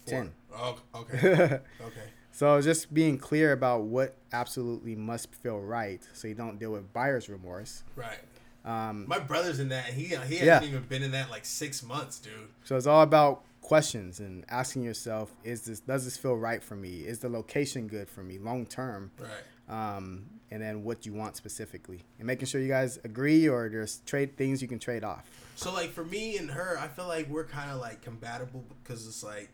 [0.07, 0.33] 10.
[0.55, 6.35] oh okay okay so just being clear about what absolutely must feel right so you
[6.35, 7.83] don't deal with buyer's remorse.
[7.97, 8.19] right
[8.65, 9.87] Um, My brother's in that.
[9.87, 10.55] He he Yeah.
[10.55, 12.33] hasn't even been in that like six months, dude.
[12.65, 16.75] so it's all about questions and asking yourself, is this does this feel right for
[16.77, 17.01] me?
[17.13, 19.11] Is the location good for me long term?
[19.19, 19.97] Right.
[19.97, 24.01] Um, and then what you want specifically, and making sure you guys agree or there's
[24.07, 25.25] trade things you can trade off.
[25.57, 29.07] So like for me and her, I feel like we're kind of like compatible because
[29.07, 29.49] it's like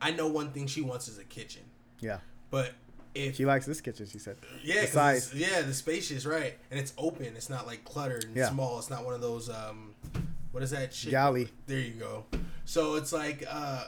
[0.00, 1.62] I know one thing she wants is a kitchen,
[2.00, 2.18] Yeah,
[2.50, 2.72] but
[3.14, 4.06] if she likes this kitchen.
[4.06, 4.36] She said.
[4.62, 5.32] yeah, the size.
[5.34, 7.26] yeah, the spacious right, and it's open.
[7.36, 8.50] It's not like cluttered and Yeah.
[8.50, 8.78] small.
[8.78, 9.94] It's not one of those um,
[10.52, 11.10] what is that shit?
[11.10, 11.48] Galley.
[11.66, 12.24] There you go.
[12.64, 13.84] So it's like uh,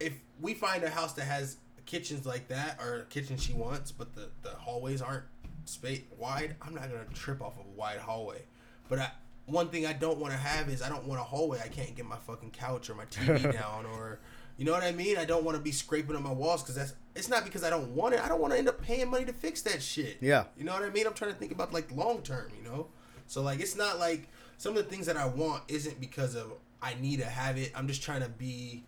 [0.00, 1.56] if we find a house that has
[1.86, 5.24] kitchens like that or a kitchen she wants, but the the hallways aren't
[5.68, 8.42] space wide, I'm not gonna trip off of a wide hallway.
[8.88, 9.10] But I,
[9.46, 11.94] one thing I don't want to have is I don't want a hallway I can't
[11.94, 14.18] get my fucking couch or my TV down or
[14.56, 15.16] You know what I mean?
[15.16, 17.70] I don't want to be scraping on my walls because that's it's not because I
[17.70, 18.24] don't want it.
[18.24, 20.18] I don't want to end up paying money to fix that shit.
[20.20, 20.44] Yeah.
[20.56, 21.06] You know what I mean?
[21.06, 22.50] I'm trying to think about like long term.
[22.56, 22.86] You know,
[23.26, 26.52] so like it's not like some of the things that I want isn't because of
[26.82, 27.72] I need to have it.
[27.74, 28.84] I'm just trying to be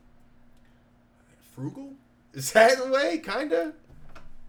[1.55, 1.93] frugal.
[2.33, 3.19] Is that the way?
[3.19, 3.73] Kinda.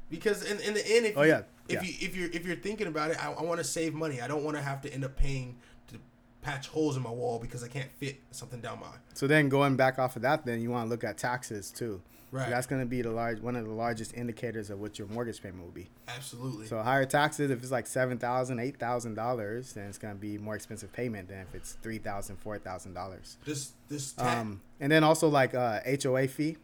[0.09, 1.41] Because in, in the end, if Oh, you, yeah.
[1.73, 1.89] If Yeah.
[1.89, 4.21] you if you're if you're thinking about it, I, I want to save money.
[4.21, 5.57] I don't want to have to end up paying
[5.89, 5.97] to
[6.41, 9.75] patch holes in my wall because I can't fit something down my So then going
[9.75, 12.01] back off of that, then you want to look at taxes too.
[12.33, 12.49] Right.
[12.49, 15.43] That's going to be the large one of the largest indicators of what your mortgage
[15.43, 15.89] payment will be.
[16.07, 16.65] absolutely.
[16.65, 20.19] So higher taxes, if it's like seven thousand, eight thousand dollars, then it's going to
[20.19, 23.35] be more expensive payment than if it's three thousand, four thousand dollars.
[23.45, 26.55] this this ta- Um, and then also like uh, HOA fee.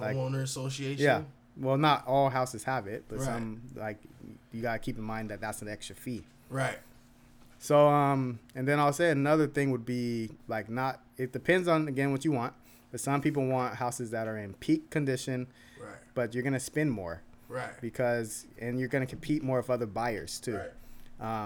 [0.00, 1.04] like- homeowner association.
[1.04, 1.22] Yeah.
[1.58, 3.24] Well, not all houses have it, but Right.
[3.26, 3.98] some like
[4.52, 6.24] you gotta keep in mind that that's an extra fee.
[6.50, 6.78] Right.
[7.58, 11.00] So um, and then I'll say another thing would be like not.
[11.16, 12.52] It depends on again what you want,
[12.90, 15.46] but some people want houses that are in peak condition,
[15.80, 15.94] Right.
[16.14, 17.80] but you're gonna spend more Right.
[17.80, 20.56] because and you're gonna compete more with other buyers too.
[20.58, 20.72] Right.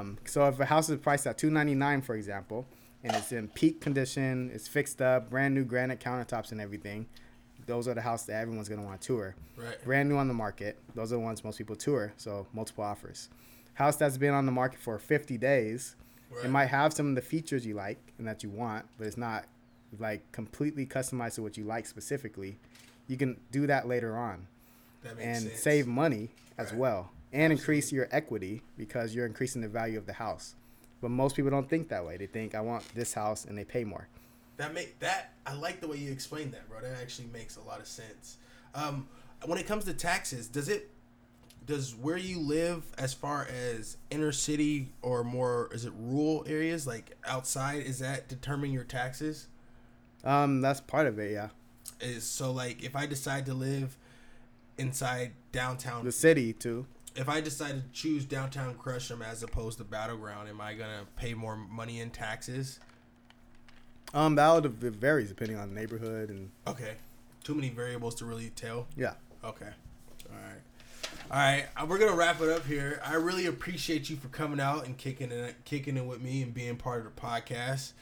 [0.01, 2.66] Um, so if a house is priced at two ninety nine, for example,
[3.05, 7.07] and it's in peak condition, it's fixed up, brand new granite countertops and everything,
[7.70, 9.34] those are the houses that everyone's gonna want to tour.
[9.56, 9.82] Right.
[9.84, 12.12] Brand new on the market, those are the ones most people tour.
[12.16, 13.28] So multiple offers.
[13.74, 15.94] House that's been on the market for fifty days,
[16.30, 16.44] Right.
[16.47, 19.16] it might have some of the features you like and that you want, but it's
[19.16, 19.47] not
[19.98, 22.59] like completely customized to what you like specifically.
[23.06, 24.47] You can do that later on
[25.02, 25.60] That makes and sense.
[25.62, 26.78] save money as Right.
[26.80, 30.56] well and increase your equity because you're increasing the value of the house.
[31.01, 32.16] But most people don't think that way.
[32.16, 34.09] They think I want this house and they pay more.
[34.61, 36.82] That make that I like the way you explained that, bro.
[36.82, 38.37] That actually makes a lot of sense.
[38.74, 39.09] Um,
[39.47, 40.91] when it comes to taxes, does it
[41.65, 46.87] does where you live as far as inner city or more is it rural areas
[46.87, 49.49] like outside is that determine your taxes?
[50.24, 51.49] Um, that's part of it, yeah.
[52.03, 53.97] Is so like if I decide to live
[54.77, 56.85] inside downtown The city too.
[57.16, 61.32] if I decide to choose downtown Gresham as opposed to Battleground, am I gonna pay
[61.32, 62.78] more money in taxes?
[64.15, 66.95] Um, that would it varies depending on the neighborhood and Okay,
[67.45, 68.87] too many variables to really tell.
[68.97, 69.15] yeah.
[69.45, 69.69] Okay.
[70.31, 70.61] All right.
[71.31, 71.66] All right.
[71.77, 73.01] uh, We're gonna wrap it up here.
[73.05, 76.53] I really appreciate you for coming out and kicking it, kicking it with me and
[76.53, 77.93] being part of the podcast.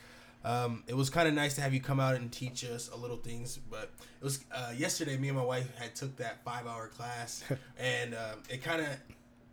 [0.44, 2.96] Um, it was kind of nice to have you come out and teach us a
[2.96, 3.58] little things.
[3.70, 3.90] But
[4.20, 5.16] it was uh, yesterday.
[5.18, 7.44] Me and my wife had took that five hour class,
[7.78, 8.88] and uh, it kind of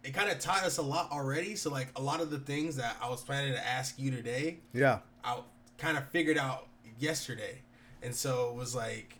[0.03, 1.56] it kind of taught us a lot already.
[1.56, 4.60] So like a lot of the things that I was planning to ask you today,
[4.73, 4.99] Yeah.
[5.23, 5.40] I
[5.77, 6.68] kind of figured out
[6.99, 7.61] yesterday,
[8.03, 9.15] and so it was like.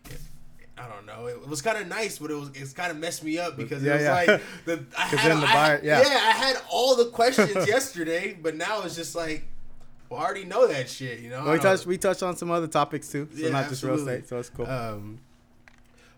[0.78, 1.26] I don't know.
[1.26, 3.82] It was kind of nice, but it was it's kind of messed me up because
[3.82, 4.12] Yeah, it was yeah.
[4.12, 4.26] like
[4.66, 5.98] the I had, the I buyer- had- yeah.
[6.00, 9.46] I had all the questions yesterday, but now it's just like,
[10.10, 11.44] well, I already know that shit, you know.
[11.44, 13.94] Well, we touched we touched on some other topics too, so Yeah, not just real
[13.94, 14.28] estate.
[14.28, 14.66] So it's cool.
[14.66, 15.18] Um,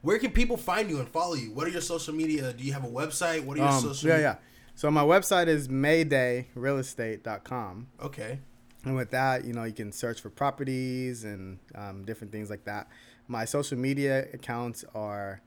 [0.02, 1.52] where can people find you and follow you?
[1.52, 2.52] What are your social media?
[2.52, 3.44] Do you have a website?
[3.44, 4.09] What are your Um, social?
[4.09, 4.39] yeah, media?
[4.40, 4.44] yeah.
[4.74, 7.86] So my website is maydayrealestate.com.
[8.02, 8.40] Okay.
[8.84, 12.64] And with that, you know, you can search for properties and um, different things like
[12.64, 12.88] that.
[13.26, 15.42] My social media accounts are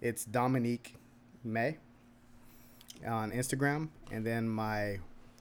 [0.00, 0.96] it's Dominique
[1.44, 1.76] May
[3.06, 4.98] on Instagram, and then my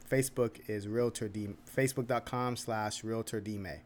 [0.10, 3.82] Facebook is Realtor D Facebook.com slash Realtor D May.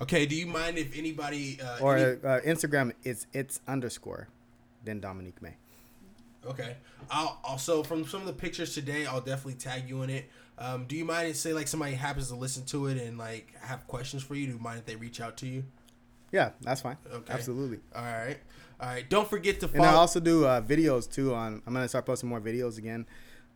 [0.00, 0.26] Okay.
[0.26, 4.28] Do you mind if anybody uh, Or any- uh, Instagram is it's underscore
[4.84, 5.56] then Dominique May.
[6.46, 6.76] Okay.
[7.10, 10.30] I'll also from some of the pictures today, I'll definitely tag you in it.
[10.58, 13.52] Um, do you mind if say like somebody happens to listen to it and like
[13.60, 14.46] have questions for you?
[14.46, 15.64] Do you mind if they reach out to you?
[16.32, 16.96] Yeah, that's fine.
[17.12, 17.32] Okay.
[17.32, 17.78] Absolutely.
[17.94, 18.38] All right.
[18.80, 19.08] All right.
[19.08, 21.34] Don't forget to And I also do uh, videos too.
[21.34, 23.06] On I'm gonna start posting more videos again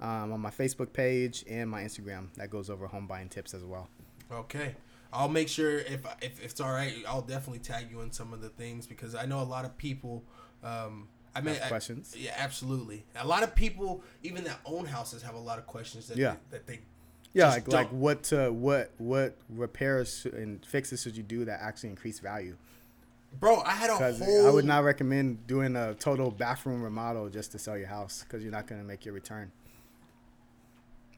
[0.01, 2.33] um, on my Facebook page and my Instagram.
[2.35, 3.89] That goes over home buying tips as well.
[4.31, 4.75] Okay.
[5.13, 8.33] I'll make sure if, if if it's all right, I'll definitely tag you in some
[8.33, 10.23] of the things because I know a lot of people.
[10.63, 12.15] Um, I mean, Have I- questions?
[12.19, 13.05] yeah, absolutely.
[13.17, 16.37] A lot of people, even that own houses, have a lot of questions that Yeah.
[16.51, 16.81] they, that they.
[17.33, 21.91] Yeah, like like what uh, what what repairs and fixes should you do that actually
[21.91, 22.57] increase value?
[23.39, 24.47] Bro, I had a whole.
[24.49, 28.43] I would not recommend doing a total bathroom remodel just to sell your house because
[28.43, 29.53] you're not gonna make your return.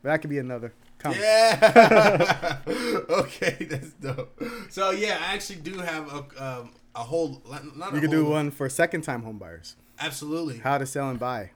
[0.03, 0.75] But that could be another.
[0.99, 1.19] Comment.
[1.23, 2.59] Yeah.
[3.09, 4.39] okay, that's dope.
[4.69, 7.41] So yeah, I actually do have a um, a whole.
[7.75, 9.77] Not a You could do one for second time home buyers.
[10.07, 10.59] Absolutely.
[10.59, 11.51] How to sell and buy.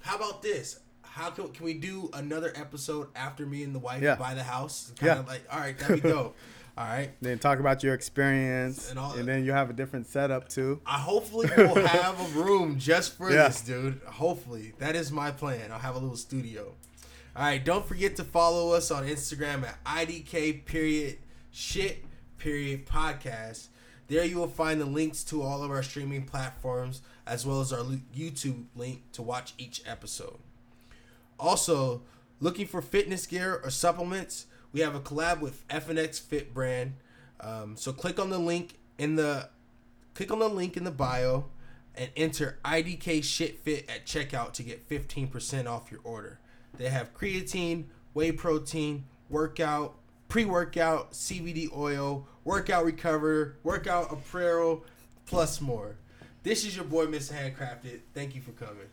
[0.00, 0.80] How about this?
[1.02, 4.14] How can, can we do another episode after me and the wife Yeah.
[4.16, 4.92] buy the house?
[4.98, 5.18] Kind Yeah.
[5.20, 6.36] of like, all right, that'd be dope.
[6.76, 7.10] all right.
[7.20, 10.80] Then talk about your experience, And and, then you have a different setup too.
[10.86, 13.48] I hopefully will have a room just for Yeah.
[13.48, 14.00] this, dude.
[14.06, 15.72] Hopefully, that is my plan.
[15.72, 16.74] I'll have a little studio.
[17.34, 21.18] All right, don't forget to follow us on Instagram at idk period
[21.50, 22.04] shit
[22.38, 23.68] period podcast.
[24.08, 27.72] There you will find the links to all of our streaming platforms as well as
[27.72, 27.84] our
[28.16, 30.38] YouTube link to watch each episode.
[31.38, 32.02] Also,
[32.40, 36.94] looking for fitness gear or supplements, we have a collab with FNX Fit brand.
[37.40, 39.48] Um, so click on the link in the
[40.14, 41.44] click on the link in the bio
[41.94, 46.40] and enter IDK Shit Fit at checkout to get 15% off your order.
[46.76, 47.84] They have creatine,
[48.14, 49.96] whey protein, workout,
[50.28, 54.84] pre-workout, CBD oil, workout recover, workout apparel,
[55.26, 55.96] plus more.
[56.42, 57.32] This is your boy, Mr.
[57.32, 58.00] Handcrafted.
[58.14, 58.86] Thank you for coming.